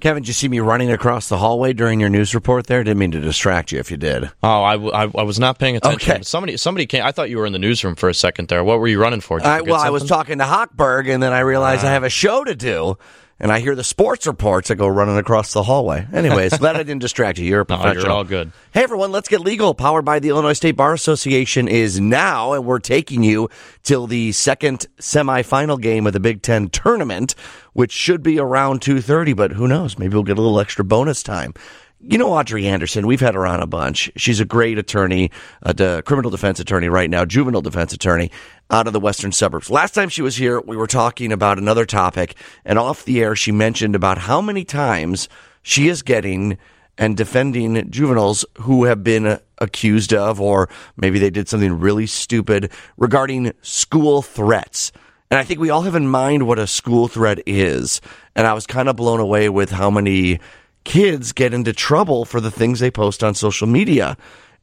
Kevin, 0.00 0.22
did 0.22 0.28
you 0.28 0.34
see 0.34 0.48
me 0.48 0.60
running 0.60 0.90
across 0.90 1.28
the 1.28 1.36
hallway 1.36 1.74
during 1.74 2.00
your 2.00 2.08
news 2.08 2.34
report 2.34 2.66
there? 2.66 2.82
Didn't 2.82 2.98
mean 2.98 3.10
to 3.12 3.20
distract 3.20 3.70
you 3.70 3.78
if 3.78 3.90
you 3.90 3.98
did. 3.98 4.30
Oh, 4.42 4.62
I, 4.62 4.72
w- 4.72 4.92
I, 4.92 5.02
I 5.02 5.22
was 5.22 5.38
not 5.38 5.58
paying 5.58 5.76
attention. 5.76 6.12
Okay. 6.12 6.22
Somebody 6.22 6.56
somebody 6.56 6.86
came. 6.86 7.04
I 7.04 7.12
thought 7.12 7.28
you 7.28 7.36
were 7.36 7.46
in 7.46 7.52
the 7.52 7.58
newsroom 7.58 7.94
for 7.96 8.08
a 8.08 8.14
second 8.14 8.48
there. 8.48 8.64
What 8.64 8.80
were 8.80 8.88
you 8.88 9.00
running 9.00 9.20
for? 9.20 9.44
I, 9.44 9.60
well, 9.60 9.80
I 9.80 9.90
was 9.90 10.04
talking 10.04 10.38
to 10.38 10.44
Hochberg, 10.44 11.12
and 11.12 11.22
then 11.22 11.32
I 11.32 11.40
realized 11.40 11.84
I 11.84 11.88
ah. 11.88 11.92
have 11.92 12.04
a 12.04 12.10
show 12.10 12.44
to 12.44 12.54
do, 12.54 12.96
and 13.40 13.50
I 13.50 13.60
hear 13.60 13.74
the 13.74 13.82
sports 13.84 14.26
reports. 14.26 14.68
that 14.68 14.76
go 14.76 14.86
running 14.86 15.16
across 15.16 15.52
the 15.52 15.62
hallway. 15.62 16.06
Anyways, 16.12 16.56
glad 16.58 16.76
I 16.76 16.82
didn't 16.82 17.00
distract 17.00 17.38
you. 17.38 17.46
You're 17.46 17.62
a 17.62 17.66
No, 17.68 17.76
professional. 17.76 18.02
you're 18.04 18.12
all 18.12 18.24
good. 18.24 18.52
Hey 18.72 18.82
everyone, 18.82 19.10
let's 19.12 19.28
get 19.28 19.40
legal. 19.40 19.74
Powered 19.74 20.04
by 20.04 20.18
the 20.18 20.28
Illinois 20.28 20.52
State 20.52 20.76
Bar 20.76 20.92
Association 20.94 21.66
is 21.66 21.98
now, 21.98 22.52
and 22.52 22.64
we're 22.64 22.78
taking 22.78 23.22
you 23.22 23.48
till 23.82 24.06
the 24.06 24.32
second 24.32 24.86
semifinal 25.00 25.80
game 25.80 26.06
of 26.06 26.12
the 26.12 26.20
Big 26.20 26.42
Ten 26.42 26.68
tournament, 26.68 27.34
which 27.72 27.92
should 27.92 28.22
be 28.22 28.38
around 28.38 28.82
two 28.82 29.00
thirty. 29.00 29.32
But 29.32 29.52
who 29.52 29.66
knows? 29.66 29.98
Maybe 29.98 30.14
we'll 30.14 30.22
get 30.22 30.38
a 30.38 30.42
little 30.42 30.60
extra 30.60 30.84
bonus 30.84 31.22
time. 31.22 31.54
You 32.02 32.16
know 32.16 32.32
Audrey 32.32 32.66
Anderson. 32.66 33.06
We've 33.06 33.20
had 33.20 33.34
her 33.34 33.46
on 33.46 33.60
a 33.60 33.66
bunch. 33.66 34.10
She's 34.16 34.40
a 34.40 34.46
great 34.46 34.78
attorney, 34.78 35.30
uh, 35.62 35.70
a 35.70 35.74
de- 35.74 36.02
criminal 36.02 36.30
defense 36.30 36.58
attorney 36.58 36.88
right 36.88 37.10
now, 37.10 37.26
juvenile 37.26 37.60
defense 37.60 37.92
attorney 37.92 38.30
out 38.70 38.86
of 38.86 38.94
the 38.94 39.00
western 39.00 39.32
suburbs. 39.32 39.68
Last 39.68 39.94
time 39.94 40.08
she 40.08 40.22
was 40.22 40.36
here, 40.36 40.62
we 40.62 40.78
were 40.78 40.86
talking 40.86 41.30
about 41.30 41.58
another 41.58 41.84
topic, 41.84 42.36
and 42.64 42.78
off 42.78 43.04
the 43.04 43.20
air, 43.20 43.36
she 43.36 43.52
mentioned 43.52 43.94
about 43.94 44.16
how 44.16 44.40
many 44.40 44.64
times 44.64 45.28
she 45.62 45.88
is 45.88 46.00
getting 46.00 46.56
and 46.96 47.18
defending 47.18 47.90
juveniles 47.90 48.46
who 48.60 48.84
have 48.84 49.04
been 49.04 49.26
uh, 49.26 49.38
accused 49.58 50.14
of, 50.14 50.40
or 50.40 50.70
maybe 50.96 51.18
they 51.18 51.30
did 51.30 51.50
something 51.50 51.80
really 51.80 52.06
stupid 52.06 52.72
regarding 52.96 53.52
school 53.60 54.22
threats. 54.22 54.90
And 55.30 55.38
I 55.38 55.44
think 55.44 55.60
we 55.60 55.68
all 55.70 55.82
have 55.82 55.94
in 55.94 56.08
mind 56.08 56.46
what 56.46 56.58
a 56.58 56.66
school 56.66 57.08
threat 57.08 57.40
is. 57.46 58.00
And 58.34 58.46
I 58.46 58.54
was 58.54 58.66
kind 58.66 58.88
of 58.88 58.96
blown 58.96 59.20
away 59.20 59.50
with 59.50 59.70
how 59.70 59.90
many 59.90 60.40
kids 60.84 61.32
get 61.32 61.54
into 61.54 61.72
trouble 61.72 62.24
for 62.24 62.40
the 62.40 62.50
things 62.50 62.80
they 62.80 62.90
post 62.90 63.22
on 63.22 63.34
social 63.34 63.66
media 63.66 64.16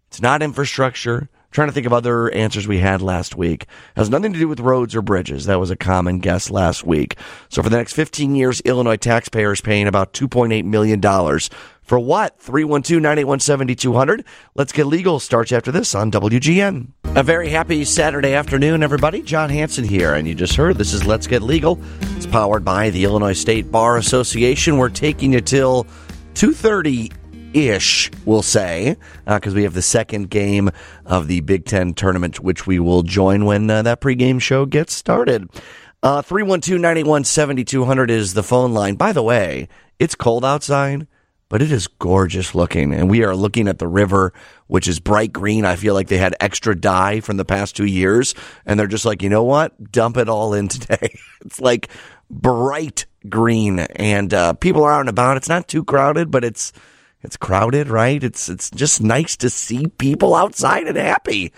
It's 0.08 0.20
not 0.20 0.42
infrastructure. 0.42 1.30
Trying 1.51 1.69
to 1.69 1.73
think 1.73 1.87
of 1.87 1.93
other 1.93 2.31
answers 2.33 2.69
we 2.69 2.79
had 2.79 3.03
last 3.03 3.37
week. 3.37 3.67
Has 3.97 4.09
nothing 4.09 4.33
to 4.33 4.39
do 4.39 4.47
with 4.47 4.61
roads 4.61 4.95
or 4.95 5.03
bridges. 5.03 5.47
That 5.47 5.59
was 5.59 5.70
a 5.70 5.77
common 5.77 6.20
guess 6.20 6.48
last 6.48 6.84
week. 6.84 7.17
So 7.48 7.61
for 7.62 7.69
the 7.69 7.77
next 7.77 7.95
15 7.95 8.37
years, 8.37 8.61
Illinois 8.61 8.97
taxpayers 8.97 9.61
paying 9.61 9.89
about 9.89 10.12
$2.8 10.12 10.65
million. 10.65 11.01
For 11.83 11.98
what? 11.98 12.39
312-981-7200. 12.39 14.25
Let's 14.55 14.71
get 14.71 14.87
legal. 14.87 15.19
Starts 15.19 15.51
after 15.51 15.73
this 15.73 15.93
on 15.93 16.12
WGN. 16.12 16.93
A 17.17 17.25
very 17.25 17.48
happy 17.48 17.84
Saturday 17.84 18.34
afternoon, 18.34 18.84
everybody. 18.84 19.21
John 19.21 19.51
Hanson 19.51 19.83
here, 19.83 20.15
and 20.15 20.28
you 20.28 20.37
just 20.37 20.55
heard 20.55 20.78
this 20.78 20.93
is 20.93 21.05
Let's 21.05 21.27
Get 21.27 21.43
Legal. 21.43 21.81
It's 22.17 22.27
powered 22.27 22.65
by 22.65 22.91
the 22.91 23.03
Illinois 23.03 23.33
State 23.33 23.73
Bar 23.73 23.97
Association. 23.97 24.77
We're 24.78 24.89
taking 24.89 25.33
you 25.33 25.41
till 25.41 25.84
2.30 26.34 27.12
ish, 27.55 28.11
we'll 28.25 28.43
say, 28.43 28.97
because 29.27 29.55
we 29.55 29.65
have 29.65 29.75
the 29.75 29.83
second 29.83 30.31
game 30.31 30.70
of 31.05 31.29
the 31.29 31.41
Big 31.41 31.65
Ten 31.65 31.95
tournament, 31.95 32.41
which 32.41 32.67
we 32.67 32.79
will 32.79 33.03
join 33.03 33.45
when 33.45 33.69
uh, 33.70 33.83
that 33.83 34.01
pregame 34.01 34.41
show 34.41 34.67
gets 34.67 34.95
started. 34.95 35.48
Uh, 36.03 36.23
312 36.23 36.81
981 36.81 37.25
7200 37.25 38.11
is 38.11 38.34
the 38.34 38.43
phone 38.43 38.73
line. 38.73 38.95
By 38.95 39.12
the 39.12 39.23
way, 39.23 39.69
it's 39.98 40.15
cold 40.15 40.47
outside, 40.47 41.06
but 41.50 41.60
it 41.60 41.71
is 41.71 41.89
gorgeous 41.89 42.55
looking. 42.55 42.94
And 42.94 43.10
we 43.10 43.22
are 43.22 43.37
looking 43.37 43.69
at 43.69 43.78
the 43.78 43.89
river, 43.89 44.33
which 44.66 44.89
is 44.89 44.99
bright 44.99 45.33
green. 45.33 45.66
I 45.66 45.77
feel 45.77 45.93
like 45.93 46.09
they 46.09 46.16
had 46.16 46.34
extra 46.41 46.75
dye 46.75 47.21
from 47.21 47.37
the 47.37 47.44
past 47.44 47.77
two 47.77 47.84
years. 47.84 48.34
And 48.65 48.81
they're 48.81 48.87
just 48.87 49.05
like, 49.05 49.21
you 49.21 49.28
know 49.28 49.44
what? 49.44 49.93
Dump 49.93 50.16
it 50.16 50.28
all 50.28 50.55
in 50.55 50.69
today. 50.69 51.19
it's 51.44 51.60
like 51.60 51.91
bright 52.31 53.05
green. 53.28 53.81
And 53.81 54.33
uh, 54.33 54.55
people 54.55 54.84
are 54.84 54.93
out 54.93 55.00
and 55.00 55.09
about. 55.10 55.37
It's 55.37 55.49
not 55.50 55.69
too 55.69 55.84
crowded, 55.84 56.31
but 56.31 56.44
it's 56.44 56.72
it's 57.22 57.36
crowded, 57.36 57.88
right? 57.88 58.22
It's 58.22 58.48
it's 58.48 58.70
just 58.70 59.03
nice 59.03 59.36
to 59.38 59.50
see 59.50 59.86
people 59.86 60.34
outside 60.34 60.86
and 60.86 60.97
happy. 60.97 61.53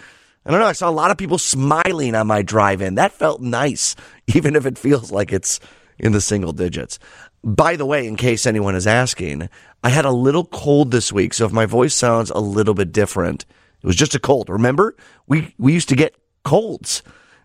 I 0.45 0.51
don't 0.51 0.61
know. 0.61 0.67
I 0.67 0.73
saw 0.73 0.89
a 0.89 0.91
lot 0.91 1.13
of 1.13 1.19
people 1.19 1.39
smiling 1.39 2.17
on 2.17 2.27
my 2.27 2.43
drive-in. 2.43 2.97
That 2.97 3.13
felt 3.13 3.41
nice, 3.41 3.95
even 4.35 4.57
if 4.57 4.67
it 4.67 4.79
feels 4.79 5.13
like 5.13 5.33
it's 5.33 5.61
in 5.99 6.13
the 6.13 6.21
single 6.21 6.53
digits. 6.53 6.99
By 7.45 7.77
the 7.77 7.87
way, 7.87 8.07
in 8.07 8.17
case 8.17 8.47
anyone 8.47 8.75
is 8.75 8.87
asking, 8.87 9.49
I 9.83 9.89
had 9.89 10.05
a 10.05 10.11
little 10.11 10.45
cold 10.45 10.91
this 10.91 11.13
week, 11.13 11.35
so 11.35 11.45
if 11.45 11.53
my 11.53 11.67
voice 11.67 11.95
sounds 11.95 12.31
a 12.31 12.39
little 12.39 12.75
bit 12.75 12.93
different, 12.93 13.45
it 13.83 13.87
was 13.87 13.97
just 13.97 14.15
a 14.15 14.21
cold. 14.21 14.49
Remember, 14.49 14.97
we 15.27 15.55
we 15.59 15.73
used 15.73 15.89
to 15.89 15.97
get 15.97 16.17
colds 16.45 17.03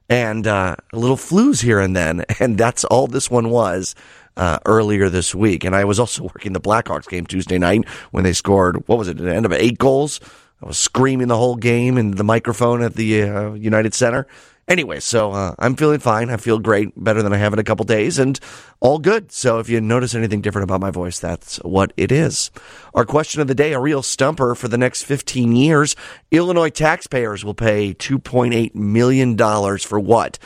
and 0.09 0.47
uh, 0.47 0.75
little 0.94 1.17
flus 1.17 1.61
here 1.61 1.79
and 1.79 1.95
then, 1.95 2.25
and 2.39 2.57
that's 2.57 2.83
all 2.83 3.07
this 3.07 3.29
one 3.29 3.50
was 3.50 3.95
uh, 4.38 4.59
earlier 4.66 5.09
this 5.09 5.36
week. 5.36 5.64
And 5.64 5.75
I 5.75 5.84
was 5.84 6.00
also 6.00 6.24
working 6.36 6.53
the 6.53 6.62
Blackhawks 6.62 7.09
game 7.09 7.25
Tuesday 7.25 7.58
night 7.58 7.88
when 8.12 8.24
they 8.24 8.34
scored, 8.34 8.88
what 8.88 8.98
was 8.98 9.08
it, 9.08 9.20
an 9.20 9.28
end 9.28 9.46
of 9.46 9.52
eight 9.52 9.78
goals? 9.78 10.20
I 10.62 10.66
was 10.66 10.78
screaming 10.78 11.28
the 11.28 11.38
whole 11.38 11.56
game 11.56 11.98
in 11.98 12.12
the 12.12 12.24
microphone 12.24 12.81
at 12.81 12.96
the 12.96 13.24
uh, 13.24 13.53
United 13.53 13.94
Center. 13.94 14.28
Anyway, 14.68 15.00
so 15.00 15.31
uh, 15.31 15.56
I'm 15.59 15.78
feeling 15.78 16.00
fine. 16.00 16.30
I 16.30 16.36
feel 16.36 16.59
great, 16.59 16.92
better 17.02 17.24
than 17.24 17.31
I 17.31 17.38
have 17.38 17.53
in 17.53 17.59
a 17.59 17.64
couple 17.64 17.86
days, 17.86 18.20
and 18.20 18.38
all 18.81 19.00
good. 19.00 19.31
So 19.31 19.59
if 19.59 19.70
you 19.70 19.80
notice 19.80 20.14
anything 20.14 20.42
different 20.42 20.66
about 20.66 20.81
my 20.81 20.92
voice, 20.92 21.19
that's 21.19 21.58
what 21.58 21.94
it 21.96 22.12
is. 22.12 22.52
Our 22.94 23.06
question 23.06 23.40
of 23.40 23.48
the 23.48 23.56
day, 23.56 23.72
a 23.72 23.80
real 23.80 24.02
stumper 24.02 24.56
for 24.56 24.68
the 24.68 24.78
next 24.78 25.04
15 25.04 25.56
years. 25.56 25.96
Illinois 26.31 26.69
taxpayers 26.69 27.46
will 27.46 27.54
pay 27.54 27.94
$2.8 27.94 28.75
million 28.75 29.38
for 29.38 30.00
what? 30.02 30.38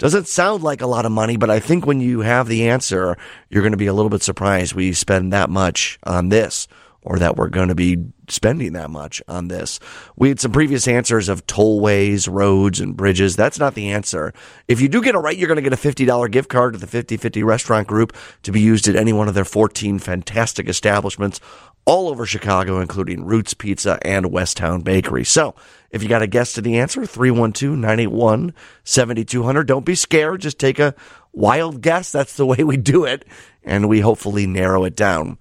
Doesn't 0.00 0.28
sound 0.28 0.62
like 0.62 0.80
a 0.80 0.86
lot 0.86 1.04
of 1.04 1.12
money, 1.12 1.36
but 1.36 1.50
I 1.50 1.60
think 1.60 1.84
when 1.84 2.00
you 2.00 2.20
have 2.20 2.48
the 2.48 2.70
answer, 2.70 3.18
you're 3.50 3.60
going 3.60 3.74
to 3.74 3.76
be 3.76 3.86
a 3.86 3.92
little 3.92 4.08
bit 4.08 4.22
surprised 4.22 4.72
we 4.72 4.94
spend 4.94 5.34
that 5.34 5.50
much 5.50 5.98
on 6.04 6.30
this 6.30 6.68
or 7.02 7.18
that 7.18 7.36
we're 7.36 7.50
going 7.50 7.68
to 7.68 7.74
be 7.74 7.98
spending 8.26 8.72
that 8.72 8.88
much 8.88 9.20
on 9.28 9.48
this. 9.48 9.78
We 10.16 10.30
had 10.30 10.40
some 10.40 10.52
previous 10.52 10.88
answers 10.88 11.28
of 11.28 11.46
tollways, 11.46 12.32
roads, 12.32 12.80
and 12.80 12.96
bridges. 12.96 13.36
That's 13.36 13.58
not 13.58 13.74
the 13.74 13.90
answer. 13.90 14.32
If 14.68 14.80
you 14.80 14.88
do 14.88 15.02
get 15.02 15.14
it 15.14 15.18
right, 15.18 15.36
you're 15.36 15.48
going 15.48 15.62
to 15.62 15.70
get 15.70 15.74
a 15.74 15.76
$50 15.76 16.30
gift 16.30 16.48
card 16.48 16.72
to 16.72 16.78
the 16.78 16.86
5050 16.86 17.42
restaurant 17.42 17.86
group 17.86 18.16
to 18.44 18.52
be 18.52 18.60
used 18.62 18.88
at 18.88 18.96
any 18.96 19.12
one 19.12 19.28
of 19.28 19.34
their 19.34 19.44
14 19.44 19.98
fantastic 19.98 20.66
establishments 20.66 21.40
all 21.84 22.08
over 22.08 22.24
Chicago, 22.24 22.80
including 22.80 23.26
Roots 23.26 23.52
Pizza 23.52 23.98
and 24.00 24.26
Westtown 24.26 24.82
Bakery. 24.82 25.24
So, 25.24 25.54
if 25.90 26.02
you 26.02 26.08
got 26.08 26.22
a 26.22 26.26
guess 26.26 26.52
to 26.54 26.60
the 26.60 26.78
answer, 26.78 27.04
312 27.04 27.76
981 27.76 28.54
7200. 28.84 29.66
Don't 29.66 29.84
be 29.84 29.94
scared. 29.94 30.40
Just 30.40 30.58
take 30.58 30.78
a 30.78 30.94
wild 31.32 31.80
guess. 31.80 32.12
That's 32.12 32.36
the 32.36 32.46
way 32.46 32.62
we 32.64 32.76
do 32.76 33.04
it. 33.04 33.24
And 33.62 33.88
we 33.88 34.00
hopefully 34.00 34.46
narrow 34.46 34.84
it 34.84 34.96
down. 34.96 35.38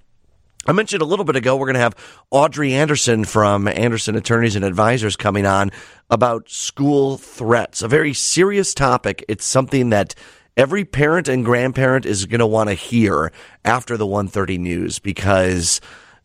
I 0.65 0.71
mentioned 0.71 1.01
a 1.01 1.05
little 1.05 1.25
bit 1.25 1.35
ago, 1.35 1.55
we're 1.55 1.67
going 1.67 1.75
to 1.75 1.79
have 1.79 1.95
Audrey 2.29 2.73
Anderson 2.73 3.23
from 3.23 3.67
Anderson 3.67 4.15
Attorneys 4.15 4.55
and 4.55 4.65
Advisors 4.65 5.15
coming 5.15 5.45
on 5.45 5.71
about 6.09 6.49
school 6.49 7.17
threats, 7.17 7.81
a 7.81 7.87
very 7.87 8.13
serious 8.13 8.73
topic. 8.73 9.23
It's 9.27 9.45
something 9.45 9.89
that 9.89 10.15
every 10.57 10.83
parent 10.83 11.29
and 11.29 11.45
grandparent 11.45 12.05
is 12.05 12.25
going 12.25 12.39
to 12.39 12.45
want 12.45 12.69
to 12.69 12.75
hear 12.75 13.31
after 13.63 13.95
the 13.95 14.05
130 14.05 14.57
news 14.57 14.99
because 14.99 15.79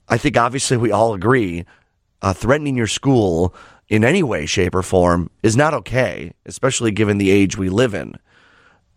I 0.08 0.18
think 0.18 0.36
obviously 0.36 0.76
we 0.76 0.91
all 0.91 1.14
agree 1.14 1.64
uh, 2.20 2.32
threatening 2.32 2.76
your 2.76 2.86
school 2.88 3.54
in 3.89 4.05
any 4.05 4.22
way, 4.22 4.47
shape, 4.47 4.75
or 4.75 4.83
form 4.83 5.31
is 5.43 5.56
not 5.56 5.75
okay, 5.75 6.33
especially 6.47 6.91
given 6.91 7.19
the 7.19 7.31
age 7.31 7.57
we 7.57 7.69
live 7.69 7.95
in. 7.95 8.15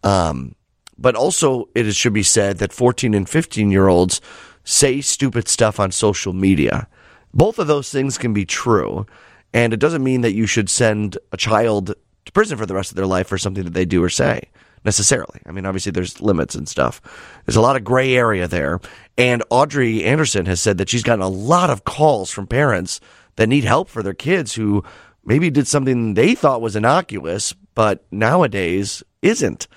Um, 0.04 0.56
but 0.98 1.16
also, 1.16 1.69
it 1.75 1.92
should 1.94 2.13
be 2.13 2.24
said 2.24 2.57
that 2.57 2.74
14 2.74 3.13
and 3.13 3.30
15 3.30 3.72
year 3.72 3.88
olds 3.88 4.22
say 4.63 5.01
stupid 5.01 5.48
stuff 5.48 5.80
on 5.80 5.92
social 5.92 6.34
media. 6.34 6.88
Both 7.34 7.60
of 7.60 7.68
those 7.68 7.89
things 7.89 8.18
can 8.18 8.34
be 8.34 8.45
true. 8.45 9.06
And 9.54 9.74
it 9.74 9.80
doesn't 9.80 10.04
mean 10.04 10.22
that 10.22 10.34
you 10.34 10.45
should 10.45 10.69
send 10.69 11.18
a 11.31 11.38
child 11.38 11.94
to 12.25 12.31
prison 12.31 12.57
for 12.57 12.66
the 12.66 12.75
rest 12.75 12.92
of 12.92 12.95
their 12.95 13.06
life 13.06 13.28
for 13.28 13.38
something 13.38 13.63
that 13.63 13.74
they 13.74 13.86
do 13.86 14.04
or 14.04 14.10
say 14.10 14.42
necessarily. 14.83 15.42
I 15.45 15.51
mean, 15.51 15.66
obviously 15.66 15.92
there's 15.92 16.22
limits 16.22 16.56
and 16.56 16.68
stuff. 16.68 17.01
There's 17.45 17.56
a 17.56 17.62
lot 17.62 17.75
of 17.75 17.83
gray 17.83 18.16
area 18.16 18.48
there. 18.48 18.80
And 19.18 19.44
Audrey 19.50 20.04
Anderson 20.04 20.45
has 20.45 20.62
said 20.62 20.78
that 20.78 20.90
she's 20.90 21.04
gotten 21.04 21.24
a 21.24 21.30
lot 21.30 21.69
of 21.69 21.83
calls 21.83 22.30
from 22.30 22.48
parents 22.48 23.00
that 23.38 23.48
need 23.48 23.63
help 23.63 23.89
for 23.89 24.04
their 24.04 24.13
kids 24.13 24.54
who 24.54 24.84
maybe 25.24 25.50
did 25.50 25.68
something 25.68 26.13
they 26.13 26.36
thought 26.36 26.62
was 26.62 26.75
innocuous, 26.75 27.54
but 27.74 28.06
nowadays 28.12 29.04
isn't. 29.22 29.68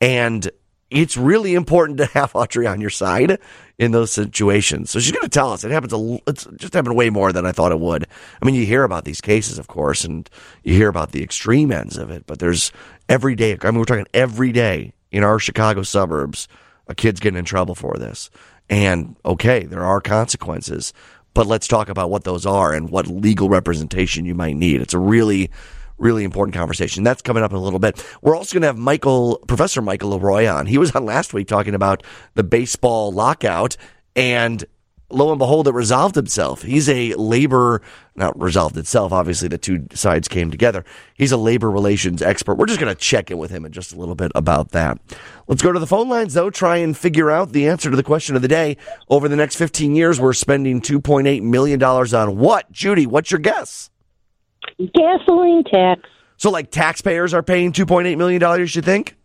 And 0.00 0.50
it's 0.90 1.16
really 1.16 1.54
important 1.54 1.98
to 1.98 2.06
have 2.06 2.30
Audrey 2.34 2.66
on 2.66 2.80
your 2.80 2.90
side 2.90 3.38
in 3.78 3.92
those 3.92 4.12
situations. 4.12 4.90
So 4.90 5.00
she's 5.00 5.12
going 5.12 5.24
to 5.24 5.28
tell 5.28 5.52
us. 5.52 5.64
It 5.64 5.70
happens. 5.70 5.92
A, 5.92 6.18
it's 6.26 6.46
just 6.56 6.74
happened 6.74 6.96
way 6.96 7.10
more 7.10 7.32
than 7.32 7.46
I 7.46 7.52
thought 7.52 7.72
it 7.72 7.80
would. 7.80 8.06
I 8.40 8.46
mean, 8.46 8.54
you 8.54 8.66
hear 8.66 8.84
about 8.84 9.04
these 9.04 9.20
cases, 9.20 9.58
of 9.58 9.68
course, 9.68 10.04
and 10.04 10.28
you 10.62 10.74
hear 10.74 10.88
about 10.88 11.12
the 11.12 11.22
extreme 11.22 11.72
ends 11.72 11.96
of 11.96 12.10
it. 12.10 12.26
But 12.26 12.38
there's 12.38 12.72
every 13.08 13.34
day. 13.34 13.56
I 13.60 13.70
mean, 13.70 13.78
we're 13.78 13.84
talking 13.84 14.06
every 14.14 14.52
day 14.52 14.92
in 15.10 15.22
our 15.22 15.38
Chicago 15.38 15.82
suburbs. 15.82 16.48
A 16.88 16.94
kid's 16.94 17.18
getting 17.18 17.38
in 17.38 17.44
trouble 17.44 17.74
for 17.74 17.96
this, 17.98 18.30
and 18.70 19.16
okay, 19.24 19.64
there 19.64 19.84
are 19.84 20.00
consequences. 20.00 20.92
But 21.36 21.46
let's 21.46 21.68
talk 21.68 21.90
about 21.90 22.08
what 22.08 22.24
those 22.24 22.46
are 22.46 22.72
and 22.72 22.88
what 22.88 23.06
legal 23.06 23.50
representation 23.50 24.24
you 24.24 24.34
might 24.34 24.56
need. 24.56 24.80
It's 24.80 24.94
a 24.94 24.98
really 24.98 25.50
really 25.98 26.24
important 26.24 26.54
conversation. 26.54 27.04
That's 27.04 27.22
coming 27.22 27.42
up 27.42 27.50
in 27.50 27.56
a 27.56 27.60
little 27.60 27.78
bit. 27.78 28.04
We're 28.22 28.36
also 28.36 28.54
going 28.54 28.62
to 28.62 28.66
have 28.68 28.76
Michael, 28.76 29.38
Professor 29.46 29.80
Michael 29.80 30.18
LeRoy 30.18 30.54
on. 30.54 30.66
He 30.66 30.76
was 30.78 30.90
on 30.92 31.04
last 31.06 31.32
week 31.32 31.48
talking 31.48 31.74
about 31.74 32.02
the 32.34 32.42
baseball 32.42 33.12
lockout 33.12 33.76
and 34.14 34.62
lo 35.10 35.30
and 35.30 35.38
behold, 35.38 35.68
it 35.68 35.74
resolved 35.74 36.16
itself. 36.16 36.62
He's 36.62 36.88
a 36.88 37.14
labor, 37.14 37.82
not 38.14 38.40
resolved 38.40 38.76
itself. 38.76 39.12
Obviously, 39.12 39.48
the 39.48 39.58
two 39.58 39.86
sides 39.92 40.28
came 40.28 40.50
together. 40.50 40.84
He's 41.14 41.32
a 41.32 41.36
labor 41.36 41.70
relations 41.70 42.22
expert. 42.22 42.56
We're 42.56 42.66
just 42.66 42.80
going 42.80 42.94
to 42.94 43.00
check 43.00 43.30
in 43.30 43.38
with 43.38 43.50
him 43.50 43.64
in 43.64 43.72
just 43.72 43.92
a 43.92 43.96
little 43.96 44.14
bit 44.14 44.32
about 44.34 44.70
that. 44.70 44.98
Let's 45.46 45.62
go 45.62 45.72
to 45.72 45.78
the 45.78 45.86
phone 45.86 46.08
lines, 46.08 46.34
though, 46.34 46.50
try 46.50 46.78
and 46.78 46.96
figure 46.96 47.30
out 47.30 47.52
the 47.52 47.68
answer 47.68 47.90
to 47.90 47.96
the 47.96 48.02
question 48.02 48.36
of 48.36 48.42
the 48.42 48.48
day. 48.48 48.76
Over 49.08 49.28
the 49.28 49.36
next 49.36 49.56
15 49.56 49.94
years, 49.94 50.20
we're 50.20 50.32
spending 50.32 50.80
$2.8 50.80 51.42
million 51.42 51.82
on 51.82 52.38
what? 52.38 52.70
Judy, 52.72 53.06
what's 53.06 53.30
your 53.30 53.40
guess? 53.40 53.90
Gasoline 54.78 55.64
tax. 55.64 56.02
So, 56.38 56.50
like, 56.50 56.70
taxpayers 56.70 57.32
are 57.32 57.42
paying 57.42 57.72
$2.8 57.72 58.16
million, 58.18 58.42
you 58.60 58.82
think? 58.82 59.16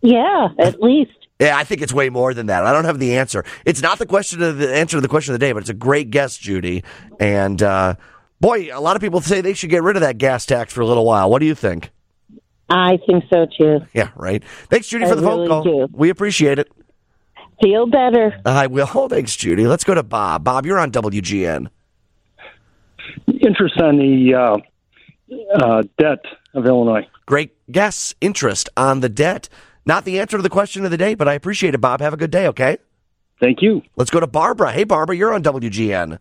Yeah, 0.00 0.48
at 0.58 0.80
least. 0.80 1.17
Yeah, 1.38 1.56
I 1.56 1.62
think 1.64 1.82
it's 1.82 1.92
way 1.92 2.08
more 2.10 2.34
than 2.34 2.46
that. 2.46 2.64
I 2.64 2.72
don't 2.72 2.84
have 2.84 2.98
the 2.98 3.16
answer. 3.16 3.44
It's 3.64 3.80
not 3.80 3.98
the 3.98 4.06
question 4.06 4.42
of 4.42 4.58
the 4.58 4.74
answer 4.74 4.96
to 4.96 5.00
the 5.00 5.08
question 5.08 5.34
of 5.34 5.40
the 5.40 5.46
day, 5.46 5.52
but 5.52 5.60
it's 5.60 5.70
a 5.70 5.74
great 5.74 6.10
guess, 6.10 6.36
Judy. 6.36 6.82
And 7.20 7.62
uh, 7.62 7.94
boy, 8.40 8.70
a 8.72 8.80
lot 8.80 8.96
of 8.96 9.02
people 9.02 9.20
say 9.20 9.40
they 9.40 9.54
should 9.54 9.70
get 9.70 9.82
rid 9.84 9.96
of 9.96 10.02
that 10.02 10.18
gas 10.18 10.46
tax 10.46 10.72
for 10.72 10.80
a 10.80 10.86
little 10.86 11.04
while. 11.04 11.30
What 11.30 11.38
do 11.38 11.46
you 11.46 11.54
think? 11.54 11.90
I 12.68 12.98
think 13.06 13.24
so 13.30 13.46
too. 13.56 13.80
Yeah, 13.94 14.10
right. 14.16 14.42
Thanks, 14.68 14.88
Judy, 14.88 15.04
I 15.04 15.08
for 15.08 15.14
the 15.14 15.22
phone 15.22 15.38
really 15.38 15.48
call. 15.48 15.62
do. 15.62 15.88
We 15.92 16.10
appreciate 16.10 16.58
it. 16.58 16.70
Feel 17.62 17.86
better. 17.86 18.38
I 18.44 18.66
will. 18.66 18.86
Thanks, 19.08 19.36
Judy. 19.36 19.66
Let's 19.66 19.84
go 19.84 19.94
to 19.94 20.02
Bob. 20.02 20.44
Bob, 20.44 20.66
you're 20.66 20.78
on 20.78 20.90
WGN. 20.90 21.68
interest 23.28 23.80
on 23.80 23.96
the 23.96 24.34
uh, 24.34 24.56
uh, 25.54 25.82
debt 25.98 26.24
of 26.54 26.66
Illinois. 26.66 27.06
Great 27.26 27.56
guess. 27.70 28.14
Interest 28.20 28.68
on 28.76 29.00
the 29.00 29.08
debt. 29.08 29.48
Not 29.88 30.04
the 30.04 30.20
answer 30.20 30.36
to 30.36 30.42
the 30.42 30.50
question 30.50 30.84
of 30.84 30.90
the 30.90 30.98
day, 30.98 31.14
but 31.14 31.28
I 31.28 31.32
appreciate 31.32 31.74
it, 31.74 31.78
Bob. 31.80 32.00
Have 32.02 32.12
a 32.12 32.18
good 32.18 32.30
day, 32.30 32.46
okay? 32.48 32.76
Thank 33.40 33.62
you. 33.62 33.80
Let's 33.96 34.10
go 34.10 34.20
to 34.20 34.26
Barbara. 34.26 34.70
Hey, 34.70 34.84
Barbara, 34.84 35.16
you're 35.16 35.32
on 35.32 35.42
WGN. 35.42 36.18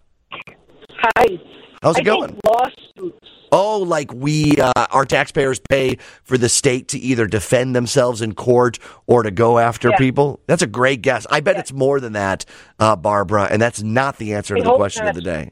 Hi. 0.90 1.26
How's 1.84 1.98
it 1.98 2.02
I 2.02 2.04
going? 2.04 2.30
think 2.30 2.40
lawsuits. 2.46 3.28
Oh, 3.52 3.80
like 3.80 4.14
we, 4.14 4.56
uh, 4.58 4.72
our 4.92 5.04
taxpayers 5.04 5.60
pay 5.70 5.98
for 6.24 6.38
the 6.38 6.48
state 6.48 6.88
to 6.90 7.00
either 7.00 7.28
defend 7.28 7.76
themselves 7.76 8.22
in 8.22 8.36
court 8.36 8.80
or 9.06 9.24
to 9.24 9.32
go 9.32 9.60
after 9.60 9.90
Yeah. 9.90 9.98
people? 9.98 10.40
That's 10.48 10.62
a 10.62 10.68
great 10.68 11.02
guess. 11.02 11.28
I 11.30 11.42
bet 11.42 11.58
it's 11.58 11.74
more 11.74 12.00
than 12.00 12.14
that, 12.14 12.46
uh, 12.80 12.96
Barbara, 12.96 13.50
and 13.52 13.62
that's 13.62 13.84
not 13.84 14.18
the 14.18 14.34
answer 14.34 14.56
to 14.56 14.64
the 14.64 14.76
question 14.76 15.04
not. 15.06 15.10
of 15.10 15.16
the 15.16 15.22
day. 15.22 15.52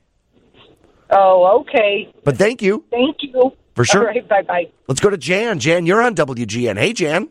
Oh, 1.11 1.61
okay. 1.61 2.13
But 2.23 2.37
thank 2.37 2.61
you. 2.61 2.85
Thank 2.91 3.17
you. 3.19 3.51
For 3.75 3.83
sure. 3.83 4.01
All 4.01 4.07
right. 4.07 4.27
Bye 4.27 4.41
bye. 4.43 4.67
Let's 4.87 5.01
go 5.01 5.09
to 5.09 5.17
Jan. 5.17 5.59
Jan, 5.59 5.85
you're 5.85 6.01
on 6.01 6.15
WGN. 6.15 6.77
Hey, 6.77 6.93
Jan. 6.93 7.29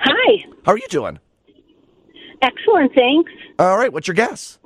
Hi. 0.00 0.44
How 0.64 0.72
are 0.72 0.78
you 0.78 0.88
doing? 0.88 1.18
Excellent, 2.42 2.92
thanks. 2.94 3.32
All 3.58 3.76
right. 3.76 3.92
What's 3.92 4.08
your 4.08 4.14
guess? 4.14 4.58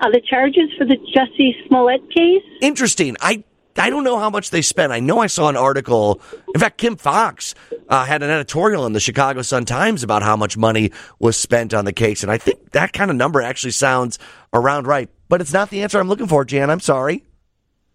Uh, 0.00 0.08
the 0.10 0.20
charges 0.20 0.70
for 0.78 0.86
the 0.86 0.96
Jussie 1.14 1.52
Smollett 1.66 2.00
case? 2.14 2.42
Interesting. 2.62 3.16
I 3.20 3.44
I 3.76 3.88
don't 3.90 4.04
know 4.04 4.18
how 4.18 4.30
much 4.30 4.50
they 4.50 4.62
spent. 4.62 4.92
I 4.92 5.00
know 5.00 5.18
I 5.20 5.26
saw 5.26 5.48
an 5.48 5.56
article. 5.56 6.20
In 6.54 6.60
fact, 6.60 6.78
Kim 6.78 6.96
Foxx 6.96 7.54
uh, 7.88 8.04
had 8.04 8.22
an 8.22 8.30
editorial 8.30 8.84
in 8.84 8.92
the 8.92 9.00
Chicago 9.00 9.42
Sun 9.42 9.64
Times 9.64 10.02
about 10.02 10.22
how 10.22 10.36
much 10.36 10.56
money 10.56 10.92
was 11.18 11.36
spent 11.36 11.72
on 11.72 11.84
the 11.84 11.92
case, 11.92 12.22
and 12.22 12.30
I 12.30 12.38
think 12.38 12.72
that 12.72 12.92
kind 12.92 13.10
of 13.10 13.16
number 13.16 13.40
actually 13.40 13.70
sounds 13.72 14.18
around 14.52 14.86
right. 14.86 15.08
But 15.28 15.40
it's 15.40 15.52
not 15.52 15.70
the 15.70 15.82
answer 15.82 15.98
I'm 15.98 16.08
looking 16.08 16.26
for, 16.26 16.44
Jan. 16.44 16.68
I'm 16.70 16.80
sorry. 16.80 17.24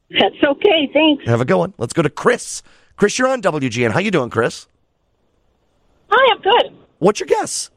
That's 0.10 0.36
okay, 0.44 0.90
thanks. 0.94 1.26
Have 1.26 1.42
a 1.42 1.46
good 1.46 1.58
one. 1.58 1.74
Let's 1.78 1.94
go 1.94 2.02
to 2.02 2.10
Chris. 2.10 2.64
Chris, 2.96 3.20
you're 3.20 3.28
on 3.28 3.42
WGN. 3.42 3.92
How 3.92 4.00
you 4.00 4.12
doing, 4.12 4.30
Chris? 4.30 4.68
Hi, 6.17 6.33
I'm 6.33 6.41
good. 6.41 6.77
What's 7.00 7.19
your 7.19 7.27
guess? 7.27 7.69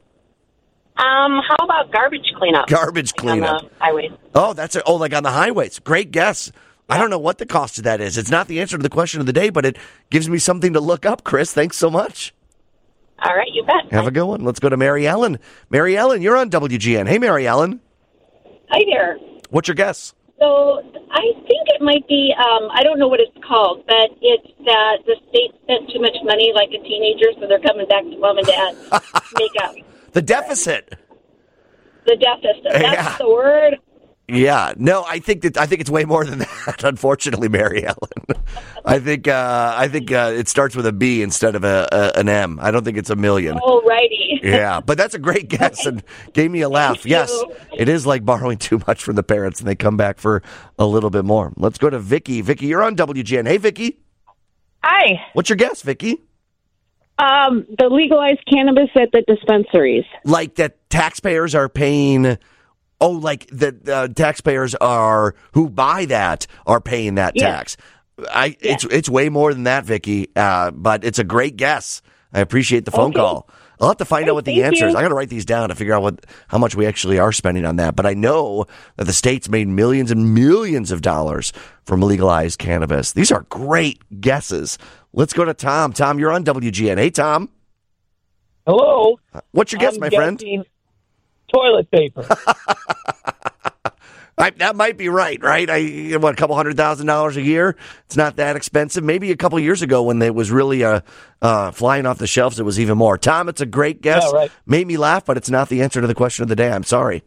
Um, 0.95 1.41
how 1.47 1.57
about 1.63 1.91
garbage 1.91 2.31
cleanup? 2.37 2.67
Garbage 2.67 3.11
on 3.17 3.21
cleanup. 3.21 3.61
the 3.63 3.69
highway. 3.79 4.09
Oh, 4.33 4.53
that's 4.53 4.77
a, 4.77 4.83
oh, 4.83 4.95
like 4.95 5.13
on 5.13 5.23
the 5.23 5.31
highways. 5.31 5.79
Great 5.79 6.11
guess. 6.11 6.51
I 6.89 6.97
don't 6.97 7.09
know 7.09 7.19
what 7.19 7.37
the 7.37 7.45
cost 7.45 7.77
of 7.77 7.83
that 7.83 7.99
is. 7.99 8.17
It's 8.17 8.31
not 8.31 8.47
the 8.47 8.61
answer 8.61 8.77
to 8.77 8.83
the 8.83 8.89
question 8.89 9.19
of 9.19 9.25
the 9.25 9.33
day, 9.33 9.49
but 9.49 9.65
it 9.65 9.77
gives 10.09 10.29
me 10.29 10.37
something 10.37 10.73
to 10.73 10.79
look 10.79 11.05
up. 11.05 11.23
Chris, 11.23 11.53
thanks 11.53 11.77
so 11.77 11.89
much. 11.89 12.33
All 13.21 13.35
right, 13.35 13.49
you 13.51 13.63
bet. 13.65 13.91
Have 13.91 14.07
a 14.07 14.11
good 14.11 14.25
one. 14.25 14.45
Let's 14.45 14.59
go 14.59 14.69
to 14.69 14.77
Mary 14.77 15.05
Ellen. 15.05 15.39
Mary 15.69 15.97
Ellen, 15.97 16.21
you're 16.21 16.37
on 16.37 16.49
WGN. 16.49 17.07
Hey, 17.07 17.17
Mary 17.19 17.45
Ellen. 17.45 17.81
Hi 18.69 18.83
there. 18.89 19.17
What's 19.49 19.67
your 19.67 19.75
guess? 19.75 20.13
So 20.39 20.79
I 21.11 21.21
think 21.47 21.67
it 21.75 21.81
might 21.81 22.07
be, 22.07 22.33
um, 22.37 22.69
I 22.71 22.81
don't 22.83 22.97
know 22.97 23.07
what 23.07 23.19
it's 23.19 23.35
called, 23.45 23.83
but 23.87 24.11
it's 24.21 24.47
that 24.65 24.99
the 25.05 25.15
state 25.29 25.51
spent 25.63 25.89
too 25.91 25.99
much 25.99 26.15
money 26.23 26.51
like 26.55 26.69
a 26.69 26.81
teenager, 26.83 27.27
so 27.39 27.47
they're 27.47 27.59
coming 27.59 27.87
back 27.87 28.03
to 28.03 28.17
mom 28.17 28.37
and 28.37 28.47
dad 28.47 28.75
to 29.11 29.35
make 29.35 29.51
up 29.63 29.75
The 30.13 30.21
deficit. 30.21 30.95
the 32.05 32.15
deficit. 32.15 32.63
That's 32.81 32.83
Yeah. 32.83 33.17
the 33.19 33.29
word. 33.29 33.75
Yeah, 34.31 34.73
no, 34.77 35.03
I 35.07 35.19
think 35.19 35.41
that 35.41 35.57
I 35.57 35.65
think 35.65 35.81
it's 35.81 35.89
way 35.89 36.05
more 36.05 36.25
than 36.25 36.39
that. 36.65 36.83
Unfortunately, 36.83 37.49
Mary 37.49 37.85
Ellen, 37.85 38.43
I 38.85 38.99
think 38.99 39.27
uh, 39.27 39.73
I 39.77 39.87
think 39.87 40.11
uh, 40.11 40.31
it 40.35 40.47
starts 40.47 40.75
with 40.75 40.85
a 40.85 40.91
B 40.93 41.21
instead 41.21 41.55
of 41.55 41.63
a, 41.63 41.87
a 41.91 42.19
an 42.19 42.29
M. 42.29 42.59
I 42.61 42.71
don't 42.71 42.83
think 42.83 42.97
it's 42.97 43.09
a 43.09 43.15
million. 43.15 43.57
All 43.59 43.81
righty. 43.81 44.39
Yeah, 44.41 44.79
but 44.79 44.97
that's 44.97 45.13
a 45.15 45.19
great 45.19 45.49
guess 45.49 45.85
and 45.85 46.03
gave 46.33 46.49
me 46.51 46.61
a 46.61 46.69
laugh. 46.69 47.05
Yes, 47.05 47.35
it 47.77 47.89
is 47.89 48.05
like 48.05 48.23
borrowing 48.23 48.57
too 48.57 48.79
much 48.87 49.03
from 49.03 49.15
the 49.15 49.23
parents 49.23 49.59
and 49.59 49.67
they 49.67 49.75
come 49.75 49.97
back 49.97 50.17
for 50.19 50.41
a 50.77 50.85
little 50.85 51.09
bit 51.09 51.25
more. 51.25 51.51
Let's 51.57 51.77
go 51.77 51.89
to 51.89 51.99
Vicky. 51.99 52.41
Vicky, 52.41 52.67
you're 52.67 52.83
on 52.83 52.95
WGN. 52.95 53.47
Hey, 53.47 53.57
Vicky, 53.57 53.99
Hi. 54.83 55.21
what's 55.33 55.49
your 55.49 55.57
guess, 55.57 55.81
Vicky? 55.81 56.21
Um, 57.17 57.65
the 57.77 57.89
legalized 57.89 58.45
cannabis 58.49 58.89
at 58.95 59.11
the 59.11 59.23
dispensaries. 59.27 60.05
Like 60.23 60.55
that 60.55 60.89
taxpayers 60.89 61.53
are 61.53 61.67
paying. 61.67 62.37
Oh, 63.01 63.11
like 63.11 63.47
the 63.47 63.77
uh, 63.91 64.07
taxpayers 64.09 64.75
are 64.75 65.35
who 65.53 65.69
buy 65.69 66.05
that 66.05 66.47
are 66.67 66.81
paying 66.81 67.15
that 67.15 67.33
Yeah. 67.35 67.51
tax. 67.51 67.77
I 68.31 68.57
it's 68.59 68.83
it's 68.85 69.07
way 69.09 69.29
more 69.29 69.53
than 69.53 69.63
that, 69.63 69.85
Vicky. 69.85 70.27
Uh, 70.35 70.71
but 70.71 71.03
it's 71.05 71.19
a 71.19 71.23
great 71.23 71.55
guess. 71.55 72.01
I 72.33 72.41
appreciate 72.41 72.85
the 72.85 72.91
phone 72.91 73.11
Okay. 73.11 73.19
call. 73.19 73.49
I'll 73.81 73.87
have 73.87 73.97
to 73.97 74.05
find 74.05 74.27
out 74.27 74.35
what 74.35 74.43
the 74.43 74.55
thank 74.55 74.65
answer 74.65 74.89
is. 74.89 74.93
I 74.95 75.01
got 75.01 75.07
to 75.07 75.15
write 75.15 75.29
these 75.29 75.45
down 75.45 75.69
to 75.69 75.75
figure 75.75 75.93
out 75.93 76.01
what 76.01 76.25
how 76.49 76.57
much 76.57 76.75
we 76.75 76.85
actually 76.85 77.17
are 77.17 77.31
spending 77.31 77.63
on 77.65 77.77
that. 77.77 77.95
But 77.95 78.05
I 78.05 78.13
know 78.13 78.65
that 78.97 79.05
the 79.05 79.13
state's 79.13 79.47
made 79.47 79.69
millions 79.69 80.11
and 80.11 80.33
millions 80.35 80.91
of 80.91 81.01
dollars 81.01 81.53
from 81.85 82.01
legalized 82.01 82.59
cannabis. 82.59 83.13
These 83.13 83.31
are 83.31 83.43
great 83.43 84.01
guesses. 84.19 84.77
Let's 85.13 85.31
go 85.31 85.45
to 85.45 85.53
Tom. 85.53 85.93
Tom, 85.93 86.19
you're 86.19 86.31
on 86.33 86.43
WGN. 86.43 86.97
Hey, 86.97 87.09
Tom, 87.09 87.47
Hello. 88.67 89.17
what's 89.51 89.71
your 89.71 89.79
guess, 89.79 89.95
I'm 89.95 90.01
my 90.01 90.09
friend? 90.09 90.43
Toilet 91.53 91.89
paper. 91.91 92.25
I, 94.37 94.51
that 94.51 94.77
might 94.77 94.97
be 94.97 95.09
right, 95.09 95.41
right? 95.43 95.69
I 95.69 96.15
what 96.17 96.33
a 96.33 96.37
couple 96.37 96.55
hundred 96.55 96.77
thousand 96.77 97.07
dollars 97.07 97.35
a 97.35 97.41
year. 97.41 97.75
It's 98.05 98.15
not 98.15 98.37
that 98.37 98.55
expensive. 98.55 99.03
Maybe 99.03 99.31
a 99.31 99.35
couple 99.35 99.59
years 99.59 99.81
ago 99.81 100.03
when 100.03 100.21
it 100.21 100.33
was 100.33 100.49
really 100.49 100.81
uh, 100.81 101.01
uh, 101.41 101.71
flying 101.71 102.05
off 102.05 102.19
the 102.19 102.27
shelves, 102.27 102.57
it 102.57 102.63
was 102.63 102.79
even 102.79 102.97
more. 102.97 103.17
Tom, 103.17 103.49
it's 103.49 103.59
a 103.59 103.65
great 103.65 104.01
guess. 104.01 104.23
Yeah, 104.31 104.37
right. 104.39 104.51
Made 104.65 104.87
me 104.87 104.95
laugh, 104.95 105.25
but 105.25 105.35
it's 105.35 105.49
not 105.49 105.67
the 105.67 105.81
answer 105.81 105.99
to 105.99 106.07
the 106.07 106.15
question 106.15 106.43
of 106.43 106.47
the 106.47 106.55
day. 106.55 106.71
I'm 106.71 106.85
sorry. 106.85 107.21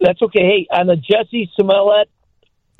That's 0.00 0.20
okay. 0.20 0.42
Hey, 0.42 0.66
on 0.70 0.86
the 0.86 0.96
Jussie 0.96 1.48
Smollett 1.58 2.10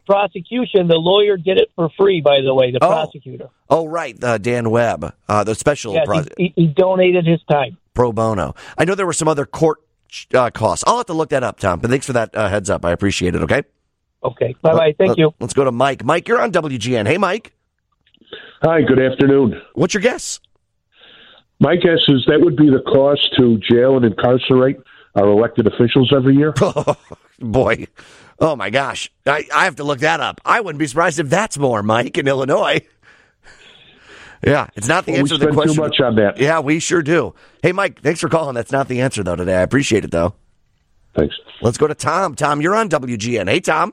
prosecution, 0.05 0.87
the 0.87 0.97
lawyer 0.97 1.39
did 1.39 1.57
it 1.57 1.71
for 1.75 1.89
free. 1.97 2.21
By 2.21 2.43
the 2.43 2.55
way, 2.55 2.71
the 2.71 2.85
Oh. 2.85 2.89
prosecutor. 2.89 3.49
Oh, 3.71 3.87
right, 3.87 4.23
uh, 4.23 4.37
Dan 4.37 4.69
Webb, 4.69 5.15
uh, 5.27 5.45
the 5.45 5.55
special 5.55 5.95
Yes, 5.95 6.05
pro, 6.07 6.23
he, 6.37 6.53
he 6.55 6.67
donated 6.67 7.27
his 7.27 7.41
time. 7.51 7.79
pro 7.95 8.13
bono. 8.13 8.55
I 8.77 8.85
know 8.85 8.95
there 8.95 9.07
were 9.07 9.13
some 9.15 9.29
other 9.29 9.47
court 9.47 9.79
uh, 10.35 10.51
costs. 10.51 10.85
I'll 10.87 10.99
have 10.99 11.07
to 11.07 11.13
look 11.15 11.31
that 11.31 11.43
up, 11.43 11.59
Tom. 11.61 11.81
But 11.81 11.91
thanks 11.91 12.07
for 12.07 12.13
that 12.15 12.35
uh, 12.35 12.49
heads 12.49 12.71
up. 12.71 12.85
I 12.85 12.93
appreciate 12.93 13.35
it. 13.35 13.43
Okay. 13.43 13.63
Okay. 14.23 14.55
Bye 14.63 14.73
bye. 14.73 14.95
Thank 14.99 15.11
Let- 15.11 15.19
you. 15.19 15.35
Let's 15.41 15.55
go 15.55 15.65
to 15.65 15.73
Mike. 15.73 16.05
Mike, 16.05 16.27
you're 16.29 16.41
on 16.41 16.51
WGN. 16.53 17.07
Hey, 17.07 17.19
Mike, 17.19 17.53
Hi, 18.63 18.83
good 18.83 18.99
afternoon. 19.01 19.61
what's 19.75 19.95
your 19.95 20.01
guess? 20.03 20.41
My 21.61 21.77
guess 21.77 21.99
is 22.09 22.25
that 22.29 22.41
would 22.41 22.57
be 22.57 22.69
the 22.71 22.81
cost 22.83 23.29
to 23.37 23.59
jail 23.59 23.97
and 23.97 24.05
incarcerate 24.05 24.79
our 25.15 25.27
elected 25.29 25.67
officials 25.67 26.13
every 26.15 26.37
year. 26.37 26.53
Boy, 27.41 27.87
oh 28.41 28.55
my 28.57 28.71
gosh, 28.71 29.11
I, 29.27 29.45
I 29.55 29.65
have 29.65 29.77
to 29.77 29.85
look 29.85 30.01
that 30.01 30.21
up. 30.21 30.41
I 30.45 30.61
wouldn't 30.61 30.79
be 30.79 30.87
surprised 30.87 31.19
if 31.21 31.29
that's 31.31 31.57
more, 31.59 31.83
Mike, 31.83 32.19
in 32.19 32.27
Illinois. 32.29 32.81
Yeah, 34.45 34.69
it's 34.77 34.87
not 34.89 35.05
the 35.05 35.13
Well, 35.13 35.19
we 35.19 35.21
answer 35.21 35.35
to 35.35 35.39
the 35.39 35.53
spend 35.53 35.69
too 35.69 35.75
question. 35.77 35.83
much 35.83 36.01
on 36.01 36.15
that. 36.17 36.39
Yeah, 36.39 36.61
we 36.61 36.79
sure 36.79 37.03
do. 37.03 37.35
Hey, 37.63 37.73
Mike, 37.73 38.01
thanks 38.03 38.21
for 38.21 38.29
calling. 38.29 38.55
That's 38.55 38.71
not 38.73 38.89
the 38.89 39.01
answer 39.01 39.23
though 39.25 39.37
today. 39.37 39.57
I 39.57 39.63
appreciate 39.63 40.05
it 40.05 40.11
though. 40.11 40.35
Thanks. 41.17 41.35
Let's 41.61 41.79
go 41.79 41.87
to 41.89 41.95
Tom. 41.95 42.35
Tom, 42.37 42.61
you're 42.61 42.75
on 42.77 42.89
WGN. 42.89 43.49
Hey, 43.49 43.61
Tom. 43.61 43.93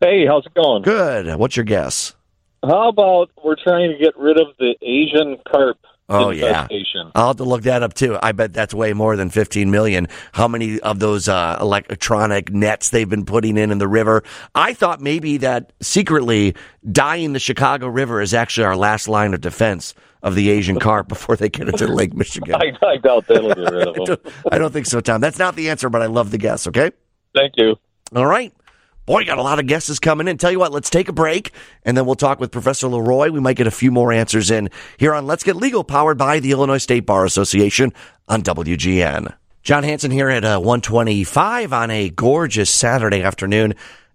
Hey, 0.00 0.26
how's 0.26 0.44
it 0.46 0.54
going? 0.54 0.82
Good. 0.82 1.36
What's 1.36 1.56
your 1.56 1.64
guess? 1.64 2.14
How 2.62 2.88
about 2.88 3.30
we're 3.42 3.56
trying 3.56 3.90
to 3.92 3.98
get 3.98 4.16
rid 4.18 4.38
of 4.38 4.48
the 4.58 4.74
Asian 4.82 5.38
carp 5.50 5.78
Oh 6.08 6.30
yeah. 6.30 6.66
I'll 7.14 7.28
have 7.28 7.36
to 7.36 7.44
look 7.44 7.62
that 7.62 7.82
up 7.82 7.92
too. 7.92 8.18
I 8.22 8.32
bet 8.32 8.54
that's 8.54 8.72
way 8.72 8.94
more 8.94 9.14
than 9.16 9.28
15 9.28 9.70
million. 9.70 10.08
How 10.32 10.48
many 10.48 10.80
of 10.80 11.00
those 11.00 11.28
uh, 11.28 11.58
electronic 11.60 12.50
nets 12.50 12.90
they've 12.90 13.08
been 13.08 13.26
putting 13.26 13.58
in 13.58 13.70
in 13.70 13.78
the 13.78 13.88
river? 13.88 14.22
I 14.54 14.72
thought 14.72 15.00
maybe 15.02 15.36
that 15.38 15.72
secretly 15.80 16.54
dyeing 16.90 17.34
the 17.34 17.38
Chicago 17.38 17.88
River 17.88 18.22
is 18.22 18.32
actually 18.32 18.64
our 18.64 18.76
last 18.76 19.06
line 19.06 19.34
of 19.34 19.42
defense 19.42 19.94
of 20.22 20.34
the 20.34 20.48
Asian 20.48 20.78
carp 20.80 21.08
before 21.08 21.36
they 21.36 21.50
get 21.50 21.68
into 21.68 21.86
Lake 21.86 22.14
Michigan. 22.14 22.54
I, 22.54 22.72
I 22.86 22.96
doubt 22.96 23.26
that'll 23.26 23.54
get 23.54 23.70
rid 23.70 23.88
of 23.88 23.96
I 24.00 24.04
don't, 24.04 24.26
I 24.52 24.58
don't 24.58 24.72
think 24.72 24.86
so, 24.86 25.00
Tom. 25.00 25.20
That's 25.20 25.38
not 25.38 25.56
the 25.56 25.68
answer, 25.68 25.90
but 25.90 26.00
I 26.00 26.06
love 26.06 26.30
the 26.30 26.38
guess. 26.38 26.66
Okay. 26.66 26.90
Thank 27.34 27.54
you. 27.56 27.76
All 28.16 28.26
right. 28.26 28.54
Boy, 29.08 29.24
got 29.24 29.38
a 29.38 29.42
lot 29.42 29.58
of 29.58 29.66
guesses 29.66 29.98
coming 29.98 30.28
in. 30.28 30.36
Tell 30.36 30.52
you 30.52 30.58
what, 30.58 30.70
let's 30.70 30.90
take 30.90 31.08
a 31.08 31.14
break 31.14 31.52
and 31.82 31.96
then 31.96 32.04
we'll 32.04 32.14
talk 32.14 32.40
with 32.40 32.50
Professor 32.50 32.88
LeRoy. 32.88 33.30
We 33.30 33.40
might 33.40 33.56
get 33.56 33.66
a 33.66 33.70
few 33.70 33.90
more 33.90 34.12
answers 34.12 34.50
in 34.50 34.68
here 34.98 35.14
on 35.14 35.26
Let's 35.26 35.42
Get 35.42 35.56
Legal, 35.56 35.82
powered 35.82 36.18
by 36.18 36.40
the 36.40 36.50
Illinois 36.50 36.76
State 36.76 37.06
Bar 37.06 37.24
Association 37.24 37.94
on 38.28 38.42
WGN. 38.42 39.34
John 39.62 39.82
Hanson 39.82 40.10
here 40.10 40.28
at 40.28 40.44
uh, 40.44 40.58
125 40.58 41.72
on 41.72 41.90
a 41.90 42.10
gorgeous 42.10 42.68
Saturday 42.68 43.22
afternoon. 43.22 43.72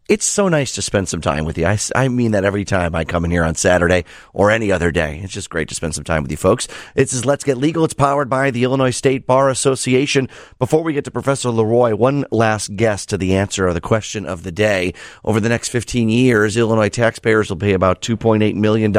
It's 0.10 0.26
so 0.26 0.50
nice 0.50 0.74
to 0.74 0.82
spend 0.82 1.08
some 1.08 1.22
time 1.22 1.46
with 1.46 1.58
you. 1.58 1.66
I, 1.66 1.78
I 1.96 2.10
mean 2.10 2.32
that 2.32 2.44
every 2.44 2.66
time 2.66 2.94
I 2.94 3.06
come 3.06 3.24
in 3.24 3.32
here 3.32 3.46
on 3.46 3.56
Saturday 3.56 4.04
or 4.34 4.52
any 4.52 4.70
other 4.70 4.92
day. 4.92 5.22
It's 5.24 5.32
just 5.32 5.50
great 5.50 5.70
to 5.70 5.76
spend 5.76 5.96
some 5.96 6.04
time 6.04 6.24
with 6.24 6.32
you 6.32 6.36
folks. 6.36 6.68
This 6.94 7.14
is 7.14 7.26
Let's 7.26 7.46
Get 7.46 7.58
Legal. 7.58 7.86
It's 7.86 7.94
powered 7.94 8.30
by 8.30 8.52
the 8.52 8.66
Illinois 8.66 8.90
State 8.90 9.26
Bar 9.26 9.50
Association. 9.50 10.28
Before 10.60 10.84
we 10.84 10.92
get 10.92 11.06
to 11.06 11.12
Professor 11.12 11.48
LeRoy, 11.48 11.98
one 11.98 12.26
last 12.32 12.76
guess 12.76 13.06
to 13.08 13.18
the 13.18 13.34
answer 13.34 13.66
of 13.66 13.76
the 13.76 13.82
question 13.82 14.26
of 14.26 14.44
the 14.44 14.52
day. 14.52 14.94
Over 15.24 15.40
the 15.40 15.48
next 15.48 15.70
15 15.70 16.10
years, 16.10 16.58
Illinois 16.58 16.90
taxpayers 16.90 17.50
will 17.50 17.56
pay 17.56 17.72
about 17.72 18.02
$2.8 18.02 18.56
million 18.56 18.94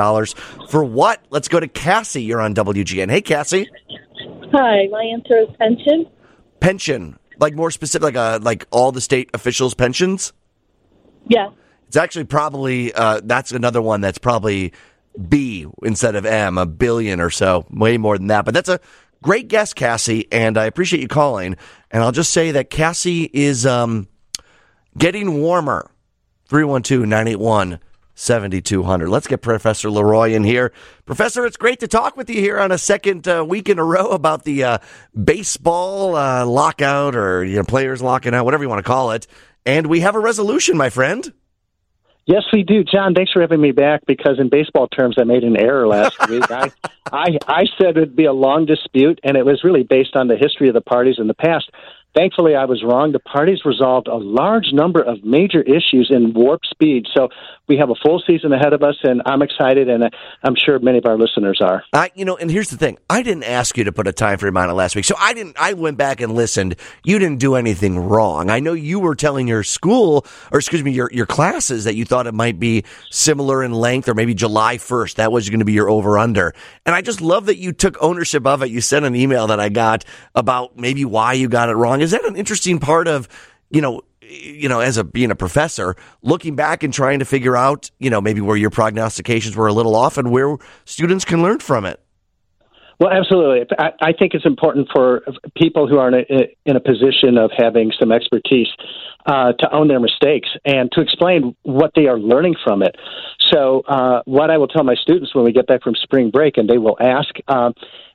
for 0.70 0.82
what? 0.82 1.22
Let's 1.28 1.48
go 1.48 1.60
to 1.60 1.68
Cassie. 1.68 2.22
You're 2.22 2.40
on 2.40 2.54
WGN. 2.54 3.10
Hey, 3.10 3.20
Cassie. 3.20 3.68
Hi, 4.54 4.86
my 4.90 5.04
answer 5.12 5.42
is 5.42 5.54
pension. 5.58 6.06
Pension. 6.60 7.18
Like 7.38 7.54
more 7.54 7.70
specific, 7.70 8.04
like, 8.04 8.16
uh, 8.16 8.38
like 8.40 8.66
all 8.70 8.90
the 8.90 9.02
state 9.02 9.28
officials' 9.34 9.74
pensions? 9.74 10.32
Yes. 11.28 11.52
It's 11.88 11.96
actually 11.96 12.24
probably 12.24 12.92
uh, 12.92 13.20
that's 13.24 13.52
another 13.52 13.80
one 13.80 14.00
that's 14.00 14.18
probably 14.18 14.72
B 15.28 15.66
instead 15.82 16.16
of 16.16 16.26
M, 16.26 16.58
a 16.58 16.66
billion 16.66 17.20
or 17.20 17.30
so, 17.30 17.66
way 17.70 17.98
more 17.98 18.18
than 18.18 18.28
that. 18.28 18.44
But 18.44 18.54
that's 18.54 18.68
a 18.68 18.80
great 19.22 19.48
guess, 19.48 19.72
Cassie, 19.72 20.26
and 20.32 20.58
I 20.58 20.64
appreciate 20.64 21.00
you 21.00 21.08
calling. 21.08 21.56
And 21.90 22.02
I'll 22.02 22.12
just 22.12 22.32
say 22.32 22.52
that 22.52 22.70
Cassie 22.70 23.30
is 23.32 23.64
um, 23.64 24.08
getting 24.98 25.40
warmer. 25.40 25.90
312 26.48 27.08
981 27.08 27.78
7200. 28.14 29.08
Let's 29.08 29.26
get 29.26 29.42
Professor 29.42 29.88
LeRoy 29.88 30.34
in 30.34 30.44
here. 30.44 30.72
Professor, 31.04 31.44
it's 31.46 31.56
great 31.56 31.80
to 31.80 31.88
talk 31.88 32.16
with 32.16 32.30
you 32.30 32.40
here 32.40 32.58
on 32.58 32.70
a 32.70 32.78
second 32.78 33.26
uh, 33.26 33.44
week 33.46 33.68
in 33.68 33.78
a 33.78 33.84
row 33.84 34.10
about 34.10 34.44
the 34.44 34.62
uh, 34.62 34.78
baseball 35.20 36.14
uh, 36.14 36.46
lockout 36.46 37.16
or 37.16 37.44
you 37.44 37.56
know, 37.56 37.64
players 37.64 38.02
locking 38.02 38.34
out, 38.34 38.44
whatever 38.44 38.62
you 38.62 38.68
want 38.68 38.78
to 38.78 38.88
call 38.88 39.10
it. 39.10 39.26
And 39.66 39.86
we 39.86 40.00
have 40.00 40.14
a 40.14 40.20
resolution, 40.20 40.76
my 40.76 40.90
friend. 40.90 41.32
Yes, 42.26 42.44
we 42.52 42.62
do, 42.62 42.84
John. 42.84 43.14
Thanks 43.14 43.32
for 43.32 43.40
having 43.42 43.60
me 43.60 43.72
back. 43.72 44.06
Because 44.06 44.38
in 44.38 44.48
baseball 44.48 44.88
terms, 44.88 45.16
I 45.18 45.24
made 45.24 45.44
an 45.44 45.56
error 45.56 45.86
last 45.86 46.16
week. 46.28 46.50
I, 46.50 46.70
I, 47.12 47.38
I 47.46 47.64
said 47.78 47.96
it'd 47.96 48.16
be 48.16 48.24
a 48.24 48.32
long 48.32 48.66
dispute, 48.66 49.20
and 49.22 49.36
it 49.36 49.44
was 49.44 49.62
really 49.62 49.82
based 49.82 50.16
on 50.16 50.28
the 50.28 50.36
history 50.36 50.68
of 50.68 50.74
the 50.74 50.80
parties 50.80 51.16
in 51.18 51.26
the 51.26 51.34
past. 51.34 51.70
Thankfully, 52.14 52.54
I 52.54 52.64
was 52.64 52.82
wrong. 52.84 53.10
The 53.10 53.18
parties 53.18 53.64
resolved 53.64 54.06
a 54.06 54.14
large 54.14 54.72
number 54.72 55.02
of 55.02 55.24
major 55.24 55.62
issues 55.62 56.10
in 56.10 56.32
warp 56.32 56.60
speed. 56.64 57.06
So 57.12 57.28
we 57.66 57.78
have 57.78 57.90
a 57.90 57.94
full 57.94 58.22
season 58.26 58.52
ahead 58.52 58.72
of 58.72 58.82
us, 58.82 58.96
and 59.02 59.22
I'm 59.24 59.42
excited, 59.42 59.88
and 59.88 60.04
I'm 60.42 60.54
sure 60.54 60.78
many 60.78 60.98
of 60.98 61.06
our 61.06 61.16
listeners 61.16 61.60
are. 61.62 61.82
I, 61.92 62.10
you 62.14 62.24
know, 62.24 62.36
and 62.36 62.50
here's 62.50 62.70
the 62.70 62.76
thing: 62.76 62.98
I 63.08 63.22
didn't 63.22 63.44
ask 63.44 63.76
you 63.76 63.84
to 63.84 63.92
put 63.92 64.06
a 64.06 64.12
time 64.12 64.38
frame 64.38 64.56
on 64.56 64.68
it 64.68 64.74
last 64.74 64.94
week, 64.94 65.04
so 65.04 65.14
I 65.18 65.32
didn't. 65.32 65.56
I 65.58 65.72
went 65.72 65.96
back 65.96 66.20
and 66.20 66.34
listened. 66.34 66.76
You 67.04 67.18
didn't 67.18 67.38
do 67.38 67.54
anything 67.54 67.98
wrong. 67.98 68.50
I 68.50 68.60
know 68.60 68.74
you 68.74 69.00
were 69.00 69.14
telling 69.14 69.48
your 69.48 69.62
school, 69.62 70.26
or 70.52 70.58
excuse 70.58 70.82
me, 70.82 70.92
your 70.92 71.08
your 71.12 71.26
classes 71.26 71.84
that 71.84 71.94
you 71.94 72.04
thought 72.04 72.26
it 72.26 72.34
might 72.34 72.58
be 72.58 72.84
similar 73.10 73.62
in 73.62 73.72
length, 73.72 74.08
or 74.08 74.14
maybe 74.14 74.34
July 74.34 74.76
1st. 74.76 75.14
That 75.14 75.32
was 75.32 75.48
going 75.48 75.60
to 75.60 75.64
be 75.64 75.72
your 75.72 75.88
over 75.88 76.18
under. 76.18 76.54
And 76.84 76.94
I 76.94 77.00
just 77.00 77.20
love 77.20 77.46
that 77.46 77.56
you 77.56 77.72
took 77.72 77.96
ownership 78.02 78.46
of 78.46 78.62
it. 78.62 78.70
You 78.70 78.80
sent 78.80 79.04
an 79.04 79.16
email 79.16 79.46
that 79.46 79.60
I 79.60 79.68
got 79.70 80.04
about 80.34 80.76
maybe 80.78 81.04
why 81.04 81.32
you 81.32 81.48
got 81.48 81.68
it 81.68 81.74
wrong. 81.74 82.00
Is 82.00 82.10
that 82.10 82.24
an 82.24 82.36
interesting 82.36 82.78
part 82.78 83.08
of, 83.08 83.28
you 83.70 83.80
know? 83.80 84.02
You 84.28 84.68
know, 84.68 84.80
as 84.80 84.96
a 84.96 85.04
being 85.04 85.30
a 85.30 85.36
professor, 85.36 85.96
looking 86.22 86.56
back 86.56 86.82
and 86.82 86.92
trying 86.92 87.18
to 87.18 87.24
figure 87.24 87.56
out, 87.56 87.90
you 87.98 88.10
know, 88.10 88.20
maybe 88.20 88.40
where 88.40 88.56
your 88.56 88.70
prognostications 88.70 89.56
were 89.56 89.66
a 89.66 89.72
little 89.72 89.96
off 89.96 90.18
and 90.18 90.30
where 90.30 90.56
students 90.84 91.24
can 91.24 91.42
learn 91.42 91.58
from 91.58 91.84
it. 91.84 92.00
Well, 93.00 93.10
absolutely. 93.10 93.66
I, 93.78 93.90
I 94.00 94.12
think 94.12 94.34
it's 94.34 94.46
important 94.46 94.88
for 94.94 95.22
people 95.56 95.88
who 95.88 95.98
are 95.98 96.08
in 96.08 96.14
a, 96.14 96.56
in 96.64 96.76
a 96.76 96.80
position 96.80 97.38
of 97.38 97.50
having 97.56 97.90
some 97.98 98.12
expertise 98.12 98.68
uh, 99.26 99.52
to 99.52 99.74
own 99.74 99.88
their 99.88 100.00
mistakes 100.00 100.48
and 100.64 100.90
to 100.92 101.00
explain 101.00 101.56
what 101.62 101.90
they 101.96 102.06
are 102.06 102.18
learning 102.18 102.54
from 102.62 102.82
it. 102.82 102.94
So, 103.52 103.82
uh, 103.88 104.22
what 104.26 104.50
I 104.50 104.58
will 104.58 104.68
tell 104.68 104.84
my 104.84 104.94
students 104.94 105.34
when 105.34 105.44
we 105.44 105.52
get 105.52 105.66
back 105.66 105.82
from 105.82 105.94
spring 105.96 106.30
break, 106.30 106.56
and 106.56 106.68
they 106.68 106.78
will 106.78 106.96
ask, 107.00 107.34
uh, 107.48 107.72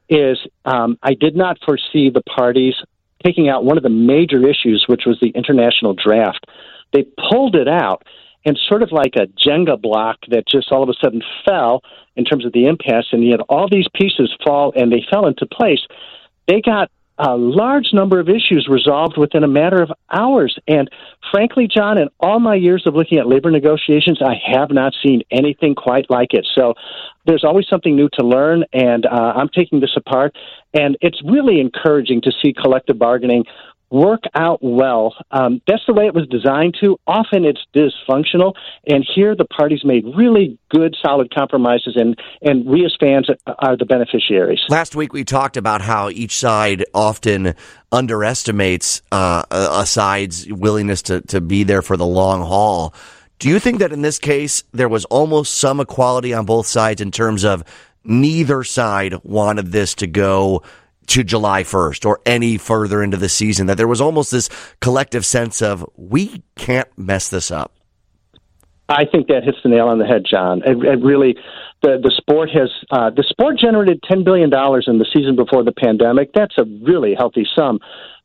is 0.10 0.38
um, 0.66 0.98
I 1.04 1.13
did 1.13 1.36
not 1.36 1.58
foresee 1.66 2.10
the 2.10 2.24
parties 2.36 2.75
taking 3.23 3.49
out 3.49 3.65
one 3.65 3.77
of 3.77 3.83
the 3.83 3.89
major 3.89 4.47
issues, 4.47 4.85
which 4.88 5.03
was 5.05 5.19
the 5.21 5.29
international 5.29 5.93
draft. 5.93 6.45
They 6.93 7.05
pulled 7.29 7.55
it 7.55 7.67
out, 7.67 8.03
and 8.45 8.57
sort 8.67 8.83
of 8.83 8.91
like 8.91 9.15
a 9.15 9.27
Jenga 9.27 9.79
block 9.81 10.17
that 10.29 10.47
just 10.47 10.71
all 10.71 10.83
of 10.83 10.89
a 10.89 10.93
sudden 11.03 11.21
fell 11.45 11.81
in 12.15 12.25
terms 12.25 12.45
of 12.45 12.53
the 12.53 12.65
impasse, 12.65 13.07
and 13.11 13.23
you 13.23 13.31
had 13.31 13.41
all 13.49 13.67
these 13.69 13.88
pieces 13.93 14.33
fall 14.45 14.73
and 14.75 14.91
they 14.91 15.03
fell 15.11 15.27
into 15.27 15.45
place. 15.45 15.81
They 16.47 16.61
got 16.61 16.89
a 17.19 17.35
large 17.35 17.89
number 17.91 18.19
of 18.19 18.29
issues 18.29 18.67
resolved 18.69 19.17
within 19.17 19.43
a 19.43 19.47
matter 19.47 19.81
of 19.83 19.91
hours. 20.09 20.57
And 20.67 20.89
frankly, 21.31 21.67
John, 21.67 21.97
in 21.97 22.07
all 22.21 22.39
my 22.39 22.55
years 22.55 22.83
of 22.88 22.95
looking 22.95 23.17
at 23.17 23.27
labor 23.27 23.51
negotiations, 23.51 24.19
I 24.25 24.35
have 24.53 24.71
not 24.71 24.93
seen 25.03 25.21
anything 25.29 25.75
quite 25.75 26.09
like 26.09 26.33
it. 26.33 26.47
So 26.57 26.75
there's 27.25 27.43
always 27.43 27.67
something 27.69 27.93
new 27.95 28.09
to 28.13 28.25
learn, 28.25 28.63
and 28.71 29.05
uh, 29.05 29.33
I'm 29.35 29.49
taking 29.49 29.81
this 29.81 29.95
apart. 29.97 30.33
And 30.73 30.97
it's 31.01 31.21
really 31.23 31.59
encouraging 31.59 32.21
to 32.21 32.31
see 32.41 32.53
collective 32.53 32.97
bargaining 32.97 33.43
work 33.89 34.24
out 34.36 34.60
well. 34.62 35.15
Um, 35.31 35.62
that's 35.67 35.84
the 35.88 35.93
way 35.93 36.05
it 36.05 36.13
was 36.13 36.27
designed 36.27 36.77
to. 36.81 36.98
Often 37.08 37.46
it's 37.46 37.62
dysfunctional, 37.75 38.53
and 38.88 39.05
here 39.15 39.36
the 39.36 39.46
parties 39.46 39.81
made 39.84 40.05
really 40.15 40.58
good, 40.69 40.96
solid 41.03 41.34
compromises, 41.34 41.96
and 41.96 42.19
and 42.41 42.65
we 42.65 42.86
as 42.86 42.96
fans 43.00 43.29
are 43.46 43.77
the 43.77 43.86
beneficiaries. 43.86 44.60
Last 44.69 44.96
week 44.96 45.13
we 45.13 45.24
talked 45.24 45.58
about 45.58 45.81
how 45.81 46.10
each 46.10 46.38
side 46.38 46.86
often 46.93 47.55
underestimates 47.91 49.01
uh, 49.12 49.43
a, 49.50 49.86
side's 49.86 50.51
willingness 50.51 51.01
to 51.03 51.22
to 51.22 51.41
be 51.41 51.63
there 51.63 51.81
for 51.81 51.98
the 51.98 52.05
long 52.05 52.41
haul. 52.41 52.93
Do 53.39 53.48
you 53.48 53.60
think 53.60 53.79
that 53.79 53.93
in 53.93 54.01
this 54.01 54.19
case 54.19 54.63
there 54.74 54.89
was 54.89 55.05
almost 55.05 55.55
some 55.55 55.79
equality 55.79 56.34
on 56.34 56.46
both 56.46 56.67
sides 56.67 57.01
in 57.01 57.10
terms 57.10 57.46
of 57.46 57.63
neither 58.03 58.63
side 58.63 59.15
wanted 59.24 59.72
this 59.72 59.96
to 59.96 60.08
go 60.08 60.63
to 61.10 61.24
July 61.24 61.63
1st 61.63 62.06
or 62.06 62.20
any 62.25 62.58
further 62.58 63.04
into 63.04 63.18
the 63.18 63.30
season, 63.30 63.68
that 63.68 63.78
there 63.78 63.88
was 63.88 64.01
almost 64.01 64.32
this 64.32 64.50
collective 64.80 65.25
sense 65.25 65.62
of 65.62 65.88
we 65.96 66.44
can't 66.56 66.88
mess 66.98 67.30
this 67.30 67.51
up? 67.51 67.74
I 68.89 69.06
think 69.06 69.28
that 69.28 69.44
hits 69.44 69.60
the 69.63 69.70
nail 69.70 69.88
on 69.88 70.00
the 70.00 70.06
head, 70.06 70.24
John. 70.30 70.63
It, 70.66 70.78
it 70.84 71.04
really, 71.04 71.36
the 71.84 72.00
the 72.01 72.12
sport 72.18 72.50
has 72.50 72.70
uh, 72.89 73.12
the 73.12 73.24
sport 73.24 73.60
generated 73.60 74.01
ten 74.04 74.24
billion 74.24 74.50
dollars 74.50 74.86
in 74.88 74.98
the 74.98 75.06
season 75.13 75.36
before 75.36 75.63
the 75.63 75.72
pandemic. 75.72 76.34
That's 76.34 76.58
a 76.58 76.66
really 76.82 77.13
healthy 77.13 77.46
sum, 77.56 77.80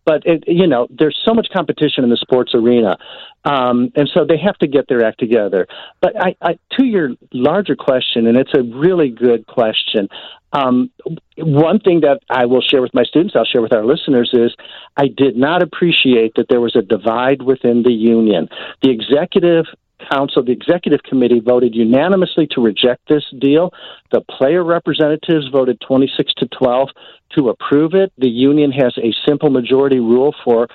but 0.06 0.22
it, 0.24 0.44
you 0.46 0.66
know 0.66 0.86
there's 0.90 1.20
so 1.24 1.34
much 1.34 1.48
competition 1.52 2.02
in 2.02 2.08
the 2.08 2.16
sports 2.16 2.54
arena, 2.54 2.96
um, 3.44 3.92
and 3.94 4.08
so 4.12 4.24
they 4.24 4.38
have 4.38 4.56
to 4.58 4.66
get 4.66 4.88
their 4.88 5.04
act 5.04 5.20
together. 5.20 5.66
But 6.00 6.14
I, 6.20 6.36
I, 6.40 6.58
to 6.78 6.84
your 6.84 7.10
larger 7.32 7.76
question, 7.76 8.26
and 8.26 8.36
it's 8.36 8.52
a 8.56 8.62
really 8.62 9.10
good 9.10 9.46
question. 9.46 10.08
Um, 10.52 10.90
one 11.36 11.80
thing 11.80 12.00
that 12.00 12.20
I 12.30 12.46
will 12.46 12.62
share 12.62 12.80
with 12.80 12.94
my 12.94 13.02
students, 13.02 13.34
I'll 13.36 13.44
share 13.44 13.60
with 13.60 13.74
our 13.74 13.84
listeners, 13.84 14.30
is 14.32 14.54
I 14.96 15.08
did 15.08 15.36
not 15.36 15.62
appreciate 15.62 16.34
that 16.36 16.46
there 16.48 16.60
was 16.60 16.76
a 16.76 16.82
divide 16.82 17.42
within 17.42 17.82
the 17.82 17.92
union. 17.92 18.48
The 18.80 18.90
executive 18.90 19.66
council, 20.10 20.44
the 20.44 20.52
executive 20.52 21.02
committee 21.02 21.40
voted 21.40 21.74
unanimously 21.74 22.46
to 22.52 22.60
reject 22.60 23.08
this 23.08 23.24
deal. 23.38 23.72
The 24.12 24.20
player 24.20 24.62
representatives 24.62 25.48
voted 25.50 25.80
26 25.86 26.32
to 26.34 26.46
12 26.46 26.88
to 27.36 27.48
approve 27.48 27.94
it. 27.94 28.12
The 28.18 28.28
union 28.28 28.70
has 28.72 28.96
a 28.98 29.12
simple 29.26 29.50
majority 29.50 29.98
rule 29.98 30.34
for 30.44 30.68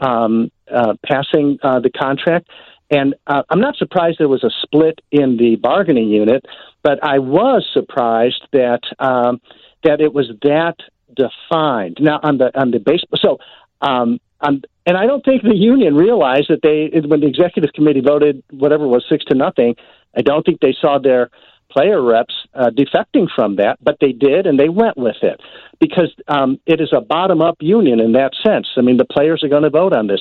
um, 0.00 0.50
uh, 0.72 0.94
passing 1.04 1.58
uh, 1.62 1.80
the 1.80 1.90
contract. 1.90 2.48
And 2.90 3.14
uh, 3.26 3.42
I'm 3.48 3.60
not 3.60 3.76
surprised 3.76 4.18
there 4.18 4.28
was 4.28 4.44
a 4.44 4.50
split 4.62 5.00
in 5.10 5.36
the 5.36 5.56
bargaining 5.56 6.08
unit, 6.08 6.44
but 6.82 7.02
I 7.02 7.18
was 7.18 7.68
surprised 7.72 8.42
that 8.52 8.80
um, 8.98 9.40
that 9.82 10.00
it 10.00 10.12
was 10.12 10.30
that 10.42 10.76
defined. 11.14 11.98
Now 12.00 12.20
on 12.22 12.38
the 12.38 12.58
on 12.58 12.70
the 12.70 12.78
base, 12.78 13.02
so 13.16 13.38
um, 13.80 14.20
and 14.40 14.66
I 14.86 15.06
don't 15.06 15.24
think 15.24 15.42
the 15.42 15.56
union 15.56 15.94
realized 15.94 16.48
that 16.50 16.60
they 16.62 16.90
when 17.06 17.20
the 17.20 17.26
executive 17.26 17.72
committee 17.72 18.00
voted 18.00 18.42
whatever 18.50 18.86
was 18.86 19.04
six 19.08 19.24
to 19.26 19.34
nothing. 19.34 19.76
I 20.16 20.22
don't 20.22 20.44
think 20.44 20.60
they 20.60 20.76
saw 20.78 20.98
their 20.98 21.30
player 21.74 22.02
reps 22.02 22.34
uh, 22.54 22.70
defecting 22.70 23.26
from 23.34 23.56
that, 23.56 23.78
but 23.82 23.96
they 24.00 24.12
did, 24.12 24.46
and 24.46 24.58
they 24.58 24.68
went 24.68 24.96
with 24.96 25.16
it 25.22 25.40
because 25.80 26.14
um, 26.28 26.58
it 26.66 26.80
is 26.80 26.90
a 26.96 27.00
bottom 27.00 27.42
up 27.42 27.56
union 27.60 28.00
in 28.00 28.12
that 28.12 28.32
sense. 28.46 28.68
I 28.76 28.80
mean, 28.80 28.96
the 28.96 29.04
players 29.04 29.42
are 29.42 29.48
going 29.48 29.62
to 29.64 29.70
vote 29.70 29.92
on 29.92 30.06
this. 30.06 30.20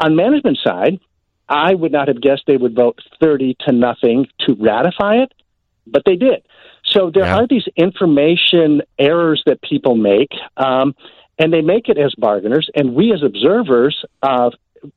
On 0.00 0.16
management 0.16 0.58
side, 0.64 0.98
I 1.48 1.74
would 1.74 1.92
not 1.92 2.08
have 2.08 2.20
guessed 2.20 2.42
they 2.46 2.56
would 2.56 2.74
vote 2.74 2.98
30 3.20 3.56
to 3.66 3.72
nothing 3.72 4.26
to 4.40 4.56
ratify 4.58 5.16
it, 5.16 5.32
but 5.86 6.02
they 6.06 6.16
did. 6.16 6.42
So 6.84 7.10
there 7.12 7.24
Yeah. 7.24 7.38
are 7.38 7.46
these 7.46 7.66
information 7.76 8.82
errors 8.98 9.42
that 9.46 9.60
people 9.62 9.94
make, 9.94 10.32
um, 10.56 10.94
and 11.38 11.52
they 11.52 11.60
make 11.60 11.88
it 11.88 11.98
as 11.98 12.14
bargainers, 12.16 12.68
and 12.74 12.94
we 12.94 13.12
as 13.12 13.22
observers 13.22 14.04
uh, 14.22 14.50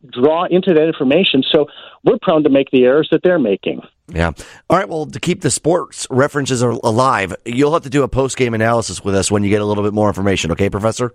draw 0.09 0.45
into 0.45 0.73
that 0.73 0.87
information. 0.87 1.43
So 1.51 1.67
we're 2.03 2.17
prone 2.21 2.43
to 2.43 2.49
make 2.49 2.69
the 2.71 2.85
errors 2.85 3.09
that 3.11 3.21
they're 3.23 3.39
making. 3.39 3.81
Yeah. 4.07 4.31
All 4.69 4.77
right. 4.77 4.87
Well, 4.87 5.05
to 5.05 5.19
keep 5.19 5.41
the 5.41 5.51
sports 5.51 6.05
references 6.09 6.61
alive, 6.61 7.35
you'll 7.45 7.73
have 7.73 7.83
to 7.83 7.89
do 7.89 8.03
a 8.03 8.07
post 8.07 8.37
game 8.37 8.53
analysis 8.53 9.03
with 9.03 9.15
us 9.15 9.31
when 9.31 9.43
you 9.43 9.49
get 9.49 9.61
a 9.61 9.65
little 9.65 9.83
bit 9.83 9.93
more 9.93 10.07
information. 10.07 10.51
Okay, 10.51 10.69
Professor? 10.69 11.13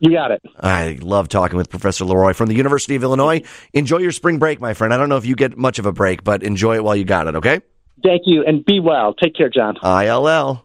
You 0.00 0.12
got 0.12 0.30
it. 0.30 0.40
I 0.58 0.98
love 1.02 1.28
talking 1.28 1.58
with 1.58 1.68
Professor 1.68 2.04
LeRoy 2.06 2.34
from 2.34 2.48
the 2.48 2.54
University 2.54 2.96
of 2.96 3.02
Illinois. 3.02 3.42
Enjoy 3.74 3.98
your 3.98 4.12
spring 4.12 4.38
break, 4.38 4.58
my 4.58 4.72
friend. 4.72 4.94
I 4.94 4.96
don't 4.96 5.10
know 5.10 5.18
if 5.18 5.26
you 5.26 5.36
get 5.36 5.58
much 5.58 5.78
of 5.78 5.84
a 5.84 5.92
break, 5.92 6.24
but 6.24 6.42
enjoy 6.42 6.76
it 6.76 6.84
while 6.84 6.96
you 6.96 7.04
got 7.04 7.26
it, 7.26 7.36
okay? 7.36 7.60
Thank 8.02 8.22
you, 8.24 8.42
and 8.46 8.64
be 8.64 8.80
well. 8.80 9.12
Take 9.12 9.34
care, 9.36 9.50
John. 9.50 9.76
ILL. 9.82 10.64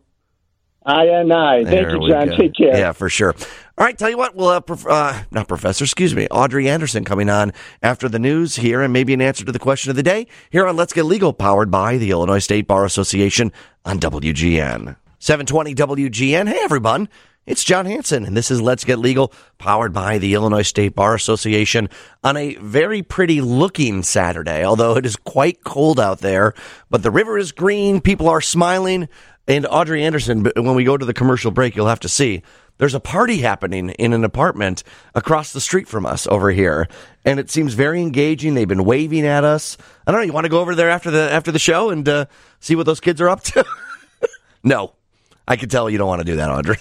I 0.85 1.05
and 1.05 1.33
I. 1.33 1.63
Thank 1.63 1.69
There 1.69 1.95
you, 1.95 2.09
John. 2.09 2.27
go. 2.29 2.37
Take 2.37 2.55
care. 2.55 2.77
Yeah, 2.77 2.91
for 2.91 3.09
sure. 3.09 3.33
All 3.77 3.85
right, 3.85 3.97
tell 3.97 4.09
you 4.09 4.17
what, 4.17 4.35
we'll 4.35 4.51
have, 4.51 4.65
prof- 4.65 4.87
uh, 4.87 5.23
not 5.31 5.47
Professor, 5.47 5.83
excuse 5.83 6.15
me, 6.15 6.27
Audrey 6.31 6.69
Anderson 6.69 7.03
coming 7.03 7.29
on 7.29 7.51
after 7.81 8.07
the 8.07 8.19
news 8.19 8.55
here 8.55 8.81
and 8.81 8.93
maybe 8.93 9.13
an 9.13 9.21
answer 9.21 9.43
to 9.43 9.51
the 9.51 9.59
question 9.59 9.89
of 9.89 9.97
the 9.97 10.03
day 10.03 10.27
here 10.49 10.65
on 10.65 10.77
Let's 10.77 10.93
Get 10.93 11.03
Legal, 11.03 11.33
powered 11.33 11.69
by 11.71 11.97
the 11.97 12.11
Illinois 12.11 12.39
State 12.39 12.67
Bar 12.67 12.85
Association 12.85 13.51
on 13.83 13.99
WGN. 13.99 14.95
720 15.19 15.75
WGN. 15.75 16.47
Hey, 16.47 16.59
everyone. 16.61 17.09
It's 17.45 17.63
John 17.63 17.85
Hanson, 17.85 18.25
and 18.25 18.35
this 18.35 18.49
is 18.49 18.59
Let's 18.59 18.83
Get 18.85 18.97
Legal, 18.97 19.31
powered 19.59 19.93
by 19.93 20.17
the 20.17 20.33
Illinois 20.33 20.63
State 20.63 20.95
Bar 20.95 21.13
Association 21.13 21.89
on 22.23 22.37
a 22.37 22.55
very 22.55 23.03
pretty 23.03 23.39
looking 23.39 24.01
Saturday, 24.01 24.65
although 24.65 24.97
it 24.97 25.05
is 25.05 25.15
quite 25.15 25.63
cold 25.63 25.99
out 25.99 26.19
there. 26.19 26.55
But 26.89 27.03
the 27.03 27.11
river 27.11 27.37
is 27.37 27.51
green, 27.51 28.01
people 28.01 28.29
are 28.29 28.41
smiling. 28.41 29.09
And 29.47 29.67
Audrey 29.69 30.03
Anderson, 30.03 30.41
but 30.43 30.55
when 30.55 30.75
we 30.75 30.83
go 30.83 30.97
to 30.97 31.05
the 31.05 31.13
commercial 31.13 31.51
break, 31.51 31.75
you'll 31.75 31.87
have 31.87 31.99
to 31.99 32.09
see 32.09 32.41
there's 32.77 32.95
a 32.95 32.99
party 32.99 33.37
happening 33.37 33.91
in 33.91 34.11
an 34.11 34.23
apartment 34.23 34.83
across 35.13 35.53
the 35.53 35.61
street 35.61 35.87
from 35.87 36.05
us 36.05 36.25
over 36.27 36.49
here, 36.51 36.87
and 37.23 37.39
it 37.39 37.49
seems 37.49 37.73
very 37.75 38.01
engaging. 38.01 38.53
They've 38.55 38.67
been 38.67 38.83
waving 38.85 39.25
at 39.25 39.43
us. 39.43 39.77
I 40.07 40.11
don't 40.11 40.19
know. 40.21 40.25
You 40.25 40.33
want 40.33 40.45
to 40.45 40.49
go 40.49 40.59
over 40.61 40.73
there 40.75 40.89
after 40.89 41.11
the 41.11 41.31
after 41.31 41.51
the 41.51 41.59
show 41.59 41.89
and 41.91 42.07
uh, 42.09 42.25
see 42.59 42.75
what 42.75 42.85
those 42.87 42.99
kids 42.99 43.21
are 43.21 43.29
up 43.29 43.43
to? 43.43 43.63
no, 44.63 44.93
I 45.47 45.55
can 45.57 45.69
tell 45.69 45.89
you 45.89 45.97
don't 45.99 46.07
want 46.07 46.21
to 46.21 46.25
do 46.25 46.37
that, 46.37 46.49
Audrey. 46.49 46.77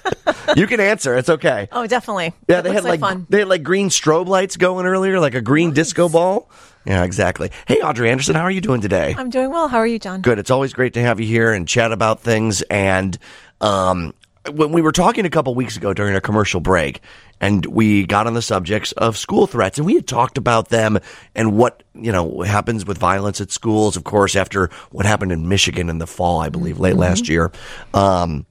you 0.56 0.66
can 0.66 0.80
answer. 0.80 1.16
It's 1.16 1.30
okay. 1.30 1.68
Oh, 1.72 1.86
definitely. 1.86 2.34
Yeah, 2.46 2.56
That 2.60 2.64
they 2.64 2.72
had 2.72 2.84
like, 2.84 3.00
fun. 3.00 3.26
they 3.30 3.38
had 3.40 3.48
like 3.48 3.62
green 3.62 3.88
strobe 3.88 4.26
lights 4.28 4.56
going 4.56 4.86
earlier, 4.86 5.18
like 5.18 5.34
a 5.34 5.40
green 5.40 5.72
disco 5.72 6.08
ball. 6.08 6.50
Yeah, 6.84 7.04
exactly. 7.04 7.50
Hey, 7.66 7.76
Audrey 7.76 8.10
Anderson, 8.10 8.34
how 8.34 8.42
are 8.42 8.50
you 8.50 8.60
doing 8.60 8.80
today? 8.80 9.14
I'm 9.16 9.30
doing 9.30 9.50
well. 9.50 9.68
How 9.68 9.78
are 9.78 9.86
you, 9.86 9.98
John? 9.98 10.20
Good. 10.20 10.38
It's 10.38 10.50
always 10.50 10.72
great 10.72 10.94
to 10.94 11.00
have 11.00 11.20
you 11.20 11.26
here 11.26 11.52
and 11.52 11.66
chat 11.66 11.92
about 11.92 12.20
things. 12.20 12.62
And 12.62 13.16
um, 13.60 14.14
when 14.50 14.72
we 14.72 14.82
were 14.82 14.92
talking 14.92 15.24
a 15.24 15.30
couple 15.30 15.54
weeks 15.54 15.76
ago 15.76 15.94
during 15.94 16.16
a 16.16 16.20
commercial 16.20 16.60
break, 16.60 17.00
and 17.40 17.64
we 17.66 18.06
got 18.06 18.26
on 18.26 18.34
the 18.34 18.42
subjects 18.42 18.92
of 18.92 19.16
school 19.16 19.46
threats, 19.46 19.78
and 19.78 19.86
we 19.86 19.94
had 19.94 20.06
talked 20.06 20.38
about 20.38 20.68
them 20.68 20.98
and 21.34 21.56
what 21.56 21.82
you 21.94 22.10
know 22.12 22.40
happens 22.40 22.84
with 22.84 22.98
violence 22.98 23.40
at 23.40 23.50
schools. 23.50 23.96
Of 23.96 24.04
course, 24.04 24.34
after 24.34 24.68
what 24.90 25.06
happened 25.06 25.32
in 25.32 25.48
Michigan 25.48 25.88
in 25.88 25.98
the 25.98 26.06
fall, 26.06 26.40
I 26.40 26.48
believe, 26.48 26.80
late 26.80 26.96
last 26.96 27.28
year. 27.28 27.52
Um, 27.94 28.46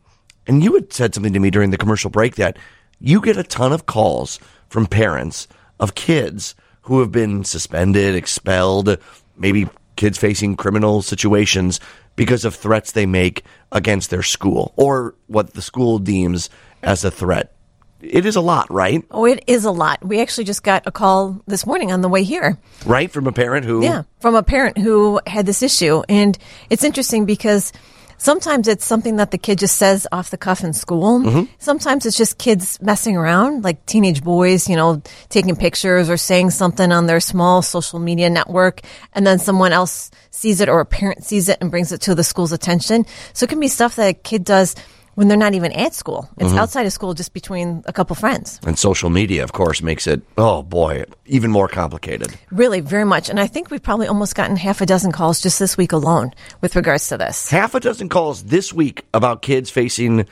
and 0.48 0.64
you 0.64 0.74
had 0.74 0.92
said 0.92 1.14
something 1.14 1.34
to 1.34 1.40
me 1.40 1.50
during 1.50 1.72
the 1.72 1.78
commercial 1.78 2.10
break 2.10 2.36
that 2.36 2.58
you 3.00 3.22
get 3.22 3.38
a 3.38 3.44
ton 3.44 3.74
of 3.74 3.86
calls 3.86 4.40
from 4.70 4.88
parents 4.88 5.48
of 5.80 5.96
kids 5.96 6.56
who 6.84 7.00
have 7.00 7.12
been 7.12 7.44
suspended, 7.44 8.16
expelled, 8.16 8.98
maybe 9.38 9.68
kids 9.96 10.18
facing 10.18 10.56
criminal 10.56 11.02
situations 11.02 11.80
because 12.16 12.46
of 12.46 12.56
threats 12.56 12.92
they 12.92 13.06
make 13.06 13.44
against 13.72 14.10
their 14.10 14.24
school 14.24 14.74
or 14.76 15.16
what 15.28 15.54
the 15.54 15.62
school 15.62 16.00
deems 16.00 16.50
as 16.82 17.04
a 17.06 17.12
threat. 17.12 17.54
It 18.02 18.26
is 18.26 18.36
a 18.36 18.42
lot, 18.42 18.72
right? 18.72 19.04
Oh, 19.12 19.26
it 19.26 19.44
is 19.46 19.64
a 19.64 19.72
lot. 19.72 20.04
We 20.04 20.22
actually 20.22 20.46
just 20.46 20.64
got 20.64 20.88
a 20.88 20.92
call 20.92 21.40
this 21.46 21.68
morning 21.68 21.92
on 21.92 22.02
the 22.02 22.10
way 22.10 22.24
here. 22.24 22.58
Right? 22.86 23.12
From 23.12 23.28
a 23.28 23.32
parent 23.32 23.64
who. 23.64 23.84
Yeah, 23.84 24.04
from 24.20 24.34
a 24.34 24.42
parent 24.42 24.80
who 24.80 25.22
had 25.28 25.46
this 25.46 25.62
issue. 25.62 26.02
And 26.10 26.36
it's 26.72 26.84
interesting 26.84 27.26
because 27.26 27.72
sometimes 28.22 28.68
it's 28.68 28.86
something 28.86 29.16
that 29.16 29.32
the 29.32 29.38
kid 29.38 29.58
just 29.58 29.78
says 29.78 30.08
off 30.12 30.30
the 30.30 30.38
cuff 30.38 30.64
in 30.64 30.74
school. 30.74 31.20
Mm-hmm. 31.20 31.52
Sometimes 31.58 32.06
it's 32.06 32.16
just 32.16 32.38
kids 32.38 32.80
messing 32.80 33.18
around, 33.18 33.64
like 33.64 33.84
teenage 33.88 34.24
boys, 34.24 34.70
you 34.70 34.76
know, 34.76 35.02
taking 35.30 35.56
pictures 35.56 36.08
or 36.08 36.18
saying 36.18 36.52
something 36.52 36.92
on 36.92 37.08
their 37.08 37.20
small 37.20 37.64
social 37.64 37.98
media 37.98 38.30
network. 38.30 38.82
And 39.14 39.26
then 39.26 39.40
someone 39.40 39.74
else 39.74 40.12
sees 40.30 40.62
it 40.62 40.70
or 40.70 40.82
a 40.82 40.86
parent 40.86 41.24
sees 41.24 41.50
it 41.50 41.58
and 41.62 41.72
brings 41.72 41.92
it 41.92 42.02
to 42.02 42.14
the 42.14 42.24
school's 42.24 42.52
attention. 42.52 43.08
So 43.34 43.46
it 43.46 43.50
can 43.50 43.60
be 43.60 43.68
stuff 43.68 43.96
that 43.96 44.10
a 44.10 44.14
kid 44.14 44.44
does 44.44 44.76
when 45.16 45.28
they're 45.28 45.38
not 45.38 45.54
even 45.54 45.72
at 45.74 45.94
school. 45.94 46.30
It's 46.38 46.52
Mhm. 46.54 46.58
outside 46.58 46.86
of 46.86 46.94
school, 46.94 47.14
just 47.14 47.34
between 47.34 47.84
a 47.86 47.94
couple 47.94 48.16
friends. 48.16 48.60
And 48.66 48.78
social 48.78 49.10
media, 49.10 49.44
of 49.44 49.52
course, 49.54 49.82
makes 49.82 50.08
it, 50.08 50.22
oh 50.38 50.64
boy, 50.64 51.04
even 51.26 51.52
more 51.52 51.68
complicated. 51.68 52.34
Really, 52.52 52.80
very 52.80 53.06
much. 53.06 53.30
And 53.30 53.40
I 53.40 53.48
think 53.48 53.70
we've 53.72 53.84
probably 53.84 54.08
almost 54.08 54.36
gotten 54.36 54.56
half 54.56 54.82
a 54.82 54.86
dozen 54.86 55.12
calls 55.12 55.42
just 55.42 55.60
this 55.60 55.78
week 55.78 55.92
alone 55.92 56.32
with 56.62 56.76
regards 56.76 57.08
to 57.10 57.18
this. 57.18 57.50
Half 57.50 57.76
a 57.76 57.80
dozen 57.80 58.10
calls 58.10 58.44
this 58.44 58.72
week 58.74 59.06
about 59.14 59.42
kids 59.42 59.70
facing 59.70 60.26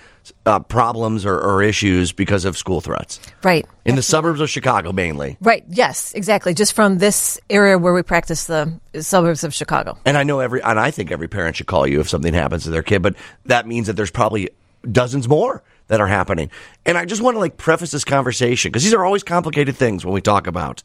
uh, 0.46 0.60
problems 0.60 1.26
or, 1.26 1.40
or 1.40 1.64
issues 1.64 2.12
because 2.12 2.46
of 2.46 2.56
school 2.56 2.82
threats. 2.82 3.20
Right. 3.44 3.66
In 3.86 3.96
the 3.96 4.04
suburbs 4.04 4.40
of 4.42 4.50
Chicago, 4.50 4.92
mainly. 4.92 5.38
Right. 5.42 5.64
Yes, 5.70 6.14
exactly. 6.14 6.54
Just 6.54 6.74
from 6.74 7.00
this 7.00 7.40
area 7.50 7.78
where 7.80 7.94
we 7.94 8.04
practice 8.04 8.46
the 8.46 8.72
suburbs 9.02 9.44
of 9.44 9.54
Chicago. 9.56 9.98
And 10.06 10.18
I 10.18 10.24
know 10.24 10.40
every, 10.40 10.62
and 10.62 10.80
I 10.80 10.92
think 10.92 11.12
every 11.12 11.28
parent 11.28 11.56
should 11.56 11.66
call 11.68 11.88
you 11.88 12.00
if 12.00 12.08
something 12.10 12.34
happens 12.34 12.64
to 12.66 12.70
their 12.70 12.84
kid, 12.84 13.02
but 13.02 13.16
that 13.46 13.66
means 13.66 13.88
that 13.88 13.94
there's 13.96 14.12
probably 14.12 14.50
dozens 14.90 15.28
more 15.28 15.64
that 15.88 16.00
are 16.00 16.08
happening. 16.08 16.50
And 16.86 16.98
I 16.98 17.06
just 17.06 17.22
want 17.22 17.36
to 17.36 17.40
like 17.40 17.58
preface 17.58 17.92
this 17.92 18.06
conversation 18.06 18.72
because 18.72 18.84
these 18.84 18.94
are 18.94 19.06
always 19.06 19.24
complicated 19.24 19.76
things 19.76 20.06
when 20.06 20.14
we 20.14 20.22
talk 20.22 20.48
about. 20.48 20.84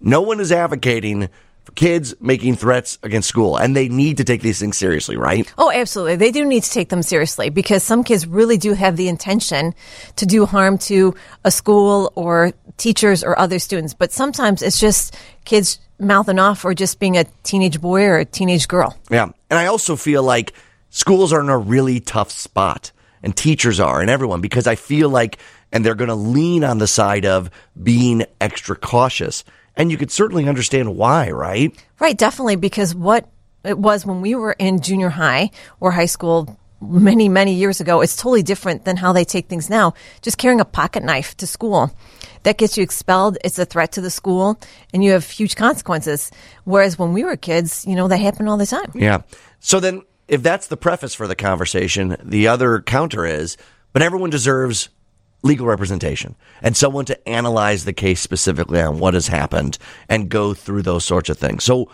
No 0.00 0.22
one 0.22 0.40
is 0.40 0.50
advocating 0.50 1.28
for 1.64 1.72
kids 1.72 2.14
making 2.20 2.56
threats 2.56 2.98
against 3.02 3.28
school, 3.28 3.56
and 3.56 3.76
they 3.76 3.88
need 3.88 4.16
to 4.16 4.24
take 4.24 4.40
these 4.40 4.58
things 4.58 4.78
seriously, 4.78 5.16
right? 5.16 5.52
Oh, 5.58 5.70
absolutely. 5.70 6.16
They 6.16 6.32
do 6.32 6.44
need 6.44 6.62
to 6.62 6.70
take 6.70 6.88
them 6.88 7.02
seriously 7.02 7.50
because 7.50 7.82
some 7.82 8.02
kids 8.02 8.26
really 8.26 8.56
do 8.56 8.72
have 8.72 8.96
the 8.96 9.08
intention 9.08 9.74
to 10.16 10.26
do 10.26 10.46
harm 10.46 10.78
to 10.78 11.14
a 11.44 11.50
school 11.50 12.12
or 12.14 12.52
teachers 12.78 13.22
or 13.22 13.38
other 13.38 13.58
students. 13.58 13.92
But 13.92 14.10
sometimes 14.10 14.62
it's 14.62 14.80
just 14.80 15.16
kids 15.44 15.80
mouthing 15.98 16.38
off 16.38 16.64
or 16.64 16.72
just 16.74 16.98
being 16.98 17.18
a 17.18 17.24
teenage 17.42 17.80
boy 17.80 18.04
or 18.04 18.16
a 18.16 18.24
teenage 18.24 18.66
girl. 18.66 18.96
Yeah. 19.10 19.24
And 19.50 19.58
I 19.58 19.66
also 19.66 19.96
feel 19.96 20.22
like 20.22 20.54
schools 20.88 21.32
are 21.32 21.40
in 21.40 21.50
a 21.50 21.58
really 21.58 22.00
tough 22.00 22.30
spot, 22.30 22.90
and 23.22 23.36
teachers 23.36 23.80
are, 23.80 24.00
and 24.00 24.10
everyone, 24.10 24.40
because 24.40 24.66
I 24.66 24.74
feel 24.74 25.08
like, 25.08 25.38
and 25.72 25.84
they're 25.84 25.94
going 25.94 26.08
to 26.08 26.14
lean 26.14 26.64
on 26.64 26.78
the 26.78 26.86
side 26.86 27.26
of 27.26 27.50
being 27.80 28.24
extra 28.40 28.76
cautious. 28.76 29.44
And 29.76 29.90
you 29.90 29.96
could 29.96 30.10
certainly 30.10 30.48
understand 30.48 30.96
why, 30.96 31.30
right? 31.30 31.72
Right, 31.98 32.16
definitely, 32.16 32.56
because 32.56 32.94
what 32.94 33.28
it 33.64 33.78
was 33.78 34.06
when 34.06 34.20
we 34.20 34.34
were 34.34 34.56
in 34.58 34.80
junior 34.80 35.10
high 35.10 35.50
or 35.80 35.90
high 35.90 36.06
school 36.06 36.58
many, 36.80 37.28
many 37.28 37.54
years 37.54 37.80
ago, 37.80 38.00
it's 38.00 38.16
totally 38.16 38.42
different 38.42 38.84
than 38.84 38.96
how 38.96 39.12
they 39.12 39.24
take 39.24 39.48
things 39.48 39.68
now. 39.68 39.94
Just 40.22 40.38
carrying 40.38 40.60
a 40.60 40.64
pocket 40.64 41.02
knife 41.02 41.36
to 41.36 41.46
school. 41.46 41.94
That 42.44 42.56
gets 42.56 42.78
you 42.78 42.82
expelled. 42.82 43.36
It's 43.44 43.58
a 43.58 43.66
threat 43.66 43.92
to 43.92 44.00
the 44.00 44.10
school 44.10 44.58
and 44.94 45.04
you 45.04 45.12
have 45.12 45.28
huge 45.28 45.56
consequences. 45.56 46.30
Whereas 46.64 46.98
when 46.98 47.12
we 47.12 47.22
were 47.22 47.36
kids, 47.36 47.84
you 47.86 47.94
know, 47.94 48.08
that 48.08 48.16
happened 48.16 48.48
all 48.48 48.56
the 48.56 48.66
time. 48.66 48.90
Yeah. 48.94 49.22
So 49.58 49.78
then, 49.78 50.02
if 50.30 50.44
that's 50.44 50.68
the 50.68 50.76
preface 50.76 51.12
for 51.12 51.26
the 51.26 51.34
conversation, 51.34 52.16
the 52.22 52.46
other 52.46 52.80
counter 52.80 53.26
is, 53.26 53.56
but 53.92 54.00
everyone 54.00 54.30
deserves 54.30 54.88
legal 55.42 55.66
representation 55.66 56.36
and 56.62 56.76
someone 56.76 57.04
to 57.06 57.28
analyze 57.28 57.84
the 57.84 57.92
case 57.92 58.20
specifically 58.20 58.80
on 58.80 59.00
what 59.00 59.14
has 59.14 59.26
happened 59.26 59.76
and 60.08 60.28
go 60.28 60.54
through 60.54 60.82
those 60.82 61.04
sorts 61.04 61.30
of 61.30 61.36
things. 61.36 61.64
So, 61.64 61.90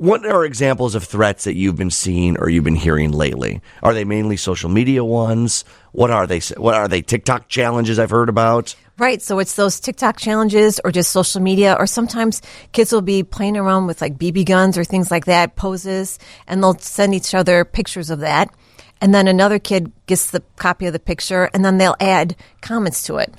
What 0.00 0.24
are 0.24 0.46
examples 0.46 0.94
of 0.94 1.04
threats 1.04 1.44
that 1.44 1.56
you've 1.56 1.76
been 1.76 1.90
seeing 1.90 2.38
or 2.38 2.48
you've 2.48 2.64
been 2.64 2.74
hearing 2.74 3.12
lately? 3.12 3.60
Are 3.82 3.92
they 3.92 4.04
mainly 4.06 4.38
social 4.38 4.70
media 4.70 5.04
ones? 5.04 5.62
What 5.92 6.10
are 6.10 6.26
they? 6.26 6.40
What 6.56 6.72
are 6.72 6.88
they? 6.88 7.02
TikTok 7.02 7.48
challenges 7.48 7.98
I've 7.98 8.08
heard 8.08 8.30
about. 8.30 8.74
Right. 8.96 9.20
So 9.20 9.40
it's 9.40 9.56
those 9.56 9.78
TikTok 9.78 10.16
challenges 10.16 10.80
or 10.82 10.90
just 10.90 11.10
social 11.10 11.42
media, 11.42 11.76
or 11.78 11.86
sometimes 11.86 12.40
kids 12.72 12.92
will 12.92 13.02
be 13.02 13.22
playing 13.22 13.58
around 13.58 13.88
with 13.88 14.00
like 14.00 14.16
BB 14.16 14.46
guns 14.46 14.78
or 14.78 14.84
things 14.84 15.10
like 15.10 15.26
that, 15.26 15.56
poses, 15.56 16.18
and 16.46 16.62
they'll 16.62 16.78
send 16.78 17.14
each 17.14 17.34
other 17.34 17.66
pictures 17.66 18.08
of 18.08 18.20
that. 18.20 18.48
And 19.02 19.12
then 19.14 19.28
another 19.28 19.58
kid 19.58 19.92
gets 20.06 20.30
the 20.30 20.42
copy 20.56 20.86
of 20.86 20.94
the 20.94 20.98
picture 20.98 21.50
and 21.52 21.62
then 21.62 21.76
they'll 21.76 21.96
add 22.00 22.36
comments 22.62 23.02
to 23.02 23.16
it 23.16 23.34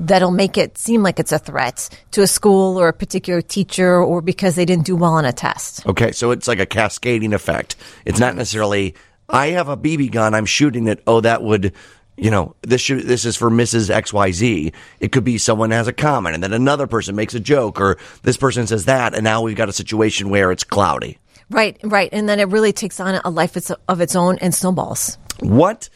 that'll 0.00 0.30
make 0.30 0.56
it 0.56 0.78
seem 0.78 1.02
like 1.02 1.18
it's 1.18 1.32
a 1.32 1.38
threat 1.38 1.88
to 2.12 2.22
a 2.22 2.26
school 2.26 2.78
or 2.78 2.88
a 2.88 2.92
particular 2.92 3.40
teacher 3.40 3.98
or 3.98 4.20
because 4.20 4.54
they 4.56 4.64
didn't 4.64 4.86
do 4.86 4.96
well 4.96 5.14
on 5.14 5.24
a 5.24 5.32
test. 5.32 5.86
Okay, 5.86 6.12
so 6.12 6.30
it's 6.30 6.48
like 6.48 6.58
a 6.58 6.66
cascading 6.66 7.32
effect. 7.32 7.76
It's 8.04 8.18
not 8.18 8.34
necessarily 8.36 8.94
I 9.28 9.48
have 9.48 9.68
a 9.68 9.76
BB 9.76 10.10
gun, 10.10 10.34
I'm 10.34 10.46
shooting 10.46 10.86
it. 10.86 11.02
Oh, 11.06 11.20
that 11.20 11.42
would 11.42 11.72
you 12.16 12.30
know, 12.30 12.54
this 12.62 12.80
should, 12.80 13.02
this 13.02 13.24
is 13.24 13.36
for 13.36 13.50
Mrs. 13.50 13.92
XYZ. 13.92 14.72
It 15.00 15.10
could 15.10 15.24
be 15.24 15.36
someone 15.36 15.72
has 15.72 15.88
a 15.88 15.92
comment 15.92 16.34
and 16.34 16.42
then 16.44 16.52
another 16.52 16.86
person 16.86 17.16
makes 17.16 17.34
a 17.34 17.40
joke 17.40 17.80
or 17.80 17.98
this 18.22 18.36
person 18.36 18.66
says 18.66 18.84
that 18.84 19.14
and 19.14 19.24
now 19.24 19.42
we've 19.42 19.56
got 19.56 19.68
a 19.68 19.72
situation 19.72 20.28
where 20.30 20.52
it's 20.52 20.64
cloudy. 20.64 21.18
Right, 21.50 21.78
right. 21.82 22.08
And 22.12 22.28
then 22.28 22.40
it 22.40 22.48
really 22.48 22.72
takes 22.72 23.00
on 23.00 23.20
a 23.24 23.30
life 23.30 23.56
of 23.88 24.00
its 24.00 24.16
own 24.16 24.38
and 24.38 24.54
snowballs. 24.54 25.18
What 25.40 25.88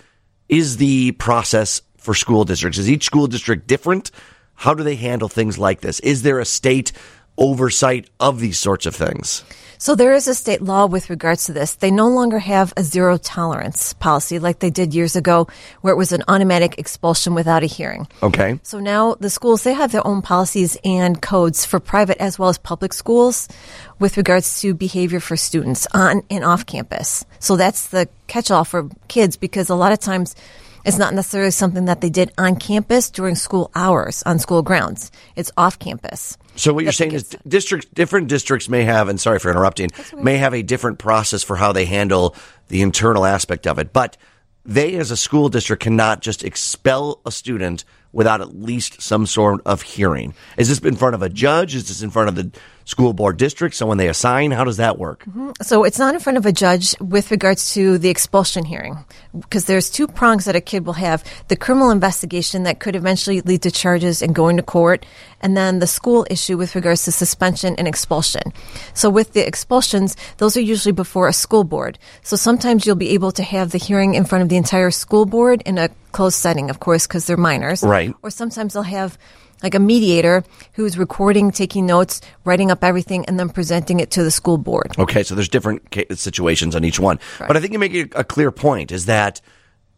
is 0.48 0.76
the 0.76 1.12
process 1.12 1.82
for 1.98 2.14
school 2.14 2.44
districts? 2.44 2.78
Is 2.78 2.90
each 2.90 3.04
school 3.04 3.26
district 3.26 3.66
different? 3.66 4.10
How 4.54 4.74
do 4.74 4.82
they 4.82 4.96
handle 4.96 5.28
things 5.28 5.58
like 5.58 5.80
this? 5.80 6.00
Is 6.00 6.22
there 6.22 6.40
a 6.40 6.44
state 6.44 6.92
oversight 7.36 8.10
of 8.18 8.40
these 8.40 8.58
sorts 8.58 8.86
of 8.86 8.96
things? 8.96 9.44
So 9.80 9.94
there 9.94 10.12
is 10.12 10.26
a 10.26 10.34
state 10.34 10.60
law 10.60 10.86
with 10.86 11.08
regards 11.08 11.44
to 11.44 11.52
this. 11.52 11.76
They 11.76 11.92
no 11.92 12.08
longer 12.08 12.40
have 12.40 12.72
a 12.76 12.82
zero 12.82 13.16
tolerance 13.16 13.92
policy 13.92 14.40
like 14.40 14.58
they 14.58 14.70
did 14.70 14.92
years 14.92 15.14
ago, 15.14 15.46
where 15.82 15.94
it 15.94 15.96
was 15.96 16.10
an 16.10 16.24
automatic 16.26 16.76
expulsion 16.78 17.32
without 17.32 17.62
a 17.62 17.66
hearing. 17.66 18.08
Okay. 18.20 18.58
So 18.64 18.80
now 18.80 19.14
the 19.14 19.30
schools, 19.30 19.62
they 19.62 19.74
have 19.74 19.92
their 19.92 20.04
own 20.04 20.20
policies 20.20 20.76
and 20.84 21.22
codes 21.22 21.64
for 21.64 21.78
private 21.78 22.18
as 22.18 22.40
well 22.40 22.48
as 22.48 22.58
public 22.58 22.92
schools 22.92 23.46
with 24.00 24.16
regards 24.16 24.60
to 24.62 24.74
behavior 24.74 25.20
for 25.20 25.36
students 25.36 25.86
on 25.94 26.22
and 26.28 26.44
off 26.44 26.66
campus. 26.66 27.24
So 27.38 27.54
that's 27.54 27.86
the 27.86 28.08
catch 28.26 28.50
all 28.50 28.64
for 28.64 28.88
kids 29.06 29.36
because 29.36 29.70
a 29.70 29.76
lot 29.76 29.92
of 29.92 30.00
times 30.00 30.34
it's 30.84 30.98
not 30.98 31.14
necessarily 31.14 31.50
something 31.50 31.86
that 31.86 32.00
they 32.00 32.10
did 32.10 32.32
on 32.38 32.56
campus 32.56 33.10
during 33.10 33.34
school 33.34 33.70
hours 33.74 34.22
on 34.24 34.38
school 34.38 34.62
grounds. 34.62 35.10
It's 35.36 35.50
off 35.56 35.78
campus. 35.78 36.36
So 36.56 36.72
what 36.72 36.84
you're 36.84 36.92
saying 36.92 37.12
is 37.12 37.36
districts, 37.46 37.86
different 37.92 38.28
districts 38.28 38.68
may 38.68 38.84
have, 38.84 39.08
and 39.08 39.20
sorry 39.20 39.38
for 39.38 39.50
interrupting, 39.50 39.90
may 40.16 40.38
have 40.38 40.54
a 40.54 40.62
different 40.62 40.98
process 40.98 41.42
for 41.42 41.56
how 41.56 41.72
they 41.72 41.84
handle 41.84 42.34
the 42.68 42.82
internal 42.82 43.24
aspect 43.24 43.66
of 43.66 43.78
it. 43.78 43.92
But 43.92 44.16
they, 44.64 44.96
as 44.96 45.10
a 45.10 45.16
school 45.16 45.48
district, 45.48 45.82
cannot 45.82 46.20
just 46.20 46.44
expel 46.44 47.20
a 47.24 47.30
student 47.30 47.84
without 48.12 48.40
at 48.40 48.54
least 48.54 49.00
some 49.00 49.26
sort 49.26 49.60
of 49.66 49.82
hearing. 49.82 50.34
Is 50.56 50.68
this 50.68 50.78
in 50.80 50.96
front 50.96 51.14
of 51.14 51.22
a 51.22 51.28
judge? 51.28 51.74
Is 51.74 51.88
this 51.88 52.02
in 52.02 52.10
front 52.10 52.28
of 52.28 52.34
the 52.34 52.58
school 52.88 53.12
board 53.12 53.36
district, 53.36 53.74
someone 53.76 53.98
they 53.98 54.08
assign? 54.08 54.50
How 54.50 54.64
does 54.64 54.78
that 54.78 54.98
work? 54.98 55.24
Mm-hmm. 55.26 55.50
So 55.60 55.84
it's 55.84 55.98
not 55.98 56.14
in 56.14 56.20
front 56.20 56.38
of 56.38 56.46
a 56.46 56.52
judge 56.52 56.96
with 57.00 57.30
regards 57.30 57.74
to 57.74 57.98
the 57.98 58.08
expulsion 58.08 58.64
hearing, 58.64 59.04
because 59.38 59.66
there's 59.66 59.90
two 59.90 60.08
prongs 60.08 60.46
that 60.46 60.56
a 60.56 60.60
kid 60.62 60.86
will 60.86 60.94
have: 60.94 61.22
the 61.48 61.56
criminal 61.56 61.90
investigation 61.90 62.62
that 62.62 62.80
could 62.80 62.96
eventually 62.96 63.42
lead 63.42 63.60
to 63.62 63.70
charges 63.70 64.22
and 64.22 64.34
going 64.34 64.56
to 64.56 64.62
court, 64.62 65.04
and 65.42 65.54
then 65.54 65.80
the 65.80 65.86
school 65.86 66.26
issue 66.30 66.56
with 66.56 66.74
regards 66.74 67.04
to 67.04 67.12
suspension 67.12 67.74
and 67.76 67.86
expulsion. 67.86 68.54
So 68.94 69.10
with 69.10 69.34
the 69.34 69.46
expulsions, 69.46 70.16
those 70.38 70.56
are 70.56 70.64
usually 70.64 70.92
before 70.92 71.28
a 71.28 71.34
school 71.34 71.64
board. 71.64 71.98
So 72.22 72.36
sometimes 72.36 72.86
you'll 72.86 72.96
be 72.96 73.10
able 73.10 73.32
to 73.32 73.42
have 73.42 73.70
the 73.70 73.78
hearing 73.78 74.14
in 74.14 74.24
front 74.24 74.42
of 74.42 74.48
the 74.48 74.56
entire 74.56 74.90
school 74.90 75.26
board 75.26 75.62
in 75.66 75.76
a 75.76 75.90
closed 76.12 76.38
setting, 76.40 76.70
of 76.70 76.80
course, 76.80 77.06
because 77.06 77.26
they're 77.26 77.36
minors. 77.36 77.82
Right. 77.82 78.14
Or 78.22 78.30
sometimes 78.30 78.72
they'll 78.72 78.82
have 78.82 79.18
like 79.62 79.74
a 79.74 79.80
mediator 79.80 80.44
who's 80.74 80.96
recording, 80.96 81.50
taking 81.50 81.86
notes, 81.86 82.20
writing 82.44 82.70
up 82.70 82.84
everything, 82.84 83.24
and 83.26 83.38
then 83.38 83.48
presenting 83.48 84.00
it 84.00 84.10
to 84.12 84.22
the 84.22 84.30
school 84.30 84.58
board. 84.58 84.94
Okay, 84.98 85.22
so 85.22 85.34
there's 85.34 85.48
different 85.48 85.82
situations 86.14 86.76
on 86.76 86.84
each 86.84 87.00
one. 87.00 87.18
But 87.38 87.56
I 87.56 87.60
think 87.60 87.72
you 87.72 87.78
make 87.78 88.14
a 88.14 88.24
clear 88.24 88.50
point 88.50 88.92
is 88.92 89.06
that 89.06 89.40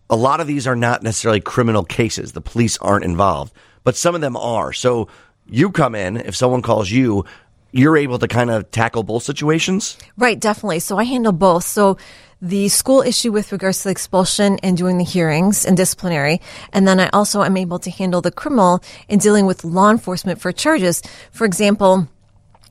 a 0.09 0.16
lot 0.16 0.40
of 0.40 0.46
these 0.46 0.66
are 0.66 0.77
not 0.77 1.03
necessarily 1.03 1.40
criminal 1.40 1.85
cases. 1.85 2.33
The 2.33 2.40
police 2.40 2.79
aren't 2.79 3.05
involved, 3.05 3.53
but 3.85 3.96
some 3.96 4.14
of 4.14 4.20
them 4.20 4.37
are. 4.37 4.73
So 4.73 5.09
you 5.46 5.70
come 5.70 5.94
in, 5.94 6.16
if 6.16 6.35
someone 6.35 6.62
calls 6.62 6.90
you, 6.90 7.25
you're 7.73 7.96
able 7.96 8.18
to 8.18 8.27
kind 8.27 8.51
of 8.51 8.70
tackle 8.73 9.05
both 9.05 9.23
situations? 9.23 9.96
Right, 10.16 10.40
definitely. 10.40 10.81
So 10.81 10.99
I 10.99 11.05
handle 11.05 11.33
both. 11.33 11.64
So 11.64 11.99
the 12.42 12.68
school 12.68 13.03
issue 13.03 13.33
with 13.33 13.53
regards 13.53 13.79
to 13.79 13.85
the 13.85 13.90
expulsion 13.90 14.59
and 14.62 14.76
doing 14.76 14.98
the 14.98 15.05
hearings 15.05 15.64
and 15.66 15.76
disciplinary. 15.76 16.40
And 16.72 16.88
then 16.88 16.98
I 16.98 17.09
also 17.11 17.42
am 17.42 17.57
able 17.57 17.79
to 17.81 17.90
handle 17.90 18.20
the 18.20 18.31
criminal 18.31 18.83
in 19.09 19.18
dealing 19.18 19.46
with 19.46 19.64
law 19.64 19.90
enforcement 19.90 20.40
for 20.40 20.53
charges. 20.53 21.03
For 21.33 21.44
example, 21.44 22.09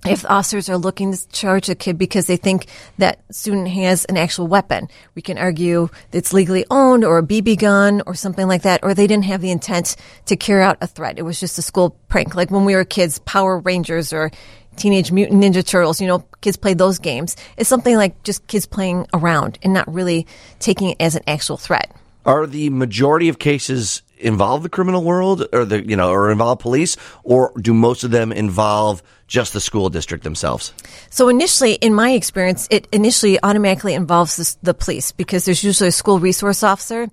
if 0.06 0.26
officers 0.26 0.70
are 0.70 0.78
looking 0.78 1.14
to 1.14 1.28
charge 1.30 1.70
a 1.70 1.76
kid 1.76 1.98
because 1.98 2.26
they 2.26 2.38
think 2.38 2.68
that 2.98 3.20
student 3.32 3.68
has 3.68 4.06
an 4.06 4.16
actual 4.16 4.48
weapon, 4.48 4.88
we 5.14 5.22
can 5.22 5.38
argue 5.38 5.90
it's 6.14 6.32
legally 6.32 6.66
owned 6.72 7.04
or 7.04 7.18
a 7.18 7.24
BB 7.24 7.60
gun 7.60 8.02
or 8.06 8.16
something 8.16 8.48
like 8.48 8.62
that, 8.62 8.80
or 8.82 8.94
they 8.94 9.08
didn't 9.08 9.26
have 9.26 9.42
the 9.42 9.52
intent 9.52 9.98
to 10.26 10.38
carry 10.38 10.64
out 10.64 10.78
a 10.80 10.88
threat. 10.88 11.20
It 11.20 11.24
was 11.24 11.40
just 11.40 11.60
a 11.60 11.62
school 11.62 11.98
prank. 12.08 12.34
Like 12.34 12.50
when 12.50 12.64
we 12.64 12.76
were 12.76 12.86
kids, 12.86 13.20
Power 13.20 13.60
Rangers 13.60 14.14
or 14.14 14.32
Teenage 14.80 15.12
Mutant 15.12 15.44
Ninja 15.44 15.66
Turtles, 15.66 16.02
you 16.02 16.08
know, 16.08 16.24
kids 16.42 16.58
play 16.58 16.74
those 16.74 17.00
games. 17.00 17.36
It's 17.58 17.70
something 17.70 17.96
like 17.96 18.24
just 18.24 18.48
kids 18.48 18.66
playing 18.66 19.08
around 19.14 19.60
and 19.62 19.74
not 19.74 19.94
really 19.94 20.26
taking 20.60 20.90
it 20.92 20.98
as 21.00 21.16
an 21.16 21.24
actual 21.28 21.58
threat. 21.58 21.94
Are 22.26 22.48
the 22.48 22.70
majority 22.70 23.30
of 23.30 23.40
cases 23.40 24.02
involve 24.20 24.64
the 24.64 24.70
criminal 24.70 25.04
world 25.04 25.48
or 25.54 25.66
the, 25.66 25.88
you 25.88 25.96
know, 25.96 26.12
or 26.12 26.32
involve 26.32 26.60
police 26.60 26.98
or 27.24 27.52
do 27.60 27.74
most 27.74 28.04
of 28.04 28.12
them 28.12 28.32
involve 28.32 29.02
just 29.28 29.54
the 29.54 29.62
school 29.62 29.90
district 29.90 30.24
themselves? 30.24 30.74
So 31.10 31.30
initially, 31.30 31.74
in 31.74 31.94
my 31.94 32.12
experience, 32.12 32.68
it 32.70 32.88
initially 32.92 33.42
automatically 33.42 33.94
involves 33.94 34.36
the, 34.36 34.58
the 34.64 34.74
police 34.74 35.12
because 35.12 35.46
there's 35.46 35.64
usually 35.64 35.90
a 35.90 35.92
school 35.92 36.20
resource 36.20 36.64
officer 36.64 37.08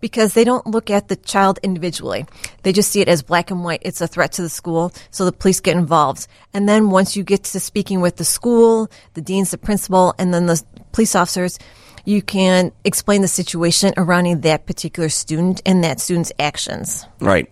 because 0.00 0.34
they 0.34 0.44
don't 0.44 0.66
look 0.66 0.90
at 0.90 1.08
the 1.08 1.16
child 1.16 1.58
individually. 1.62 2.26
They 2.62 2.72
just 2.72 2.90
see 2.90 3.00
it 3.00 3.08
as 3.08 3.22
black 3.22 3.50
and 3.50 3.64
white. 3.64 3.82
It's 3.82 4.00
a 4.00 4.06
threat 4.06 4.32
to 4.32 4.42
the 4.42 4.48
school. 4.48 4.92
So 5.10 5.24
the 5.24 5.32
police 5.32 5.60
get 5.60 5.76
involved. 5.76 6.26
And 6.52 6.68
then 6.68 6.90
once 6.90 7.16
you 7.16 7.22
get 7.22 7.44
to 7.44 7.60
speaking 7.60 8.00
with 8.00 8.16
the 8.16 8.24
school, 8.24 8.90
the 9.14 9.22
deans, 9.22 9.50
the 9.50 9.58
principal, 9.58 10.14
and 10.18 10.34
then 10.34 10.46
the 10.46 10.62
police 10.92 11.14
officers, 11.14 11.58
you 12.04 12.22
can 12.22 12.72
explain 12.84 13.22
the 13.22 13.28
situation 13.28 13.94
around 13.96 14.42
that 14.42 14.66
particular 14.66 15.08
student 15.08 15.62
and 15.64 15.84
that 15.84 16.00
student's 16.00 16.32
actions. 16.38 17.06
Right. 17.20 17.48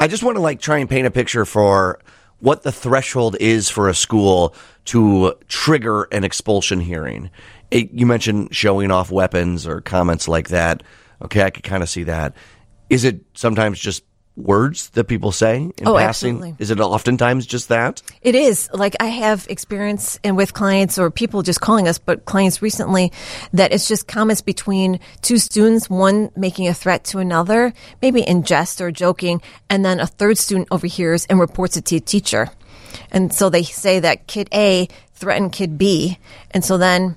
I 0.00 0.08
just 0.08 0.22
want 0.22 0.36
to 0.36 0.42
like 0.42 0.60
try 0.60 0.78
and 0.78 0.90
paint 0.90 1.06
a 1.06 1.10
picture 1.10 1.44
for 1.44 2.00
what 2.40 2.62
the 2.62 2.72
threshold 2.72 3.36
is 3.38 3.70
for 3.70 3.88
a 3.88 3.94
school 3.94 4.54
to 4.86 5.34
trigger 5.46 6.04
an 6.10 6.24
expulsion 6.24 6.80
hearing. 6.80 7.30
It, 7.70 7.92
you 7.92 8.04
mentioned 8.04 8.54
showing 8.54 8.90
off 8.90 9.12
weapons 9.12 9.66
or 9.66 9.80
comments 9.80 10.26
like 10.26 10.48
that. 10.48 10.82
Okay, 11.22 11.42
I 11.42 11.50
could 11.50 11.62
kind 11.62 11.82
of 11.82 11.88
see 11.88 12.02
that. 12.04 12.34
Is 12.90 13.04
it 13.04 13.20
sometimes 13.34 13.78
just 13.78 14.02
words 14.36 14.90
that 14.90 15.04
people 15.04 15.32
say 15.32 15.70
in 15.76 15.86
oh, 15.86 15.96
passing? 15.96 16.36
Absolutely. 16.36 16.56
Is 16.58 16.70
it 16.70 16.80
oftentimes 16.80 17.46
just 17.46 17.68
that? 17.68 18.02
It 18.22 18.34
is. 18.34 18.68
Like 18.72 18.96
I 19.00 19.06
have 19.06 19.46
experience 19.48 20.18
and 20.24 20.36
with 20.36 20.54
clients 20.54 20.98
or 20.98 21.10
people 21.10 21.42
just 21.42 21.60
calling 21.60 21.88
us, 21.88 21.98
but 21.98 22.24
clients 22.24 22.62
recently 22.62 23.12
that 23.52 23.72
it's 23.72 23.88
just 23.88 24.08
comments 24.08 24.40
between 24.40 25.00
two 25.20 25.38
students, 25.38 25.90
one 25.90 26.30
making 26.36 26.68
a 26.68 26.74
threat 26.74 27.04
to 27.04 27.18
another, 27.18 27.72
maybe 28.00 28.22
in 28.22 28.42
jest 28.42 28.80
or 28.80 28.90
joking, 28.90 29.42
and 29.68 29.84
then 29.84 30.00
a 30.00 30.06
third 30.06 30.38
student 30.38 30.68
overhears 30.70 31.26
and 31.26 31.38
reports 31.38 31.76
it 31.76 31.84
to 31.86 31.96
a 31.96 32.00
teacher. 32.00 32.50
And 33.10 33.32
so 33.32 33.48
they 33.50 33.62
say 33.62 34.00
that 34.00 34.26
kid 34.26 34.48
A 34.52 34.88
threatened 35.14 35.52
kid 35.52 35.78
B. 35.78 36.18
And 36.50 36.64
so 36.64 36.78
then 36.78 37.16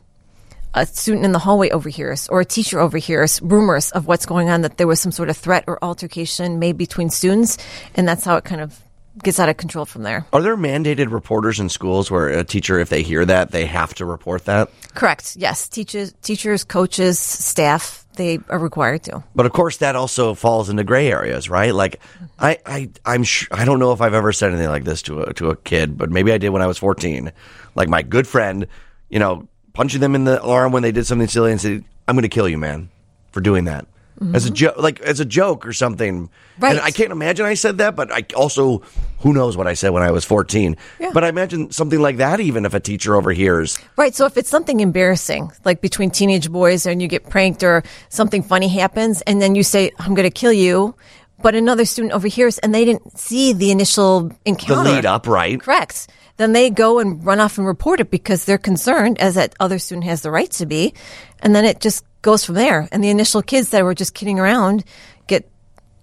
a 0.75 0.85
student 0.85 1.25
in 1.25 1.31
the 1.31 1.39
hallway 1.39 1.69
overhears 1.69 2.27
or 2.27 2.41
a 2.41 2.45
teacher 2.45 2.79
overhears 2.79 3.41
rumors 3.41 3.91
of 3.91 4.07
what's 4.07 4.25
going 4.25 4.49
on 4.49 4.61
that 4.61 4.77
there 4.77 4.87
was 4.87 4.99
some 4.99 5.11
sort 5.11 5.29
of 5.29 5.37
threat 5.37 5.63
or 5.67 5.83
altercation 5.83 6.59
made 6.59 6.77
between 6.77 7.09
students 7.09 7.57
and 7.95 8.07
that's 8.07 8.25
how 8.25 8.35
it 8.35 8.43
kind 8.43 8.61
of 8.61 8.79
gets 9.23 9.39
out 9.39 9.47
of 9.47 9.55
control 9.55 9.85
from 9.85 10.03
there. 10.03 10.25
Are 10.33 10.41
there 10.41 10.57
mandated 10.57 11.11
reporters 11.11 11.59
in 11.61 11.69
schools 11.69 12.11
where 12.11 12.27
a 12.27 12.43
teacher 12.43 12.77
if 12.79 12.89
they 12.89 13.01
hear 13.01 13.23
that 13.23 13.51
they 13.51 13.65
have 13.65 13.93
to 13.95 14.05
report 14.05 14.43
that? 14.45 14.69
Correct. 14.93 15.37
Yes, 15.37 15.69
teachers 15.69 16.13
teachers, 16.21 16.65
coaches, 16.65 17.17
staff, 17.17 18.05
they 18.17 18.39
are 18.49 18.59
required 18.59 19.03
to. 19.03 19.23
But 19.33 19.45
of 19.45 19.53
course 19.53 19.77
that 19.77 19.95
also 19.95 20.33
falls 20.33 20.69
into 20.69 20.83
gray 20.83 21.09
areas, 21.09 21.49
right? 21.49 21.73
Like 21.73 22.01
I 22.37 22.59
I 22.65 22.89
I'm 23.05 23.23
sh- 23.23 23.47
I 23.51 23.63
don't 23.63 23.79
know 23.79 23.93
if 23.93 24.01
I've 24.01 24.13
ever 24.13 24.33
said 24.33 24.51
anything 24.51 24.69
like 24.69 24.83
this 24.83 25.01
to 25.03 25.21
a 25.21 25.33
to 25.35 25.49
a 25.49 25.55
kid, 25.55 25.97
but 25.97 26.11
maybe 26.11 26.33
I 26.33 26.37
did 26.37 26.49
when 26.49 26.61
I 26.61 26.67
was 26.67 26.77
14. 26.77 27.31
Like 27.75 27.87
my 27.87 28.01
good 28.01 28.27
friend, 28.27 28.67
you 29.09 29.19
know, 29.19 29.47
punching 29.75 30.01
them 30.01 30.15
in 30.15 30.23
the 30.23 30.41
arm 30.41 30.71
when 30.71 30.81
they 30.81 30.91
did 30.91 31.05
something 31.05 31.27
silly 31.27 31.51
and 31.51 31.61
said, 31.61 31.83
I'm 32.07 32.15
going 32.15 32.23
to 32.23 32.29
kill 32.29 32.49
you, 32.49 32.57
man, 32.57 32.89
for 33.31 33.41
doing 33.41 33.65
that. 33.65 33.85
as 34.33 34.45
a 34.45 34.47
mm-hmm. 34.47 34.55
joke, 34.55 34.77
like 34.77 35.01
as 35.01 35.19
a 35.19 35.25
joke 35.25 35.65
or 35.65 35.73
something. 35.73 36.29
Right. 36.57 36.71
And 36.71 36.79
I 36.79 36.91
can't 36.91 37.11
imagine 37.11 37.45
I 37.45 37.53
said 37.53 37.79
that, 37.79 37.95
but 37.95 38.11
I 38.11 38.25
also 38.35 38.81
who 39.19 39.33
knows 39.33 39.57
what 39.57 39.67
I 39.67 39.73
said 39.73 39.89
when 39.89 40.03
I 40.03 40.11
was 40.11 40.23
fourteen. 40.23 40.77
Yeah. 40.99 41.11
But 41.13 41.23
I 41.23 41.29
imagine 41.29 41.71
something 41.71 41.99
like 41.99 42.17
that, 42.17 42.39
even 42.39 42.65
if 42.65 42.73
a 42.73 42.79
teacher 42.79 43.15
overhears. 43.15 43.77
Right. 43.97 44.15
So 44.15 44.25
if 44.25 44.37
it's 44.37 44.49
something 44.49 44.79
embarrassing, 44.79 45.51
like 45.65 45.81
between 45.81 46.11
teenage 46.11 46.49
boys 46.49 46.85
and 46.85 47.01
you 47.01 47.07
get 47.07 47.29
pranked 47.29 47.63
or 47.63 47.83
something 48.09 48.41
funny 48.41 48.69
happens 48.69 49.21
and 49.23 49.41
then 49.41 49.55
you 49.55 49.63
say, 49.63 49.91
I'm 49.99 50.13
going 50.13 50.27
to 50.27 50.33
kill 50.33 50.53
you, 50.53 50.95
but 51.45 51.53
another 51.53 51.85
student 51.85 52.11
overhears 52.11 52.57
and 52.57 52.73
they 52.73 52.85
didn't 52.85 53.19
see 53.19 53.53
the 53.53 53.69
initial 53.69 54.31
encounter. 54.45 54.83
The 54.83 54.95
lead 54.95 55.05
up, 55.05 55.27
right? 55.27 55.61
Correct. 55.61 56.07
Then 56.37 56.53
they 56.53 56.71
go 56.71 56.97
and 56.97 57.23
run 57.23 57.39
off 57.39 57.59
and 57.59 57.67
report 57.67 57.99
it 57.99 58.09
because 58.09 58.45
they're 58.45 58.57
concerned, 58.57 59.19
as 59.19 59.35
that 59.35 59.53
other 59.59 59.77
student 59.77 60.05
has 60.05 60.23
the 60.23 60.31
right 60.31 60.49
to 60.53 60.65
be. 60.65 60.95
And 61.41 61.53
then 61.53 61.63
it 61.63 61.81
just 61.81 62.03
goes 62.23 62.43
from 62.43 62.55
there. 62.55 62.89
And 62.91 63.03
the 63.03 63.11
initial 63.11 63.43
kids 63.43 63.69
that 63.69 63.83
were 63.83 63.93
just 63.93 64.15
kidding 64.15 64.39
around 64.39 64.85
get 65.27 65.47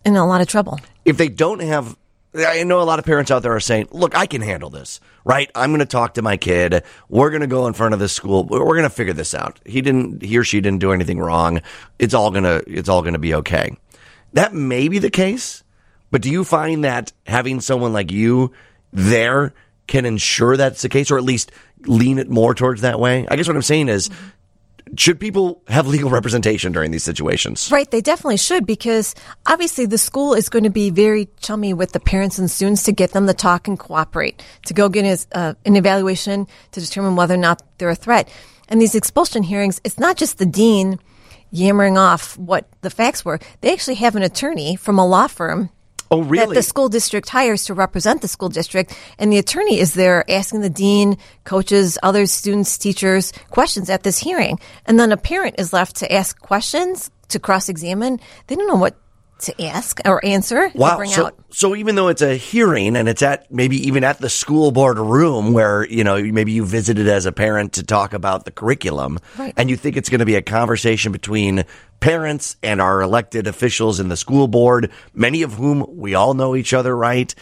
in 0.04 0.14
a 0.14 0.24
lot 0.24 0.42
of 0.42 0.46
trouble. 0.46 0.78
if 1.04 1.16
they 1.16 1.28
don't 1.28 1.60
have 1.60 1.96
I 2.34 2.62
know 2.62 2.80
a 2.80 2.84
lot 2.84 3.00
of 3.00 3.04
parents 3.04 3.32
out 3.32 3.42
there 3.42 3.54
are 3.54 3.60
saying, 3.60 3.88
"Look, 3.90 4.16
I 4.16 4.26
can 4.26 4.42
handle 4.42 4.70
this, 4.70 5.00
right? 5.24 5.50
I'm 5.56 5.70
going 5.70 5.80
to 5.80 5.86
talk 5.86 6.14
to 6.14 6.22
my 6.22 6.36
kid. 6.36 6.82
We're 7.08 7.28
going 7.30 7.42
to 7.42 7.46
go 7.48 7.66
in 7.66 7.74
front 7.74 7.92
of 7.94 8.00
this 8.00 8.12
school. 8.12 8.44
We're 8.44 8.64
going 8.64 8.84
to 8.84 8.90
figure 8.90 9.12
this 9.12 9.34
out. 9.34 9.60
He 9.66 9.82
didn't, 9.82 10.22
he 10.22 10.38
or 10.38 10.44
she 10.44 10.62
didn't 10.62 10.78
do 10.78 10.92
anything 10.92 11.18
wrong. 11.18 11.60
It's 11.98 12.14
all 12.14 12.30
gonna, 12.30 12.62
it's 12.66 12.88
all 12.88 13.02
going 13.02 13.14
to 13.14 13.18
be 13.18 13.34
okay." 13.34 13.76
That 14.32 14.54
may 14.54 14.88
be 14.88 14.98
the 14.98 15.10
case, 15.10 15.62
but 16.10 16.22
do 16.22 16.30
you 16.30 16.44
find 16.44 16.84
that 16.84 17.12
having 17.26 17.60
someone 17.60 17.92
like 17.92 18.10
you 18.10 18.52
there 18.92 19.54
can 19.86 20.04
ensure 20.06 20.56
that's 20.56 20.82
the 20.82 20.88
case, 20.88 21.10
or 21.10 21.18
at 21.18 21.24
least 21.24 21.52
lean 21.86 22.18
it 22.18 22.30
more 22.30 22.54
towards 22.54 22.82
that 22.82 23.00
way? 23.00 23.26
I 23.28 23.36
guess 23.36 23.46
what 23.46 23.56
I'm 23.56 23.62
saying 23.62 23.88
is, 23.88 24.10
should 24.96 25.18
people 25.18 25.62
have 25.68 25.86
legal 25.86 26.10
representation 26.10 26.72
during 26.72 26.90
these 26.90 27.04
situations? 27.04 27.70
Right, 27.70 27.90
they 27.90 28.00
definitely 28.00 28.36
should 28.36 28.66
because 28.66 29.14
obviously 29.46 29.86
the 29.86 29.96
school 29.96 30.34
is 30.34 30.48
going 30.48 30.64
to 30.64 30.70
be 30.70 30.90
very 30.90 31.28
chummy 31.40 31.72
with 31.72 31.92
the 31.92 32.00
parents 32.00 32.38
and 32.38 32.50
students 32.50 32.82
to 32.84 32.92
get 32.92 33.12
them 33.12 33.26
to 33.26 33.34
talk 33.34 33.68
and 33.68 33.78
cooperate, 33.78 34.44
to 34.66 34.74
go 34.74 34.88
get 34.88 35.26
uh, 35.32 35.54
an 35.64 35.76
evaluation 35.76 36.46
to 36.72 36.80
determine 36.80 37.16
whether 37.16 37.34
or 37.34 37.38
not 37.38 37.62
they're 37.78 37.88
a 37.88 37.94
threat. 37.94 38.28
And 38.68 38.80
these 38.80 38.94
expulsion 38.94 39.42
hearings, 39.42 39.80
it's 39.82 39.98
not 39.98 40.16
just 40.16 40.38
the 40.38 40.46
dean 40.46 40.98
yammering 41.52 41.96
off 41.96 42.36
what 42.36 42.66
the 42.80 42.90
facts 42.90 43.24
were. 43.24 43.38
They 43.60 43.72
actually 43.72 43.96
have 43.96 44.16
an 44.16 44.24
attorney 44.24 44.74
from 44.74 44.98
a 44.98 45.06
law 45.06 45.28
firm 45.28 45.70
Oh, 46.12 46.22
that 46.24 46.50
the 46.50 46.62
school 46.62 46.90
district 46.90 47.30
hires 47.30 47.64
to 47.64 47.74
represent 47.74 48.20
the 48.20 48.28
school 48.28 48.50
district, 48.50 48.94
and 49.18 49.32
the 49.32 49.38
attorney 49.38 49.80
is 49.80 49.94
there 49.94 50.30
asking 50.30 50.60
the 50.60 50.68
dean, 50.68 51.16
coaches, 51.44 51.96
other 52.02 52.26
students, 52.26 52.76
teachers 52.76 53.32
questions 53.48 53.88
at 53.88 54.02
this 54.02 54.18
hearing, 54.18 54.60
and 54.84 55.00
then 55.00 55.10
a 55.10 55.16
parent 55.16 55.54
is 55.56 55.72
left 55.72 55.96
to 55.96 56.12
ask 56.12 56.38
questions 56.38 57.10
to 57.28 57.38
cross-examine. 57.38 58.20
They 58.46 58.56
don't 58.56 58.68
know 58.68 58.74
what 58.74 58.94
to 59.42 59.62
ask 59.64 60.00
or 60.04 60.24
answer. 60.24 60.70
Wow. 60.74 60.96
bring 60.96 61.10
So, 61.10 61.26
out. 61.26 61.34
so 61.50 61.76
even 61.76 61.94
though 61.94 62.08
it's 62.08 62.22
a 62.22 62.34
hearing 62.36 62.96
and 62.96 63.08
it's 63.08 63.22
at 63.22 63.50
maybe 63.52 63.76
even 63.86 64.04
at 64.04 64.18
the 64.18 64.28
school 64.28 64.70
board 64.72 64.98
room 64.98 65.52
where, 65.52 65.86
you 65.86 66.04
know, 66.04 66.22
maybe 66.22 66.52
you 66.52 66.64
visited 66.64 67.08
as 67.08 67.26
a 67.26 67.32
parent 67.32 67.74
to 67.74 67.82
talk 67.82 68.12
about 68.12 68.44
the 68.44 68.50
curriculum 68.50 69.18
Right. 69.38 69.54
and 69.56 69.68
you 69.70 69.76
think 69.76 69.96
it's 69.96 70.08
going 70.08 70.20
to 70.20 70.24
be 70.26 70.34
a 70.36 70.42
conversation 70.42 71.12
between 71.12 71.64
parents 72.00 72.56
and 72.62 72.80
our 72.80 73.00
elected 73.02 73.46
officials 73.46 74.00
in 74.00 74.08
the 74.08 74.16
school 74.16 74.48
board, 74.48 74.90
many 75.14 75.42
of 75.42 75.54
whom 75.54 75.84
we 75.88 76.14
all 76.14 76.34
know 76.34 76.56
each 76.56 76.72
other, 76.74 76.96
right? 76.96 77.34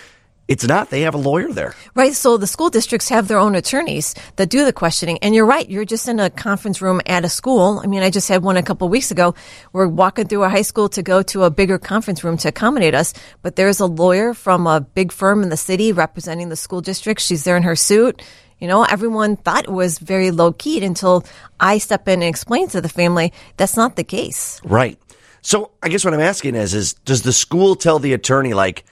It's 0.51 0.67
not. 0.67 0.91
They 0.91 1.03
have 1.03 1.15
a 1.15 1.17
lawyer 1.17 1.53
there. 1.53 1.77
Right. 1.95 2.13
So 2.13 2.37
the 2.37 2.49
school 2.49 2.71
districts 2.71 3.09
have 3.09 3.29
their 3.29 3.39
own 3.39 3.55
attorneys 3.55 4.17
that 4.35 4.51
do 4.51 4.65
the 4.65 4.73
questioning. 4.73 5.17
And 5.23 5.33
you're 5.33 5.47
right. 5.47 5.71
You're 5.71 5.85
just 5.85 6.09
in 6.09 6.19
a 6.19 6.29
conference 6.29 6.83
room 6.83 7.01
at 7.07 7.25
a 7.25 7.29
school. 7.29 7.79
I 7.79 7.87
mean, 7.87 8.03
I 8.03 8.11
just 8.11 8.29
had 8.29 8.43
one 8.43 8.57
a 8.57 8.63
couple 8.65 8.87
of 8.87 8.91
weeks 8.91 9.13
ago. 9.13 9.37
We're 9.73 9.87
walking 9.87 10.27
through 10.27 10.43
a 10.43 10.49
high 10.49 10.63
school 10.63 10.89
to 10.89 11.05
go 11.05 11.23
to 11.23 11.45
a 11.45 11.51
bigger 11.51 11.79
conference 11.79 12.25
room 12.25 12.37
to 12.39 12.49
accommodate 12.49 12.97
us. 12.97 13.15
But 13.43 13.55
there's 13.55 13.79
a 13.79 13.87
lawyer 13.87 14.35
from 14.35 14.67
a 14.67 14.81
big 14.81 15.13
firm 15.13 15.45
in 15.45 15.51
the 15.51 15.57
city 15.57 15.93
representing 15.93 16.49
the 16.49 16.57
school 16.57 16.81
district. 16.81 17.21
She's 17.21 17.45
there 17.45 17.57
in 17.57 17.63
her 17.63 17.77
suit. 17.77 18.21
You 18.59 18.67
know, 18.67 18.83
everyone 18.83 19.37
thought 19.37 19.67
it 19.67 19.71
was 19.71 20.01
very 20.01 20.33
low 20.33 20.53
key 20.53 20.85
until 20.85 21.25
I 21.61 21.79
step 21.79 22.09
in 22.09 22.23
and 22.23 22.29
explain 22.29 22.69
to 22.71 22.81
the 22.81 22.89
family 22.89 23.33
that's 23.57 23.77
not 23.77 23.95
the 23.95 24.03
case. 24.03 24.61
Right. 24.65 24.99
So 25.43 25.71
I 25.81 25.89
guess 25.91 26.05
what 26.05 26.13
I'm 26.13 26.19
asking 26.19 26.57
is, 26.57 26.75
is 26.75 26.95
does 26.95 27.23
the 27.23 27.33
school 27.33 27.77
tell 27.77 28.01
the 28.01 28.15
attorney, 28.15 28.53
like, 28.53 28.85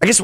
I 0.00 0.06
guess 0.06 0.22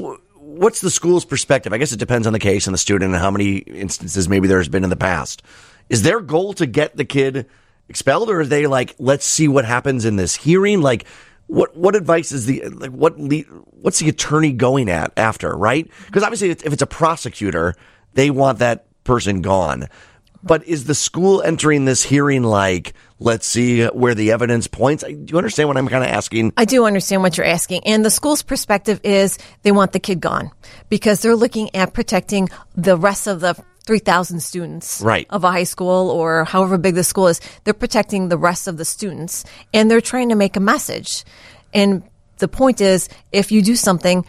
what's 0.59 0.81
the 0.81 0.90
school's 0.90 1.25
perspective? 1.25 1.73
I 1.73 1.79
guess 1.79 1.92
it 1.92 1.99
depends 1.99 2.27
on 2.27 2.33
the 2.33 2.38
case 2.38 2.66
and 2.66 2.75
the 2.75 2.79
student 2.79 3.12
and 3.12 3.21
how 3.21 3.31
many 3.31 3.59
instances 3.59 4.29
maybe 4.29 4.49
there's 4.49 4.68
been 4.68 4.85
in 4.85 4.90
the 4.90 4.97
past. 4.97 5.42
Is 5.88 6.03
their 6.03 6.21
goal 6.21 6.53
to 6.55 6.66
get 6.66 6.97
the 6.97 7.05
kid 7.05 7.47
expelled 7.88 8.29
or 8.29 8.40
are 8.40 8.47
they 8.47 8.66
like, 8.66 8.94
let's 8.99 9.25
see 9.25 9.49
what 9.49 9.64
happens 9.64 10.05
in 10.05 10.16
this 10.16 10.37
hearing? 10.37 10.83
Like, 10.83 11.07
what, 11.47 11.77
what 11.77 11.97
advice 11.97 12.33
is 12.33 12.47
the, 12.47 12.68
like, 12.68 12.90
what, 12.90 13.18
le- 13.18 13.42
what's 13.81 14.01
the 14.01 14.09
attorney 14.09 14.53
going 14.53 14.90
at 14.90 15.12
after, 15.16 15.57
right? 15.57 15.90
Because 16.07 16.23
obviously 16.23 16.51
if 16.51 16.66
it's 16.66 16.83
a 16.83 16.87
prosecutor, 16.87 17.75
they 18.14 18.31
want 18.31 18.59
that 18.59 18.87
person 19.05 19.40
gone. 19.40 19.88
But 20.42 20.66
is 20.66 20.85
the 20.85 20.94
school 20.94 21.42
entering 21.42 21.85
this 21.85 22.03
hearing 22.03 22.42
like, 22.42 22.94
let's 23.18 23.46
see 23.46 23.85
where 23.87 24.14
the 24.14 24.33
evidence 24.33 24.66
points? 24.68 25.03
Do 25.03 25.24
you 25.27 25.37
understand 25.37 25.68
what 25.68 25.77
I'm 25.77 25.88
kind 25.88 26.05
of 26.05 26.11
asking? 26.11 26.53
I 26.57 26.64
do 26.64 26.85
understand 26.87 27.22
what 27.22 27.37
you're 27.37 27.46
asking. 27.46 27.83
And 27.87 28.05
the 28.05 28.11
school's 28.11 28.42
perspective 28.42 29.01
is 29.03 29.38
they 29.62 29.72
want 29.72 29.92
the 29.92 29.98
kid 30.01 30.20
gone 30.20 30.51
because 30.88 31.22
they're 31.22 31.37
looking 31.37 31.74
at 31.74 31.92
protecting 31.92 32.48
the 32.77 32.96
rest 32.96 33.27
of 33.27 33.40
the 33.40 33.55
3,000 33.87 34.40
students 34.40 35.01
Right. 35.01 35.27
of 35.31 35.44
a 35.44 35.51
high 35.51 35.64
school 35.64 36.11
or 36.11 36.44
however 36.44 36.77
big 36.79 36.94
the 36.94 37.03
school 37.03 37.27
is. 37.29 37.40
They're 37.64 37.74
protecting 37.74 38.29
the 38.29 38.38
rest 38.38 38.68
of 38.68 38.77
the 38.77 38.85
students 38.85 39.44
and 39.72 39.90
they're 39.90 40.03
trying 40.03 40.29
to 40.29 40.35
make 40.35 40.57
a 40.57 40.61
message. 40.61 41.24
And 41.74 42.03
the 42.37 42.48
point 42.48 42.81
is, 42.81 43.09
if 43.33 43.51
you 43.51 43.62
do 43.62 43.74
something, 43.74 44.24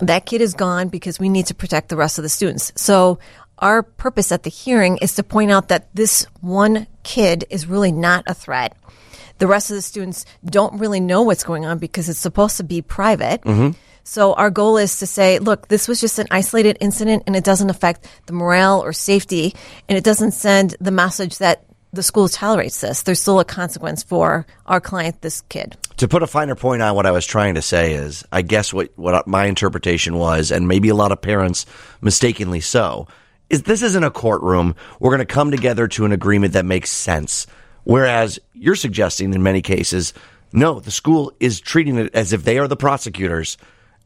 that 0.00 0.26
kid 0.26 0.40
is 0.40 0.54
gone 0.54 0.88
because 0.88 1.18
we 1.18 1.28
need 1.28 1.46
to 1.46 1.54
protect 1.54 1.88
the 1.88 1.96
rest 1.96 2.18
of 2.18 2.22
the 2.22 2.28
students. 2.28 2.72
So 2.76 3.18
our 3.60 3.82
purpose 3.82 4.32
at 4.32 4.42
the 4.42 4.50
hearing 4.50 4.98
is 4.98 5.14
to 5.14 5.22
point 5.22 5.50
out 5.50 5.68
that 5.68 5.94
this 5.94 6.26
one 6.40 6.86
kid 7.02 7.44
is 7.50 7.66
really 7.66 7.92
not 7.92 8.24
a 8.26 8.34
threat. 8.34 8.76
The 9.38 9.46
rest 9.46 9.70
of 9.70 9.76
the 9.76 9.82
students 9.82 10.26
don't 10.44 10.78
really 10.78 11.00
know 11.00 11.22
what's 11.22 11.44
going 11.44 11.64
on 11.64 11.78
because 11.78 12.08
it's 12.08 12.18
supposed 12.18 12.58
to 12.58 12.64
be 12.64 12.82
private. 12.82 13.42
Mm-hmm. 13.42 13.70
So 14.04 14.34
our 14.34 14.50
goal 14.50 14.76
is 14.76 14.98
to 14.98 15.06
say, 15.06 15.38
look, 15.38 15.68
this 15.68 15.86
was 15.86 16.00
just 16.00 16.18
an 16.18 16.26
isolated 16.30 16.78
incident 16.80 17.24
and 17.26 17.36
it 17.36 17.44
doesn't 17.44 17.70
affect 17.70 18.06
the 18.26 18.32
morale 18.32 18.80
or 18.80 18.92
safety 18.92 19.54
and 19.88 19.96
it 19.96 20.04
doesn't 20.04 20.32
send 20.32 20.74
the 20.80 20.90
message 20.90 21.38
that 21.38 21.64
the 21.92 22.02
school 22.02 22.28
tolerates 22.28 22.80
this. 22.80 23.02
There's 23.02 23.20
still 23.20 23.40
a 23.40 23.44
consequence 23.44 24.02
for 24.02 24.46
our 24.66 24.80
client, 24.80 25.20
this 25.22 25.42
kid. 25.42 25.76
To 25.98 26.08
put 26.08 26.22
a 26.22 26.26
finer 26.26 26.54
point 26.54 26.82
on 26.82 26.94
what 26.94 27.06
I 27.06 27.10
was 27.10 27.26
trying 27.26 27.54
to 27.54 27.62
say 27.62 27.94
is, 27.94 28.24
I 28.32 28.42
guess 28.42 28.72
what, 28.72 28.90
what 28.96 29.26
my 29.26 29.46
interpretation 29.46 30.16
was, 30.16 30.50
and 30.50 30.68
maybe 30.68 30.88
a 30.88 30.94
lot 30.94 31.12
of 31.12 31.20
parents 31.20 31.66
mistakenly 32.00 32.60
so, 32.60 33.06
is 33.50 33.64
this 33.64 33.82
isn't 33.82 34.04
a 34.04 34.10
courtroom. 34.10 34.74
We're 35.00 35.10
going 35.10 35.18
to 35.18 35.26
come 35.26 35.50
together 35.50 35.88
to 35.88 36.04
an 36.04 36.12
agreement 36.12 36.54
that 36.54 36.64
makes 36.64 36.88
sense. 36.88 37.46
Whereas 37.84 38.38
you're 38.54 38.76
suggesting 38.76 39.34
in 39.34 39.42
many 39.42 39.60
cases, 39.60 40.14
no, 40.52 40.80
the 40.80 40.90
school 40.90 41.32
is 41.40 41.60
treating 41.60 41.98
it 41.98 42.14
as 42.14 42.32
if 42.32 42.44
they 42.44 42.58
are 42.58 42.68
the 42.68 42.76
prosecutors 42.76 43.58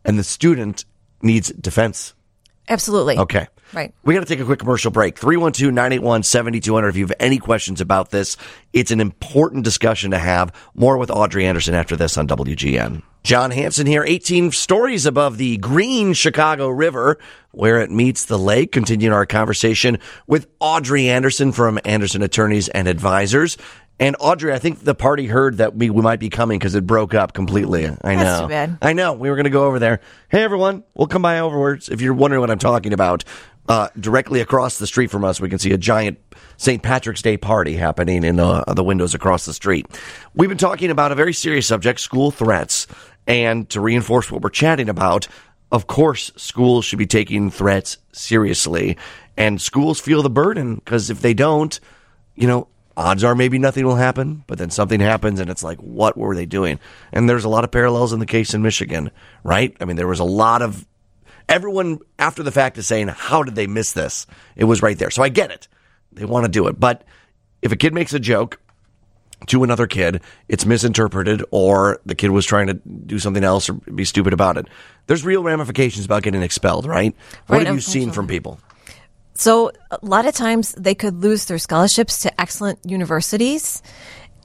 and 0.05 0.19
the 0.19 0.25
student 0.25 0.85
needs 1.23 1.51
defense. 1.51 2.15
Absolutely. 2.69 3.19
Okay. 3.19 3.47
Right. 3.73 3.93
We 4.05 4.15
got 4.15 4.21
to 4.21 4.27
take 4.27 4.41
a 4.41 4.45
quick 4.45 4.61
commercial 4.61 4.91
break. 4.91 5.19
312 5.19 5.73
981 5.73 6.23
7200. 6.23 6.89
If 6.89 6.97
you 6.97 7.05
have 7.05 7.17
any 7.19 7.39
questions 7.39 7.81
about 7.81 8.11
this, 8.11 8.37
it's 8.73 8.91
an 8.91 9.01
important 9.01 9.65
discussion 9.65 10.13
to 10.13 10.19
have. 10.19 10.53
More 10.75 10.97
with 10.97 11.11
Audrey 11.11 11.47
Anderson 11.47 11.75
after 11.75 11.97
this 11.97 12.17
on 12.17 12.29
WGN. 12.29 13.03
John 13.25 13.51
Hanson 13.51 13.87
here, 13.87 14.05
18 14.07 14.53
stories 14.53 15.07
above 15.07 15.39
the 15.39 15.57
green 15.57 16.13
Chicago 16.13 16.69
River 16.69 17.19
where 17.53 17.81
it 17.81 17.91
meets 17.91 18.27
the 18.27 18.39
lake. 18.39 18.71
Continuing 18.71 19.15
our 19.15 19.25
conversation 19.25 19.99
with 20.27 20.47
Audrey 20.61 21.09
Anderson 21.09 21.51
from 21.51 21.81
Anderson 21.87 22.23
Attorneys 22.23 22.69
and 22.69 22.87
Advisors. 22.87 23.57
And 23.99 24.15
Audrey, 24.21 24.53
I 24.53 24.59
think 24.59 24.81
the 24.81 24.95
party 24.95 25.27
heard 25.27 25.57
that 25.57 25.75
we, 25.75 25.89
we 25.89 26.03
might 26.03 26.21
be 26.21 26.29
coming 26.29 26.59
because 26.59 26.75
it 26.75 26.87
broke 26.87 27.15
up 27.15 27.33
completely. 27.33 27.89
I 28.03 28.17
know. 28.17 28.43
Too 28.43 28.49
bad. 28.49 28.77
I 28.83 28.93
know. 28.93 29.15
We 29.15 29.31
were 29.31 29.37
going 29.37 29.45
to 29.45 29.51
go 29.51 29.65
over 29.65 29.79
there. 29.79 30.01
Hey, 30.29 30.43
everyone. 30.43 30.85
We'll 30.95 31.07
come 31.07 31.23
by 31.23 31.37
overwards. 31.39 31.91
If 31.91 32.03
you're 32.03 32.13
wondering 32.13 32.41
what 32.41 32.51
I'm 32.51 32.59
talking 32.59 32.93
about, 32.93 33.25
uh, 33.69 33.89
directly 33.99 34.41
across 34.41 34.79
the 34.79 34.87
street 34.87 35.11
from 35.11 35.25
us, 35.25 35.41
we 35.41 35.49
can 35.49 35.59
see 35.59 35.73
a 35.73 35.79
giant 35.79 36.19
St. 36.57 36.83
Patrick's 36.83 37.23
Day 37.23 37.37
party 37.37 37.77
happening 37.77 38.25
in 38.25 38.39
uh, 38.39 38.65
the 38.75 38.85
windows 38.85 39.15
across 39.15 39.47
the 39.47 39.55
street. 39.55 39.87
We've 40.35 40.49
been 40.49 40.59
talking 40.59 40.91
about 40.91 41.13
a 41.13 41.15
very 41.15 41.33
serious 41.33 41.67
subject, 41.67 42.01
school 42.01 42.31
threats. 42.31 42.87
And 43.27 43.69
to 43.71 43.81
reinforce 43.81 44.31
what 44.31 44.43
we're 44.43 44.51
chatting 44.51 44.89
about, 44.89 45.29
of 45.73 45.87
course, 45.87 46.31
schools 46.37 46.85
should 46.85 46.99
be 46.99 47.07
taking 47.07 47.51
threats 47.51 47.99
seriously. 48.13 48.97
And 49.37 49.61
schools 49.61 50.01
feel 50.01 50.23
the 50.23 50.31
burden 50.31 50.77
because 50.77 51.11
if 51.11 51.21
they 51.21 51.35
don't, 51.35 51.79
you 52.35 52.47
know, 52.47 52.69
odds 52.97 53.25
are 53.25 53.35
maybe 53.35 53.59
nothing 53.59 53.85
will 53.85 53.97
happen, 53.97 54.45
but 54.47 54.59
then 54.59 54.71
something 54.71 55.01
happens 55.01 55.41
and 55.41 55.51
it's 55.51 55.65
like, 55.65 55.79
what 55.79 56.17
were 56.17 56.35
they 56.35 56.47
doing? 56.47 56.79
And 57.13 57.29
there's 57.29 57.45
a 57.45 57.49
lot 57.49 57.65
of 57.65 57.71
parallels 57.71 58.13
in 58.13 58.21
the 58.21 58.27
case 58.27 58.55
in 58.55 58.63
Michigan, 58.63 59.11
right? 59.43 59.77
I 59.81 59.85
mean, 59.85 59.97
there 59.97 60.07
was 60.07 60.21
a 60.21 60.25
lot 60.25 60.63
of 60.63 60.87
everyone 61.49 61.99
after 62.19 62.43
the 62.43 62.53
fact 62.53 62.79
is 62.79 62.87
saying, 62.87 63.09
how 63.09 63.43
did 63.43 63.55
they 63.55 63.67
miss 63.67 63.93
this? 63.93 64.27
It 64.57 64.65
was 64.65 64.83
right 64.83 64.99
there. 64.99 65.11
So 65.11 65.23
I 65.23 65.29
get 65.29 65.51
it. 65.51 65.69
They 66.13 66.25
want 66.25 66.45
to 66.45 66.51
do 66.51 66.69
it. 66.69 66.79
But 66.79 67.03
if 67.63 67.73
a 67.73 67.77
kid 67.77 67.95
makes 67.95 68.15
a 68.15 68.21
joke, 68.21 68.61
to 69.47 69.65
another 69.65 69.87
kid, 69.87 70.21
it's 70.49 70.65
misinterpreted, 70.67 71.45
or 71.51 72.01
the 72.07 72.15
kid 72.15 72.31
was 72.31 72.47
trying 72.47 72.67
to 72.69 72.75
do 72.75 73.19
something 73.19 73.45
else 73.45 73.69
or 73.69 73.75
be 73.75 74.05
stupid 74.05 74.33
about 74.33 74.57
it. 74.57 74.67
There's 75.07 75.25
real 75.25 75.43
ramifications 75.43 76.05
about 76.05 76.23
getting 76.23 76.43
expelled, 76.43 76.87
right? 76.87 77.15
What 77.47 77.59
Right, 77.59 77.67
have 77.67 77.75
you 77.77 77.81
seen 77.81 78.11
from 78.11 78.27
people? 78.27 78.59
So 79.35 79.73
a 79.91 79.99
lot 80.03 80.27
of 80.27 80.35
times 80.35 80.73
they 80.79 80.95
could 80.95 81.23
lose 81.23 81.47
their 81.47 81.59
scholarships 81.59 82.21
to 82.21 82.41
excellent 82.41 82.79
universities 82.85 83.83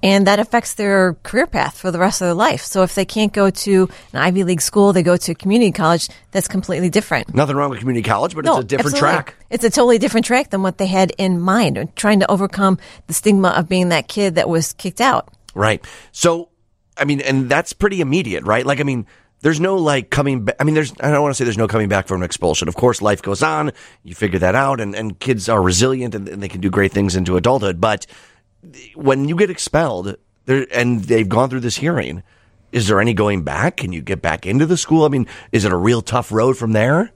and 0.01 0.27
that 0.27 0.39
affects 0.39 0.73
their 0.75 1.15
career 1.23 1.47
path 1.47 1.77
for 1.77 1.91
the 1.91 1.99
rest 1.99 2.21
of 2.21 2.27
their 2.27 2.33
life. 2.33 2.62
So 2.62 2.83
if 2.83 2.95
they 2.95 3.05
can't 3.05 3.33
go 3.33 3.49
to 3.49 3.89
an 4.13 4.19
Ivy 4.19 4.43
League 4.43 4.62
school, 4.62 4.93
they 4.93 5.03
go 5.03 5.17
to 5.17 5.31
a 5.31 5.35
community 5.35 5.71
college, 5.71 6.09
that's 6.31 6.47
completely 6.47 6.89
different. 6.89 7.33
Nothing 7.33 7.55
wrong 7.55 7.69
with 7.69 7.79
community 7.79 8.07
college, 8.07 8.35
but 8.35 8.45
it's 8.45 8.57
a 8.57 8.63
different 8.63 8.95
absolutely. 8.95 9.23
track. 9.23 9.35
It's 9.49 9.63
a 9.63 9.69
totally 9.69 9.97
different 9.97 10.25
track 10.25 10.51
than 10.51 10.63
what 10.63 10.77
they 10.77 10.88
had 10.88 11.12
in 11.17 11.39
mind, 11.39 11.89
trying 11.95 12.19
to 12.21 12.31
overcome 12.31 12.79
the 13.07 13.13
stigma 13.13 13.49
of 13.49 13.67
being 13.67 13.89
that 13.89 14.07
kid 14.07 14.35
that 14.35 14.47
was 14.47 14.73
kicked 14.73 15.01
out. 15.01 15.33
Right. 15.55 15.83
So, 16.12 16.49
I 16.97 17.05
mean, 17.05 17.21
and 17.21 17.49
that's 17.49 17.73
pretty 17.73 18.01
immediate, 18.01 18.43
right? 18.43 18.65
Like, 18.65 18.79
I 18.79 18.83
mean, 18.83 19.05
there's 19.41 19.59
no 19.59 19.75
like 19.75 20.09
coming 20.09 20.45
back. 20.45 20.55
I 20.59 20.63
mean, 20.63 20.75
there's, 20.75 20.93
I 20.99 21.12
don't 21.12 21.21
want 21.21 21.33
to 21.33 21.38
say 21.38 21.45
there's 21.45 21.57
no 21.57 21.67
coming 21.67 21.89
back 21.89 22.07
from 22.07 22.21
an 22.21 22.25
expulsion. 22.25 22.67
Of 22.67 22.75
course, 22.75 23.01
life 23.01 23.21
goes 23.21 23.41
on. 23.41 23.71
You 24.03 24.13
figure 24.15 24.39
that 24.39 24.55
out 24.55 24.81
and, 24.81 24.95
and 24.95 25.17
kids 25.19 25.47
are 25.49 25.62
resilient 25.62 26.13
and, 26.13 26.27
and 26.27 26.43
they 26.43 26.49
can 26.49 26.62
do 26.62 26.69
great 26.69 26.91
things 26.91 27.15
into 27.15 27.38
adulthood. 27.38 27.79
But 27.79 28.05
when 28.95 29.27
you 29.27 29.35
get 29.35 29.49
expelled 29.49 30.15
there, 30.45 30.67
and 30.73 31.03
they've 31.03 31.27
gone 31.27 31.49
through 31.49 31.61
this 31.61 31.77
hearing, 31.77 32.23
is 32.71 32.87
there 32.87 32.99
any 32.99 33.13
going 33.13 33.43
back? 33.43 33.77
Can 33.77 33.91
you 33.93 34.01
get 34.01 34.21
back 34.21 34.45
into 34.45 34.65
the 34.65 34.77
school? 34.77 35.05
I 35.05 35.09
mean, 35.09 35.27
is 35.51 35.65
it 35.65 35.71
a 35.71 35.77
real 35.77 36.01
tough 36.01 36.31
road 36.31 36.57
from 36.57 36.73
there? 36.73 37.11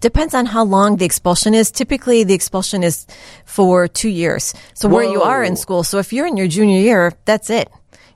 Depends 0.00 0.34
on 0.34 0.46
how 0.46 0.64
long 0.64 0.96
the 0.96 1.04
expulsion 1.04 1.54
is. 1.54 1.70
Typically, 1.70 2.24
the 2.24 2.34
expulsion 2.34 2.82
is 2.82 3.06
for 3.44 3.86
two 3.86 4.08
years. 4.08 4.52
So 4.74 4.88
where 4.88 5.04
you 5.04 5.22
are 5.22 5.44
in 5.44 5.56
school. 5.56 5.84
So 5.84 5.98
if 5.98 6.12
you're 6.12 6.26
in 6.26 6.36
your 6.36 6.48
junior 6.48 6.80
year, 6.80 7.12
that's 7.24 7.50
it. 7.50 7.70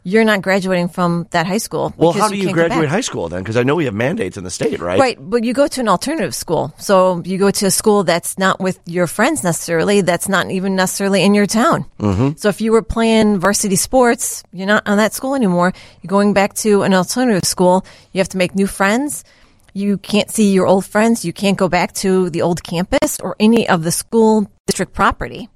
You're 0.06 0.24
not 0.24 0.42
graduating 0.42 0.88
from 0.88 1.26
that 1.30 1.46
high 1.46 1.58
school. 1.58 1.94
Well, 1.96 2.12
how 2.12 2.28
do 2.28 2.36
you 2.36 2.44
can't 2.44 2.54
graduate 2.54 2.90
high 2.90 3.00
school 3.00 3.30
then? 3.30 3.42
Because 3.42 3.56
I 3.56 3.62
know 3.62 3.74
we 3.74 3.86
have 3.86 3.94
mandates 3.94 4.36
in 4.36 4.44
the 4.44 4.50
state, 4.50 4.78
right? 4.78 5.00
Right, 5.00 5.18
but 5.18 5.44
you 5.44 5.54
go 5.54 5.66
to 5.66 5.80
an 5.80 5.88
alternative 5.88 6.34
school. 6.34 6.74
So 6.78 7.22
you 7.24 7.38
go 7.38 7.50
to 7.50 7.66
a 7.66 7.70
school 7.70 8.04
that's 8.04 8.38
not 8.38 8.60
with 8.60 8.78
your 8.84 9.06
friends 9.06 9.42
necessarily, 9.42 10.02
that's 10.02 10.28
not 10.28 10.50
even 10.50 10.76
necessarily 10.76 11.22
in 11.22 11.32
your 11.32 11.46
town. 11.46 11.86
Mm-hmm. 11.98 12.36
So 12.36 12.50
if 12.50 12.60
you 12.60 12.72
were 12.72 12.82
playing 12.82 13.38
varsity 13.38 13.76
sports, 13.76 14.44
you're 14.52 14.66
not 14.66 14.86
on 14.86 14.98
that 14.98 15.14
school 15.14 15.34
anymore. 15.34 15.72
You're 16.02 16.10
going 16.10 16.34
back 16.34 16.52
to 16.56 16.82
an 16.82 16.92
alternative 16.92 17.48
school. 17.48 17.86
You 18.12 18.18
have 18.18 18.28
to 18.28 18.36
make 18.36 18.54
new 18.54 18.66
friends. 18.66 19.24
You 19.72 19.96
can't 19.96 20.30
see 20.30 20.52
your 20.52 20.66
old 20.66 20.84
friends. 20.84 21.24
You 21.24 21.32
can't 21.32 21.56
go 21.56 21.68
back 21.68 21.94
to 22.04 22.28
the 22.28 22.42
old 22.42 22.62
campus 22.62 23.18
or 23.20 23.36
any 23.40 23.66
of 23.68 23.82
the 23.82 23.90
school 23.90 24.50
district 24.66 24.92
property. 24.92 25.48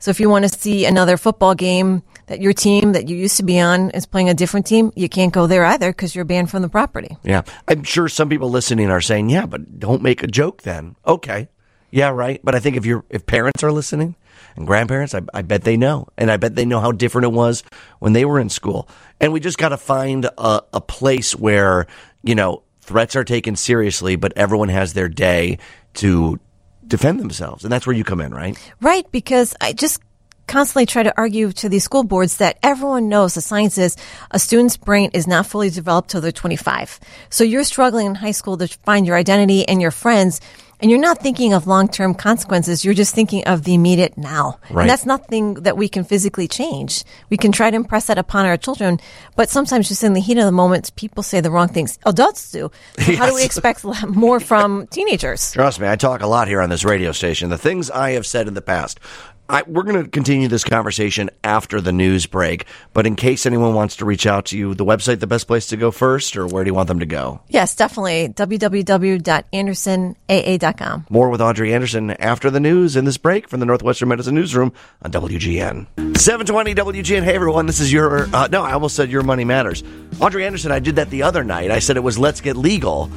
So 0.00 0.10
if 0.10 0.18
you 0.18 0.28
want 0.28 0.42
to 0.44 0.48
see 0.48 0.84
another 0.84 1.16
football 1.16 1.54
game 1.54 2.02
that 2.26 2.40
your 2.40 2.52
team 2.52 2.92
that 2.92 3.08
you 3.08 3.16
used 3.16 3.36
to 3.36 3.42
be 3.42 3.60
on 3.60 3.90
is 3.90 4.06
playing 4.06 4.28
a 4.28 4.34
different 4.34 4.66
team, 4.66 4.92
you 4.96 5.08
can't 5.08 5.32
go 5.32 5.46
there 5.46 5.64
either 5.64 5.90
because 5.90 6.14
you're 6.14 6.24
banned 6.24 6.50
from 6.50 6.62
the 6.62 6.68
property. 6.68 7.16
Yeah. 7.22 7.42
I'm 7.68 7.82
sure 7.82 8.08
some 8.08 8.28
people 8.28 8.50
listening 8.50 8.90
are 8.90 9.00
saying, 9.00 9.30
yeah, 9.30 9.46
but 9.46 9.78
don't 9.78 10.02
make 10.02 10.22
a 10.22 10.26
joke 10.26 10.62
then. 10.62 10.96
Okay. 11.06 11.48
Yeah, 11.90 12.08
right. 12.08 12.40
But 12.42 12.54
I 12.54 12.60
think 12.60 12.76
if 12.76 12.86
you're, 12.86 13.04
if 13.10 13.24
parents 13.26 13.62
are 13.62 13.70
listening 13.70 14.16
and 14.56 14.66
grandparents, 14.66 15.14
I, 15.14 15.22
I 15.32 15.42
bet 15.42 15.62
they 15.62 15.76
know. 15.76 16.08
And 16.16 16.30
I 16.30 16.36
bet 16.38 16.56
they 16.56 16.64
know 16.64 16.80
how 16.80 16.92
different 16.92 17.26
it 17.26 17.32
was 17.32 17.62
when 18.00 18.14
they 18.14 18.24
were 18.24 18.40
in 18.40 18.48
school. 18.48 18.88
And 19.20 19.32
we 19.32 19.40
just 19.40 19.58
got 19.58 19.68
to 19.68 19.76
find 19.76 20.24
a, 20.24 20.62
a 20.72 20.80
place 20.80 21.36
where, 21.36 21.86
you 22.22 22.34
know, 22.34 22.62
threats 22.80 23.16
are 23.16 23.24
taken 23.24 23.54
seriously, 23.56 24.16
but 24.16 24.32
everyone 24.36 24.70
has 24.70 24.92
their 24.92 25.08
day 25.08 25.58
to 25.94 26.40
defend 26.86 27.20
themselves. 27.20 27.64
And 27.64 27.72
that's 27.72 27.86
where 27.86 27.96
you 27.96 28.04
come 28.04 28.20
in, 28.20 28.34
right? 28.34 28.58
Right, 28.80 29.10
because 29.12 29.54
I 29.60 29.72
just 29.72 30.00
constantly 30.46 30.86
try 30.86 31.02
to 31.02 31.14
argue 31.16 31.52
to 31.52 31.68
these 31.68 31.84
school 31.84 32.04
boards 32.04 32.38
that 32.38 32.58
everyone 32.62 33.08
knows 33.08 33.34
the 33.34 33.40
science 33.40 33.78
is 33.78 33.96
a 34.30 34.38
student's 34.38 34.76
brain 34.76 35.10
is 35.12 35.26
not 35.26 35.46
fully 35.46 35.70
developed 35.70 36.10
till 36.10 36.20
they're 36.20 36.32
25. 36.32 37.00
So 37.30 37.44
you're 37.44 37.64
struggling 37.64 38.06
in 38.06 38.14
high 38.14 38.32
school 38.32 38.56
to 38.58 38.68
find 38.68 39.06
your 39.06 39.16
identity 39.16 39.66
and 39.68 39.80
your 39.80 39.90
friends, 39.90 40.40
and 40.80 40.90
you're 40.90 41.00
not 41.00 41.20
thinking 41.20 41.54
of 41.54 41.66
long-term 41.66 42.14
consequences. 42.14 42.84
You're 42.84 42.94
just 42.94 43.14
thinking 43.14 43.44
of 43.44 43.64
the 43.64 43.74
immediate 43.74 44.18
now. 44.18 44.58
Right. 44.68 44.82
And 44.82 44.90
that's 44.90 45.06
nothing 45.06 45.54
that 45.54 45.76
we 45.76 45.88
can 45.88 46.04
physically 46.04 46.48
change. 46.48 47.04
We 47.30 47.36
can 47.36 47.52
try 47.52 47.70
to 47.70 47.76
impress 47.76 48.06
that 48.06 48.18
upon 48.18 48.44
our 48.44 48.56
children, 48.56 49.00
but 49.36 49.48
sometimes 49.48 49.88
just 49.88 50.04
in 50.04 50.12
the 50.12 50.20
heat 50.20 50.36
of 50.36 50.44
the 50.44 50.52
moment, 50.52 50.94
people 50.96 51.22
say 51.22 51.40
the 51.40 51.50
wrong 51.50 51.68
things. 51.68 51.98
Adults 52.04 52.50
do. 52.50 52.70
So 52.98 53.16
how 53.16 53.26
do 53.26 53.34
we 53.34 53.44
expect 53.44 53.84
more 54.08 54.40
from 54.40 54.86
teenagers? 54.88 55.52
Trust 55.52 55.80
me, 55.80 55.88
I 55.88 55.96
talk 55.96 56.22
a 56.22 56.26
lot 56.26 56.48
here 56.48 56.60
on 56.60 56.70
this 56.70 56.84
radio 56.84 57.12
station. 57.12 57.50
The 57.50 57.58
things 57.58 57.90
I 57.90 58.10
have 58.10 58.26
said 58.26 58.48
in 58.48 58.54
the 58.54 58.62
past. 58.62 59.00
I, 59.48 59.62
we're 59.66 59.82
going 59.82 60.02
to 60.02 60.08
continue 60.08 60.48
this 60.48 60.64
conversation 60.64 61.28
after 61.42 61.80
the 61.80 61.92
news 61.92 62.24
break, 62.26 62.64
but 62.94 63.06
in 63.06 63.14
case 63.14 63.44
anyone 63.44 63.74
wants 63.74 63.96
to 63.96 64.06
reach 64.06 64.26
out 64.26 64.46
to 64.46 64.56
you, 64.58 64.74
the 64.74 64.86
website 64.86 65.20
the 65.20 65.26
best 65.26 65.46
place 65.46 65.66
to 65.66 65.76
go 65.76 65.90
first, 65.90 66.34
or 66.36 66.46
where 66.46 66.64
do 66.64 66.70
you 66.70 66.74
want 66.74 66.88
them 66.88 67.00
to 67.00 67.06
go? 67.06 67.40
Yes, 67.48 67.74
definitely. 67.74 68.28
www.andersonaa.com. 68.30 71.06
More 71.10 71.28
with 71.28 71.42
Audrey 71.42 71.74
Anderson 71.74 72.10
after 72.12 72.50
the 72.50 72.60
news 72.60 72.96
in 72.96 73.04
this 73.04 73.18
break 73.18 73.46
from 73.48 73.60
the 73.60 73.66
Northwestern 73.66 74.08
Medicine 74.08 74.34
Newsroom 74.34 74.72
on 75.02 75.12
WGN. 75.12 75.86
720 76.16 76.74
WGN. 76.74 77.22
Hey, 77.22 77.34
everyone. 77.34 77.66
This 77.66 77.80
is 77.80 77.92
your, 77.92 78.34
uh, 78.34 78.48
no, 78.48 78.62
I 78.62 78.72
almost 78.72 78.96
said 78.96 79.10
Your 79.10 79.22
Money 79.22 79.44
Matters. 79.44 79.82
Audrey 80.20 80.46
Anderson, 80.46 80.72
I 80.72 80.78
did 80.78 80.96
that 80.96 81.10
the 81.10 81.22
other 81.22 81.44
night. 81.44 81.70
I 81.70 81.80
said 81.80 81.98
it 81.98 82.02
was 82.02 82.18
Let's 82.18 82.40
Get 82.40 82.56
Legal. 82.56 83.10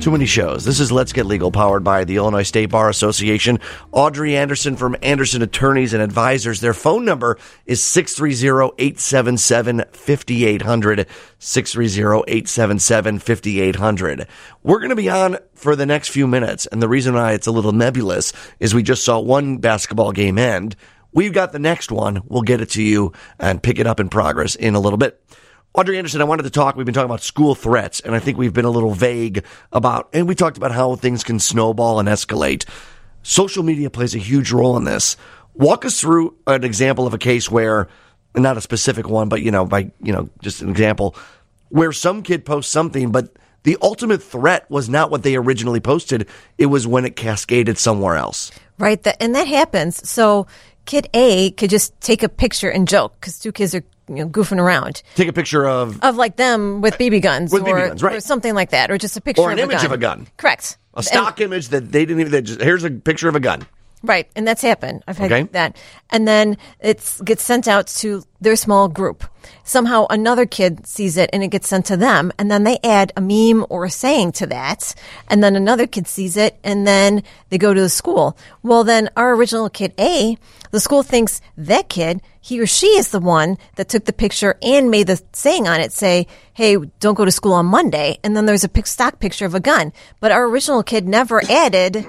Too 0.00 0.10
many 0.10 0.26
shows. 0.26 0.64
This 0.64 0.80
is 0.80 0.90
Let's 0.90 1.12
Get 1.12 1.26
Legal, 1.26 1.52
powered 1.52 1.84
by 1.84 2.04
the 2.04 2.16
Illinois 2.16 2.42
State 2.42 2.70
Bar 2.70 2.88
Association. 2.88 3.60
Audrey 3.92 4.36
Anderson 4.36 4.76
from 4.76 4.96
Anderson 5.00 5.42
Attorneys 5.42 5.94
and 5.94 6.02
Advisors. 6.02 6.60
Their 6.60 6.74
phone 6.74 7.04
number 7.04 7.38
is 7.66 7.84
630 7.84 8.74
877 8.78 9.84
5800. 9.92 11.06
630 11.38 12.24
877 12.26 13.18
5800. 13.20 14.26
We're 14.64 14.78
going 14.80 14.90
to 14.90 14.96
be 14.96 15.08
on 15.08 15.38
for 15.54 15.76
the 15.76 15.86
next 15.86 16.08
few 16.08 16.26
minutes. 16.26 16.66
And 16.66 16.82
the 16.82 16.88
reason 16.88 17.14
why 17.14 17.32
it's 17.32 17.46
a 17.46 17.52
little 17.52 17.72
nebulous 17.72 18.32
is 18.58 18.74
we 18.74 18.82
just 18.82 19.04
saw 19.04 19.20
one 19.20 19.58
basketball 19.58 20.10
game 20.10 20.36
end. 20.36 20.74
We've 21.12 21.32
got 21.32 21.52
the 21.52 21.58
next 21.58 21.92
one. 21.92 22.22
We'll 22.26 22.42
get 22.42 22.60
it 22.60 22.70
to 22.70 22.82
you 22.82 23.12
and 23.38 23.62
pick 23.62 23.78
it 23.78 23.86
up 23.86 24.00
in 24.00 24.08
progress 24.08 24.56
in 24.56 24.74
a 24.74 24.80
little 24.80 24.98
bit. 24.98 25.22
Audrey 25.74 25.96
Anderson, 25.96 26.20
I 26.20 26.24
wanted 26.24 26.42
to 26.42 26.50
talk. 26.50 26.76
We've 26.76 26.84
been 26.84 26.94
talking 26.94 27.06
about 27.06 27.22
school 27.22 27.54
threats, 27.54 28.00
and 28.00 28.14
I 28.14 28.18
think 28.18 28.36
we've 28.36 28.52
been 28.52 28.66
a 28.66 28.70
little 28.70 28.92
vague 28.92 29.42
about, 29.72 30.10
and 30.12 30.28
we 30.28 30.34
talked 30.34 30.58
about 30.58 30.72
how 30.72 30.96
things 30.96 31.24
can 31.24 31.38
snowball 31.38 31.98
and 31.98 32.08
escalate. 32.08 32.68
Social 33.22 33.62
media 33.62 33.88
plays 33.88 34.14
a 34.14 34.18
huge 34.18 34.52
role 34.52 34.76
in 34.76 34.84
this. 34.84 35.16
Walk 35.54 35.86
us 35.86 35.98
through 35.98 36.36
an 36.46 36.62
example 36.62 37.06
of 37.06 37.14
a 37.14 37.18
case 37.18 37.50
where, 37.50 37.88
not 38.34 38.58
a 38.58 38.60
specific 38.60 39.08
one, 39.08 39.30
but 39.30 39.40
you 39.40 39.50
know, 39.50 39.64
by 39.64 39.90
you 40.02 40.12
know, 40.12 40.28
just 40.42 40.60
an 40.60 40.68
example 40.68 41.16
where 41.70 41.92
some 41.92 42.22
kid 42.22 42.44
posts 42.44 42.70
something, 42.70 43.10
but 43.10 43.34
the 43.62 43.78
ultimate 43.80 44.22
threat 44.22 44.70
was 44.70 44.90
not 44.90 45.10
what 45.10 45.22
they 45.22 45.36
originally 45.36 45.80
posted. 45.80 46.28
It 46.58 46.66
was 46.66 46.86
when 46.86 47.06
it 47.06 47.16
cascaded 47.16 47.78
somewhere 47.78 48.16
else. 48.16 48.52
Right. 48.78 49.06
And 49.20 49.34
that 49.34 49.46
happens. 49.46 50.06
So 50.06 50.46
kid 50.84 51.08
A 51.14 51.52
could 51.52 51.70
just 51.70 51.98
take 52.02 52.22
a 52.22 52.28
picture 52.28 52.68
and 52.68 52.86
joke 52.86 53.14
because 53.18 53.38
two 53.38 53.52
kids 53.52 53.74
are 53.74 53.84
you 54.08 54.16
know, 54.16 54.28
goofing 54.28 54.58
around 54.58 55.02
Take 55.14 55.28
a 55.28 55.32
picture 55.32 55.66
of 55.66 56.00
of 56.02 56.16
like 56.16 56.36
them 56.36 56.80
with 56.80 56.94
BB 56.98 57.22
guns 57.22 57.52
With 57.52 57.62
or, 57.62 57.74
BB 57.76 57.88
guns, 57.88 58.02
right. 58.02 58.16
or 58.16 58.20
something 58.20 58.54
like 58.54 58.70
that, 58.70 58.90
or 58.90 58.98
just 58.98 59.16
a 59.16 59.20
picture 59.20 59.42
or 59.42 59.50
an 59.50 59.58
of 59.58 59.64
image 59.64 59.78
a 59.78 59.82
gun. 59.82 59.86
of 59.86 59.92
a 59.92 59.98
gun. 59.98 60.26
Correct. 60.36 60.78
A 60.94 61.02
stock 61.02 61.40
image 61.40 61.68
that 61.68 61.90
they 61.90 62.04
didn't 62.04 62.20
even. 62.20 62.32
They 62.32 62.42
just, 62.42 62.60
here's 62.60 62.84
a 62.84 62.90
picture 62.90 63.28
of 63.28 63.34
a 63.36 63.40
gun. 63.40 63.66
Right, 64.04 64.28
and 64.34 64.46
that's 64.46 64.62
happened. 64.62 65.04
I've 65.06 65.18
had 65.18 65.32
Okay. 65.32 65.48
that, 65.52 65.76
and 66.10 66.26
then 66.26 66.56
it 66.80 66.98
gets 67.24 67.44
sent 67.44 67.68
out 67.68 67.86
to 67.98 68.24
their 68.40 68.56
small 68.56 68.88
group. 68.88 69.24
Somehow 69.62 70.06
another 70.10 70.44
kid 70.44 70.86
sees 70.88 71.16
it, 71.16 71.30
and 71.32 71.42
it 71.44 71.48
gets 71.48 71.68
sent 71.68 71.86
to 71.86 71.96
them, 71.96 72.32
and 72.36 72.50
then 72.50 72.64
they 72.64 72.78
add 72.82 73.12
a 73.16 73.20
meme 73.20 73.64
or 73.68 73.84
a 73.84 73.90
saying 73.90 74.32
to 74.32 74.46
that, 74.46 74.92
and 75.28 75.42
then 75.42 75.54
another 75.54 75.86
kid 75.86 76.08
sees 76.08 76.36
it, 76.36 76.58
and 76.64 76.84
then 76.84 77.22
they 77.50 77.58
go 77.58 77.72
to 77.72 77.80
the 77.80 77.88
school. 77.88 78.36
Well, 78.64 78.82
then 78.82 79.08
our 79.16 79.34
original 79.34 79.70
kid 79.70 79.92
A, 80.00 80.36
the 80.72 80.80
school 80.80 81.04
thinks 81.04 81.40
that 81.56 81.88
kid, 81.88 82.20
he 82.40 82.60
or 82.60 82.66
she 82.66 82.86
is 82.98 83.10
the 83.10 83.20
one 83.20 83.56
that 83.76 83.88
took 83.88 84.06
the 84.06 84.12
picture 84.12 84.56
and 84.62 84.90
made 84.90 85.06
the 85.06 85.22
saying 85.32 85.68
on 85.68 85.78
it 85.80 85.92
say, 85.92 86.26
"Hey, 86.54 86.76
don't 86.98 87.14
go 87.14 87.24
to 87.24 87.30
school 87.30 87.52
on 87.52 87.66
Monday," 87.66 88.18
and 88.24 88.36
then 88.36 88.46
there's 88.46 88.64
a 88.64 88.70
stock 88.84 89.20
picture 89.20 89.46
of 89.46 89.54
a 89.54 89.60
gun, 89.60 89.92
but 90.18 90.32
our 90.32 90.44
original 90.44 90.82
kid 90.82 91.06
never 91.06 91.40
added 91.48 92.04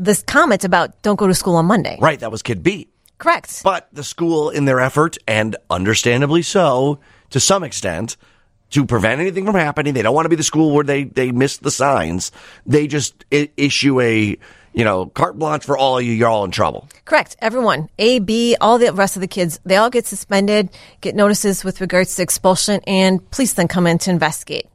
this 0.00 0.22
comment 0.22 0.64
about 0.64 1.00
don't 1.02 1.16
go 1.16 1.26
to 1.26 1.34
school 1.34 1.56
on 1.56 1.66
Monday. 1.66 1.98
Right, 2.00 2.18
that 2.20 2.32
was 2.32 2.42
Kid 2.42 2.62
B. 2.62 2.88
Correct. 3.18 3.62
But 3.62 3.88
the 3.92 4.02
school, 4.02 4.48
in 4.48 4.64
their 4.64 4.80
effort, 4.80 5.18
and 5.28 5.54
understandably 5.68 6.40
so, 6.40 7.00
to 7.30 7.38
some 7.38 7.62
extent, 7.62 8.16
to 8.70 8.86
prevent 8.86 9.20
anything 9.20 9.44
from 9.44 9.56
happening, 9.56 9.92
they 9.92 10.00
don't 10.00 10.14
want 10.14 10.24
to 10.24 10.30
be 10.30 10.36
the 10.36 10.42
school 10.42 10.72
where 10.74 10.84
they 10.84 11.04
they 11.04 11.30
miss 11.32 11.58
the 11.58 11.70
signs. 11.70 12.32
They 12.64 12.86
just 12.86 13.24
I- 13.30 13.50
issue 13.58 14.00
a 14.00 14.38
you 14.72 14.84
know 14.84 15.06
carte 15.06 15.38
blanche 15.38 15.64
for 15.64 15.76
all 15.76 15.98
of 15.98 16.04
you. 16.04 16.12
You're 16.12 16.28
all 16.30 16.44
in 16.44 16.50
trouble. 16.50 16.88
Correct. 17.04 17.36
Everyone, 17.40 17.90
A, 17.98 18.20
B, 18.20 18.56
all 18.58 18.78
the 18.78 18.94
rest 18.94 19.16
of 19.16 19.20
the 19.20 19.28
kids, 19.28 19.60
they 19.66 19.76
all 19.76 19.90
get 19.90 20.06
suspended, 20.06 20.70
get 21.02 21.14
notices 21.14 21.62
with 21.62 21.82
regards 21.82 22.16
to 22.16 22.22
expulsion, 22.22 22.80
and 22.86 23.28
police 23.30 23.52
then 23.52 23.68
come 23.68 23.86
in 23.86 23.98
to 23.98 24.10
investigate. 24.10 24.66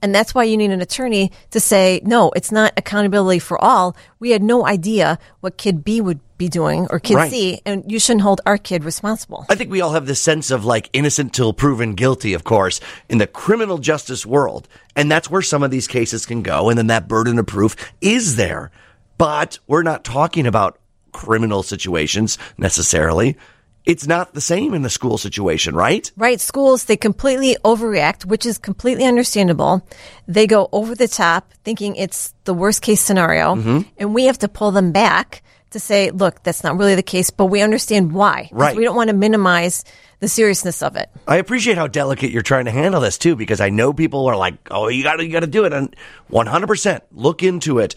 And 0.00 0.14
that's 0.14 0.34
why 0.34 0.44
you 0.44 0.56
need 0.56 0.70
an 0.70 0.80
attorney 0.80 1.32
to 1.50 1.60
say, 1.60 2.00
no, 2.04 2.30
it's 2.36 2.52
not 2.52 2.72
accountability 2.76 3.40
for 3.40 3.62
all. 3.62 3.96
We 4.20 4.30
had 4.30 4.42
no 4.42 4.66
idea 4.66 5.18
what 5.40 5.56
kid 5.56 5.84
B 5.84 6.00
would 6.00 6.20
be 6.38 6.48
doing 6.48 6.86
or 6.90 7.00
kid 7.00 7.16
Right. 7.16 7.30
C, 7.30 7.60
and 7.66 7.90
you 7.90 7.98
shouldn't 7.98 8.22
hold 8.22 8.40
our 8.46 8.56
kid 8.58 8.84
responsible. 8.84 9.44
I 9.50 9.56
think 9.56 9.70
we 9.70 9.80
all 9.80 9.92
have 9.92 10.06
this 10.06 10.20
sense 10.20 10.52
of 10.52 10.64
like 10.64 10.88
innocent 10.92 11.34
till 11.34 11.52
proven 11.52 11.94
guilty, 11.94 12.32
of 12.32 12.44
course, 12.44 12.80
in 13.08 13.18
the 13.18 13.26
criminal 13.26 13.78
justice 13.78 14.24
world. 14.24 14.68
And 14.94 15.10
that's 15.10 15.28
where 15.28 15.42
some 15.42 15.64
of 15.64 15.72
these 15.72 15.88
cases 15.88 16.26
can 16.26 16.42
go. 16.42 16.68
And 16.68 16.78
then 16.78 16.86
that 16.86 17.08
burden 17.08 17.38
of 17.38 17.46
proof 17.46 17.74
is 18.00 18.36
there. 18.36 18.70
But 19.18 19.58
we're 19.66 19.82
not 19.82 20.04
talking 20.04 20.46
about 20.46 20.78
criminal 21.10 21.64
situations 21.64 22.38
necessarily. 22.56 23.36
It's 23.84 24.06
not 24.06 24.34
the 24.34 24.40
same 24.40 24.74
in 24.74 24.82
the 24.82 24.90
school 24.90 25.16
situation, 25.16 25.74
right? 25.74 26.10
Right. 26.16 26.40
Schools, 26.40 26.84
they 26.84 26.96
completely 26.96 27.56
overreact, 27.64 28.26
which 28.26 28.44
is 28.44 28.58
completely 28.58 29.04
understandable. 29.04 29.86
They 30.26 30.46
go 30.46 30.68
over 30.72 30.94
the 30.94 31.08
top 31.08 31.52
thinking 31.64 31.96
it's 31.96 32.34
the 32.44 32.52
worst 32.52 32.82
case 32.82 33.00
scenario. 33.00 33.54
Mhm. 33.54 33.86
And 33.96 34.14
we 34.14 34.24
have 34.26 34.38
to 34.40 34.48
pull 34.48 34.72
them 34.72 34.92
back 34.92 35.42
to 35.70 35.80
say, 35.80 36.10
look, 36.10 36.42
that's 36.42 36.64
not 36.64 36.76
really 36.76 36.94
the 36.94 37.02
case, 37.02 37.30
but 37.30 37.46
we 37.46 37.62
understand 37.62 38.12
why. 38.12 38.50
Right. 38.52 38.76
We 38.76 38.84
don't 38.84 38.96
want 38.96 39.08
to 39.08 39.16
minimize 39.16 39.84
the 40.20 40.28
seriousness 40.28 40.82
of 40.82 40.96
it. 40.96 41.08
I 41.26 41.36
appreciate 41.36 41.78
how 41.78 41.86
delicate 41.86 42.30
you're 42.30 42.42
trying 42.42 42.64
to 42.64 42.70
handle 42.70 43.00
this 43.00 43.18
too, 43.18 43.36
because 43.36 43.60
I 43.60 43.70
know 43.70 43.92
people 43.92 44.26
are 44.26 44.36
like, 44.36 44.54
"Oh, 44.70 44.88
you 44.88 45.02
got 45.04 45.16
to, 45.16 45.24
you 45.24 45.32
got 45.32 45.40
to 45.40 45.46
do 45.46 45.64
it," 45.64 45.72
and 45.72 45.94
100 46.28 46.66
percent 46.66 47.04
look 47.12 47.42
into 47.42 47.78
it. 47.78 47.94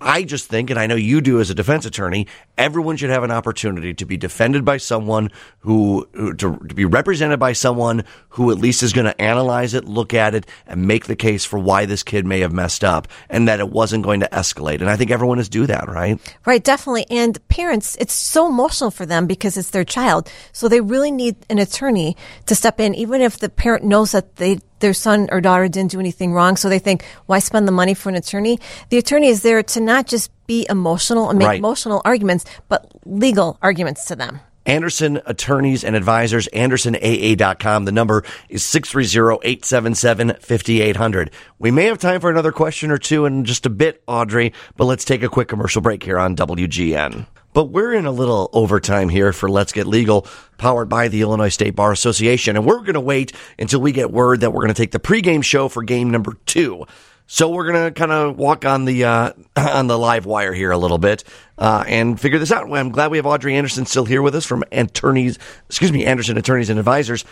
I 0.00 0.22
just 0.22 0.46
think, 0.46 0.70
and 0.70 0.78
I 0.78 0.86
know 0.86 0.94
you 0.94 1.20
do 1.20 1.40
as 1.40 1.50
a 1.50 1.54
defense 1.54 1.84
attorney, 1.84 2.26
everyone 2.56 2.96
should 2.96 3.10
have 3.10 3.22
an 3.22 3.30
opportunity 3.30 3.92
to 3.94 4.04
be 4.04 4.16
defended 4.16 4.64
by 4.64 4.78
someone 4.78 5.30
who, 5.60 6.08
who 6.12 6.34
to, 6.34 6.56
to 6.56 6.74
be 6.74 6.84
represented 6.84 7.38
by 7.38 7.52
someone 7.52 8.04
who 8.30 8.50
at 8.50 8.58
least 8.58 8.82
is 8.82 8.92
going 8.92 9.06
to 9.06 9.20
analyze 9.20 9.74
it, 9.74 9.84
look 9.84 10.14
at 10.14 10.34
it, 10.34 10.46
and 10.66 10.86
make 10.86 11.06
the 11.06 11.16
case 11.16 11.44
for 11.44 11.58
why 11.58 11.84
this 11.84 12.02
kid 12.02 12.24
may 12.24 12.40
have 12.40 12.52
messed 12.52 12.84
up 12.84 13.08
and 13.28 13.48
that 13.48 13.60
it 13.60 13.70
wasn't 13.70 14.04
going 14.04 14.20
to 14.20 14.28
escalate. 14.28 14.80
And 14.80 14.88
I 14.88 14.96
think 14.96 15.10
everyone 15.10 15.38
is 15.38 15.48
do 15.48 15.66
that, 15.66 15.88
right? 15.88 16.18
Right, 16.46 16.62
definitely. 16.62 17.06
And 17.10 17.46
parents, 17.48 17.96
it's 18.00 18.14
so 18.14 18.48
emotional 18.48 18.90
for 18.90 19.04
them 19.04 19.26
because 19.26 19.56
it's 19.56 19.70
their 19.70 19.84
child. 19.84 20.30
So 20.52 20.68
they 20.68 20.80
really 20.80 21.10
need 21.10 21.36
an 21.50 21.58
attorney 21.58 22.16
to 22.46 22.54
step 22.54 22.80
in, 22.80 22.94
even 22.94 23.20
if 23.20 23.38
the 23.38 23.48
parent 23.48 23.84
knows 23.84 24.12
that 24.12 24.36
they, 24.36 24.60
their 24.80 24.94
son 24.94 25.28
or 25.30 25.40
daughter 25.40 25.68
didn't 25.68 25.92
do 25.92 26.00
anything 26.00 26.32
wrong. 26.32 26.56
So 26.56 26.68
they 26.68 26.78
think, 26.78 27.04
why 27.26 27.38
spend 27.38 27.68
the 27.68 27.72
money 27.72 27.94
for 27.94 28.08
an 28.08 28.16
attorney? 28.16 28.58
The 28.88 28.98
attorney 28.98 29.28
is 29.28 29.42
there 29.42 29.62
to 29.62 29.80
not 29.80 30.06
just 30.06 30.30
be 30.46 30.66
emotional 30.68 31.30
and 31.30 31.38
make 31.38 31.48
Right. 31.48 31.58
emotional 31.58 32.02
arguments, 32.04 32.44
but 32.68 32.90
legal 33.04 33.58
arguments 33.62 34.04
to 34.06 34.16
them. 34.16 34.40
Anderson 34.66 35.20
Attorneys 35.24 35.84
and 35.84 35.96
Advisors, 35.96 36.46
AndersonAA.com. 36.52 37.86
The 37.86 37.92
number 37.92 38.24
is 38.50 38.62
630-877-5800. 38.62 41.30
We 41.58 41.70
may 41.70 41.86
have 41.86 41.98
time 41.98 42.20
for 42.20 42.30
another 42.30 42.52
question 42.52 42.90
or 42.90 42.98
two 42.98 43.26
in 43.26 43.44
just 43.44 43.66
a 43.66 43.70
bit, 43.70 44.02
Audrey, 44.06 44.52
but 44.76 44.84
let's 44.84 45.04
take 45.04 45.22
a 45.22 45.28
quick 45.28 45.48
commercial 45.48 45.80
break 45.80 46.02
here 46.02 46.18
on 46.18 46.36
WGN. 46.36 47.26
But 47.52 47.66
we're 47.66 47.94
in 47.94 48.06
a 48.06 48.12
little 48.12 48.48
overtime 48.52 49.08
here 49.08 49.32
for 49.32 49.48
Let's 49.48 49.72
Get 49.72 49.86
Legal, 49.86 50.26
powered 50.56 50.88
by 50.88 51.08
the 51.08 51.20
Illinois 51.22 51.48
State 51.48 51.74
Bar 51.74 51.92
Association. 51.92 52.56
And 52.56 52.64
we're 52.64 52.80
going 52.80 52.94
to 52.94 53.00
wait 53.00 53.32
until 53.58 53.80
we 53.80 53.92
get 53.92 54.12
word 54.12 54.40
that 54.40 54.52
we're 54.52 54.62
going 54.62 54.74
to 54.74 54.80
take 54.80 54.92
the 54.92 55.00
pregame 55.00 55.42
show 55.42 55.68
for 55.68 55.82
game 55.82 56.10
number 56.10 56.34
two. 56.46 56.86
So 57.32 57.48
we're 57.48 57.70
gonna 57.70 57.92
kind 57.92 58.10
of 58.10 58.38
walk 58.38 58.64
on 58.64 58.86
the 58.86 59.04
uh, 59.04 59.32
on 59.56 59.86
the 59.86 59.96
live 59.96 60.26
wire 60.26 60.52
here 60.52 60.72
a 60.72 60.76
little 60.76 60.98
bit 60.98 61.22
uh, 61.58 61.84
and 61.86 62.20
figure 62.20 62.40
this 62.40 62.50
out. 62.50 62.68
I'm 62.68 62.90
glad 62.90 63.12
we 63.12 63.18
have 63.18 63.26
Audrey 63.26 63.54
Anderson 63.54 63.86
still 63.86 64.04
here 64.04 64.20
with 64.20 64.34
us 64.34 64.44
from 64.44 64.64
attorneys, 64.72 65.38
excuse 65.68 65.92
me, 65.92 66.04
Anderson 66.06 66.36
Attorneys 66.38 66.70
and 66.70 66.80
Advisors. 66.80 67.24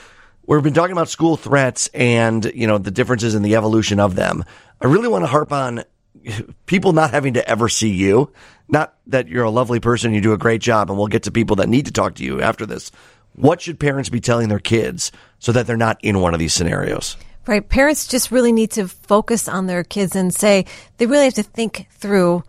We've 0.47 0.63
been 0.63 0.73
talking 0.73 0.93
about 0.93 1.09
school 1.09 1.37
threats 1.37 1.91
and 1.93 2.45
you 2.55 2.69
know 2.69 2.79
the 2.79 2.93
differences 2.93 3.35
in 3.35 3.43
the 3.43 3.57
evolution 3.57 3.99
of 3.99 4.15
them. 4.15 4.45
I 4.81 4.87
really 4.87 5.09
want 5.09 5.25
to 5.25 5.27
harp 5.27 5.53
on 5.53 5.83
people 6.67 6.93
not 6.93 7.11
having 7.11 7.35
to 7.35 7.49
ever 7.49 7.69
see 7.69 7.91
you. 7.91 8.33
Not 8.69 8.95
that 9.07 9.29
you're 9.29 9.45
a 9.45 9.51
lovely 9.51 9.81
person, 9.81 10.13
you 10.13 10.21
do 10.21 10.33
a 10.33 10.39
great 10.39 10.61
job, 10.61 10.91
and 10.91 10.99
we'll 10.99 11.09
get 11.09 11.23
to 11.25 11.31
people 11.31 11.57
that 11.57 11.69
need 11.69 11.87
to 11.87 11.93
talk 11.93 12.17
to 12.17 12.25
you 12.25 12.43
after 12.43 12.67
this. 12.67 12.91
What 13.35 13.61
should 13.61 13.81
parents 13.81 14.09
be 14.09 14.21
telling 14.21 14.49
their 14.49 14.59
kids 14.59 15.13
so 15.39 15.53
that 15.53 15.67
they're 15.67 15.77
not 15.77 15.99
in 16.03 16.21
one 16.21 16.35
of 16.35 16.41
these 16.41 16.53
scenarios? 16.53 17.17
Right. 17.47 17.67
Parents 17.67 18.07
just 18.07 18.31
really 18.31 18.53
need 18.53 18.73
to 18.73 18.89
focus 18.89 19.49
on 19.49 19.67
their 19.67 19.83
kids 19.83 20.15
and 20.15 20.35
say 20.35 20.67
they 20.99 21.07
really 21.07 21.25
have 21.25 21.35
to 21.35 21.43
think 21.43 21.87
through 21.93 22.43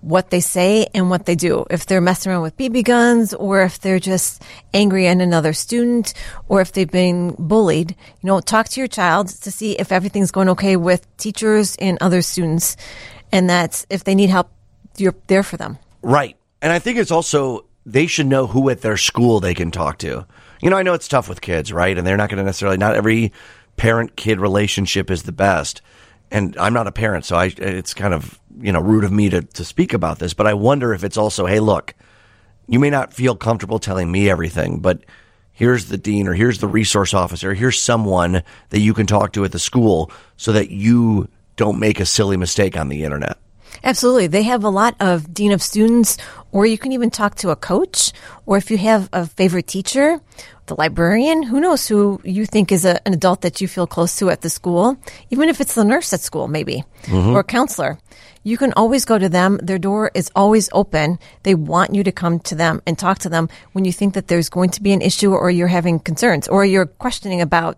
what 0.00 0.30
they 0.30 0.40
say 0.40 0.86
and 0.94 1.10
what 1.10 1.26
they 1.26 1.34
do. 1.34 1.64
If 1.70 1.86
they're 1.86 2.00
messing 2.00 2.30
around 2.30 2.42
with 2.42 2.56
BB 2.56 2.84
guns 2.84 3.34
or 3.34 3.62
if 3.62 3.80
they're 3.80 3.98
just 3.98 4.42
angry 4.74 5.06
at 5.06 5.20
another 5.20 5.52
student 5.52 6.14
or 6.48 6.60
if 6.60 6.72
they've 6.72 6.90
been 6.90 7.34
bullied, 7.38 7.90
you 7.90 8.26
know, 8.26 8.40
talk 8.40 8.68
to 8.70 8.80
your 8.80 8.88
child 8.88 9.28
to 9.28 9.50
see 9.50 9.72
if 9.72 9.92
everything's 9.92 10.30
going 10.30 10.48
okay 10.50 10.76
with 10.76 11.06
teachers 11.16 11.76
and 11.76 11.98
other 12.00 12.22
students 12.22 12.76
and 13.32 13.50
that 13.50 13.84
if 13.90 14.04
they 14.04 14.14
need 14.14 14.30
help, 14.30 14.50
you're 14.96 15.14
there 15.26 15.42
for 15.42 15.56
them. 15.56 15.78
Right. 16.02 16.36
And 16.62 16.72
I 16.72 16.78
think 16.78 16.98
it's 16.98 17.10
also 17.10 17.66
they 17.84 18.06
should 18.06 18.26
know 18.26 18.46
who 18.46 18.68
at 18.70 18.80
their 18.80 18.96
school 18.96 19.40
they 19.40 19.54
can 19.54 19.70
talk 19.70 19.98
to. 19.98 20.26
You 20.60 20.70
know, 20.70 20.76
I 20.76 20.82
know 20.82 20.94
it's 20.94 21.08
tough 21.08 21.28
with 21.28 21.40
kids, 21.40 21.72
right? 21.72 21.96
And 21.96 22.06
they're 22.06 22.16
not 22.16 22.30
going 22.30 22.38
to 22.38 22.44
necessarily 22.44 22.78
not 22.78 22.96
every 22.96 23.32
parent 23.76 24.16
kid 24.16 24.40
relationship 24.40 25.10
is 25.10 25.24
the 25.24 25.32
best. 25.32 25.82
And 26.30 26.56
I'm 26.58 26.72
not 26.72 26.86
a 26.86 26.92
parent, 26.92 27.24
so 27.24 27.36
I 27.36 27.52
it's 27.56 27.94
kind 27.94 28.12
of, 28.12 28.38
you 28.60 28.72
know, 28.72 28.80
rude 28.80 29.04
of 29.04 29.12
me 29.12 29.28
to 29.30 29.42
to 29.42 29.64
speak 29.64 29.92
about 29.92 30.18
this, 30.18 30.34
but 30.34 30.46
I 30.46 30.54
wonder 30.54 30.92
if 30.92 31.04
it's 31.04 31.16
also, 31.16 31.46
hey, 31.46 31.60
look, 31.60 31.94
you 32.68 32.78
may 32.78 32.90
not 32.90 33.14
feel 33.14 33.36
comfortable 33.36 33.78
telling 33.78 34.10
me 34.10 34.28
everything, 34.28 34.80
but 34.80 35.04
here's 35.52 35.86
the 35.86 35.96
dean 35.96 36.28
or 36.28 36.34
here's 36.34 36.58
the 36.58 36.68
resource 36.68 37.14
officer, 37.14 37.54
here's 37.54 37.80
someone 37.80 38.42
that 38.70 38.80
you 38.80 38.92
can 38.92 39.06
talk 39.06 39.32
to 39.32 39.44
at 39.44 39.52
the 39.52 39.58
school 39.58 40.10
so 40.36 40.52
that 40.52 40.70
you 40.70 41.28
don't 41.56 41.78
make 41.78 42.00
a 42.00 42.06
silly 42.06 42.36
mistake 42.36 42.76
on 42.76 42.88
the 42.88 43.04
internet. 43.04 43.38
Absolutely. 43.84 44.26
They 44.26 44.42
have 44.44 44.64
a 44.64 44.68
lot 44.68 44.96
of 45.00 45.32
dean 45.32 45.52
of 45.52 45.62
students, 45.62 46.16
or 46.52 46.66
you 46.66 46.78
can 46.78 46.92
even 46.92 47.10
talk 47.10 47.36
to 47.36 47.50
a 47.50 47.56
coach, 47.56 48.12
or 48.46 48.56
if 48.56 48.70
you 48.70 48.78
have 48.78 49.08
a 49.12 49.26
favorite 49.26 49.66
teacher, 49.66 50.20
the 50.66 50.74
librarian, 50.76 51.42
who 51.42 51.60
knows 51.60 51.86
who 51.88 52.20
you 52.24 52.46
think 52.46 52.72
is 52.72 52.84
a, 52.84 53.00
an 53.06 53.12
adult 53.14 53.40
that 53.42 53.60
you 53.60 53.68
feel 53.68 53.86
close 53.86 54.16
to 54.18 54.30
at 54.30 54.40
the 54.42 54.50
school, 54.50 54.96
even 55.30 55.48
if 55.48 55.60
it's 55.60 55.74
the 55.74 55.84
nurse 55.84 56.12
at 56.12 56.20
school, 56.20 56.48
maybe, 56.48 56.84
Mhm. 57.06 57.32
or 57.34 57.40
a 57.40 57.44
counselor. 57.44 57.98
You 58.42 58.56
can 58.56 58.72
always 58.74 59.04
go 59.04 59.18
to 59.18 59.28
them. 59.28 59.58
Their 59.62 59.78
door 59.78 60.10
is 60.14 60.30
always 60.36 60.68
open. 60.72 61.18
They 61.42 61.54
want 61.54 61.94
you 61.94 62.04
to 62.04 62.12
come 62.12 62.38
to 62.40 62.54
them 62.54 62.80
and 62.86 62.96
talk 62.98 63.18
to 63.20 63.28
them 63.28 63.48
when 63.72 63.84
you 63.84 63.92
think 63.92 64.14
that 64.14 64.28
there's 64.28 64.48
going 64.48 64.70
to 64.70 64.82
be 64.82 64.92
an 64.92 65.02
issue 65.02 65.32
or 65.32 65.50
you're 65.50 65.66
having 65.66 65.98
concerns 65.98 66.46
or 66.46 66.64
you're 66.64 66.86
questioning 66.86 67.40
about 67.40 67.76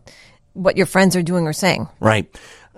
what 0.52 0.76
your 0.76 0.86
friends 0.86 1.16
are 1.16 1.22
doing 1.22 1.46
or 1.46 1.52
saying. 1.54 1.88
Right. 2.00 2.26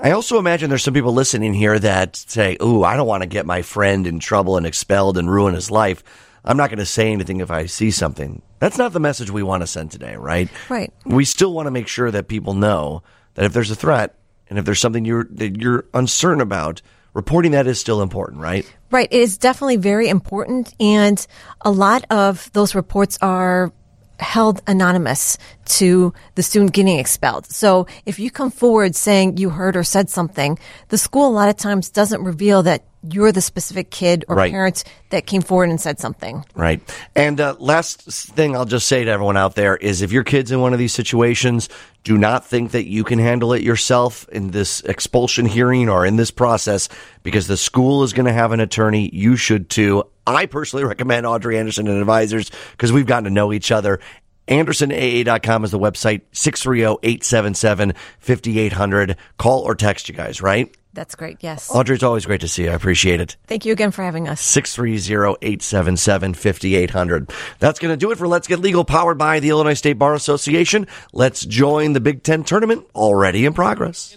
I 0.03 0.13
also 0.13 0.39
imagine 0.39 0.71
there's 0.71 0.85
some 0.85 0.95
people 0.95 1.13
listening 1.13 1.53
here 1.53 1.79
that 1.79 2.17
say, 2.17 2.57
"Ooh, 2.63 2.85
I 2.85 2.97
don't 2.97 3.07
want 3.09 3.23
to 3.23 3.29
get 3.29 3.45
my 3.45 3.61
friend 3.63 4.07
in 4.07 4.19
trouble 4.19 4.57
and 4.57 4.67
expelled 4.67 5.19
and 5.19 5.31
ruin 5.31 5.55
his 5.55 5.71
life. 5.71 6.03
I'm 6.45 6.57
not 6.57 6.71
going 6.71 6.79
to 6.79 6.87
say 6.87 7.13
anything 7.13 7.41
if 7.41 7.51
I 7.51 7.67
see 7.67 7.91
something." 7.91 8.43
That's 8.59 8.79
not 8.79 8.93
the 8.93 9.01
message 9.01 9.31
we 9.31 9.43
want 9.43 9.63
to 9.63 9.67
send 9.67 9.91
today, 9.91 10.17
right? 10.17 10.49
Right. 10.69 10.93
We 11.07 11.25
still 11.25 11.53
want 11.53 11.67
to 11.67 11.71
make 11.71 11.89
sure 11.89 12.11
that 12.11 12.29
people 12.29 12.55
know 12.55 13.03
that 13.35 13.45
if 13.45 13.53
there's 13.53 13.71
a 13.71 13.77
threat 13.77 14.17
and 14.49 14.59
if 14.59 14.65
there's 14.65 14.81
something 14.81 15.05
you're 15.05 15.29
that 15.33 15.61
you're 15.61 15.87
uncertain 15.95 16.41
about, 16.41 16.83
reporting 17.15 17.53
that 17.53 17.67
is 17.67 17.81
still 17.81 18.03
important, 18.03 18.41
right? 18.41 18.67
Right. 18.91 19.09
It 19.11 19.21
is 19.21 19.39
definitely 19.39 19.77
very 19.77 20.09
important. 20.09 20.75
And 20.81 21.25
a 21.63 21.71
lot 21.71 22.05
of 22.11 22.51
those 22.53 22.75
reports 22.75 23.19
are 23.23 23.73
held 24.19 24.61
anonymous 24.67 25.39
to 25.65 26.13
the 26.35 26.43
student 26.43 26.73
getting 26.73 26.99
expelled. 26.99 27.47
So 27.47 27.87
if 28.05 28.19
you 28.19 28.31
come 28.31 28.51
forward 28.51 28.95
saying 28.95 29.39
you 29.39 29.51
heard 29.51 29.77
or 29.77 29.83
said 29.83 30.11
something, 30.11 30.59
the 30.89 30.99
school 30.99 31.27
a 31.27 31.33
lot 31.33 31.49
of 31.49 31.57
times 31.57 31.91
doesn't 31.91 32.23
reveal 32.23 32.63
that 32.65 32.85
you're 33.03 33.33
the 33.33 33.41
specific 33.41 33.91
kid 33.91 34.25
or 34.29 34.37
Right. 34.37 34.53
parent 34.53 34.85
that 35.11 35.27
came 35.27 35.43
forward 35.43 35.71
and 35.71 35.81
said 35.81 35.99
something. 35.99 36.45
Right. 36.55 36.81
And 37.17 37.41
uh, 37.41 37.57
last 37.59 38.03
thing 38.03 38.55
I'll 38.55 38.65
just 38.67 38.87
say 38.87 39.05
to 39.05 39.11
everyone 39.11 39.37
out 39.37 39.55
there 39.55 39.77
is 39.77 40.03
if 40.03 40.13
your 40.13 40.25
kid's 40.25 40.53
in 40.53 40.61
one 40.61 40.73
of 40.73 40.79
these 40.79 40.93
situations, 40.93 41.69
do 42.05 42.19
not 42.19 42.47
think 42.47 42.73
that 42.73 42.87
you 42.87 43.05
can 43.05 43.19
handle 43.19 43.53
it 43.53 43.63
yourself 43.63 44.29
in 44.31 44.51
this 44.51 44.81
expulsion 44.83 45.47
hearing 45.47 45.89
or 45.89 46.05
in 46.05 46.17
this 46.17 46.31
process 46.31 46.89
because 47.23 47.47
the 47.47 47.57
school 47.57 48.03
is 48.03 48.13
going 48.13 48.27
to 48.27 48.33
have 48.33 48.53
an 48.53 48.61
attorney. 48.61 49.11
You 49.13 49.37
should 49.37 49.71
too. 49.71 50.05
I 50.27 50.47
personally 50.47 50.85
recommend 50.87 51.27
Audrey 51.27 51.59
Anderson 51.59 51.89
and 51.89 51.99
Advisors 51.99 52.51
because 52.73 52.93
we've 52.93 53.07
gotten 53.07 53.25
to 53.25 53.31
know 53.31 53.53
each 53.53 53.73
other. 53.73 54.01
AndersonAA.com 54.49 55.65
is 55.65 55.71
the 55.71 55.79
website, 55.79 56.23
630-877-5800. 56.33 59.17
Call 59.39 59.61
or 59.63 59.75
text 59.75 60.09
you 60.09 60.15
guys, 60.15 60.43
right? 60.43 60.75
That's 60.93 61.15
great. 61.15 61.37
Yes. 61.41 61.71
Audrey, 61.73 61.95
it's 61.95 62.03
always 62.03 62.27
great 62.27 62.41
to 62.41 62.49
see 62.49 62.65
you. 62.65 62.71
I 62.71 62.75
appreciate 62.75 63.21
it. 63.21 63.37
Thank 63.47 63.65
you 63.65 63.73
again 63.73 63.93
for 63.93 64.03
having 64.03 64.27
us. 64.29 64.43
630-877-5800. 64.43 67.33
That's 67.61 67.79
going 67.79 67.93
to 67.93 67.97
do 67.97 68.11
it 68.11 68.19
for 68.19 68.27
Let's 68.27 68.49
Get 68.49 68.59
Legal, 68.59 68.85
powered 68.85 69.17
by 69.17 69.39
the 69.41 69.51
Illinois 69.51 69.75
State 69.75 69.93
Bar 69.95 70.15
Association. 70.15 70.89
Let's 71.13 71.47
join 71.47 71.93
the 71.93 72.01
Big 72.01 72.25
Ten 72.25 72.43
tournament 72.43 72.87
already 72.95 73.47
in 73.47 73.53
progress. 73.53 74.17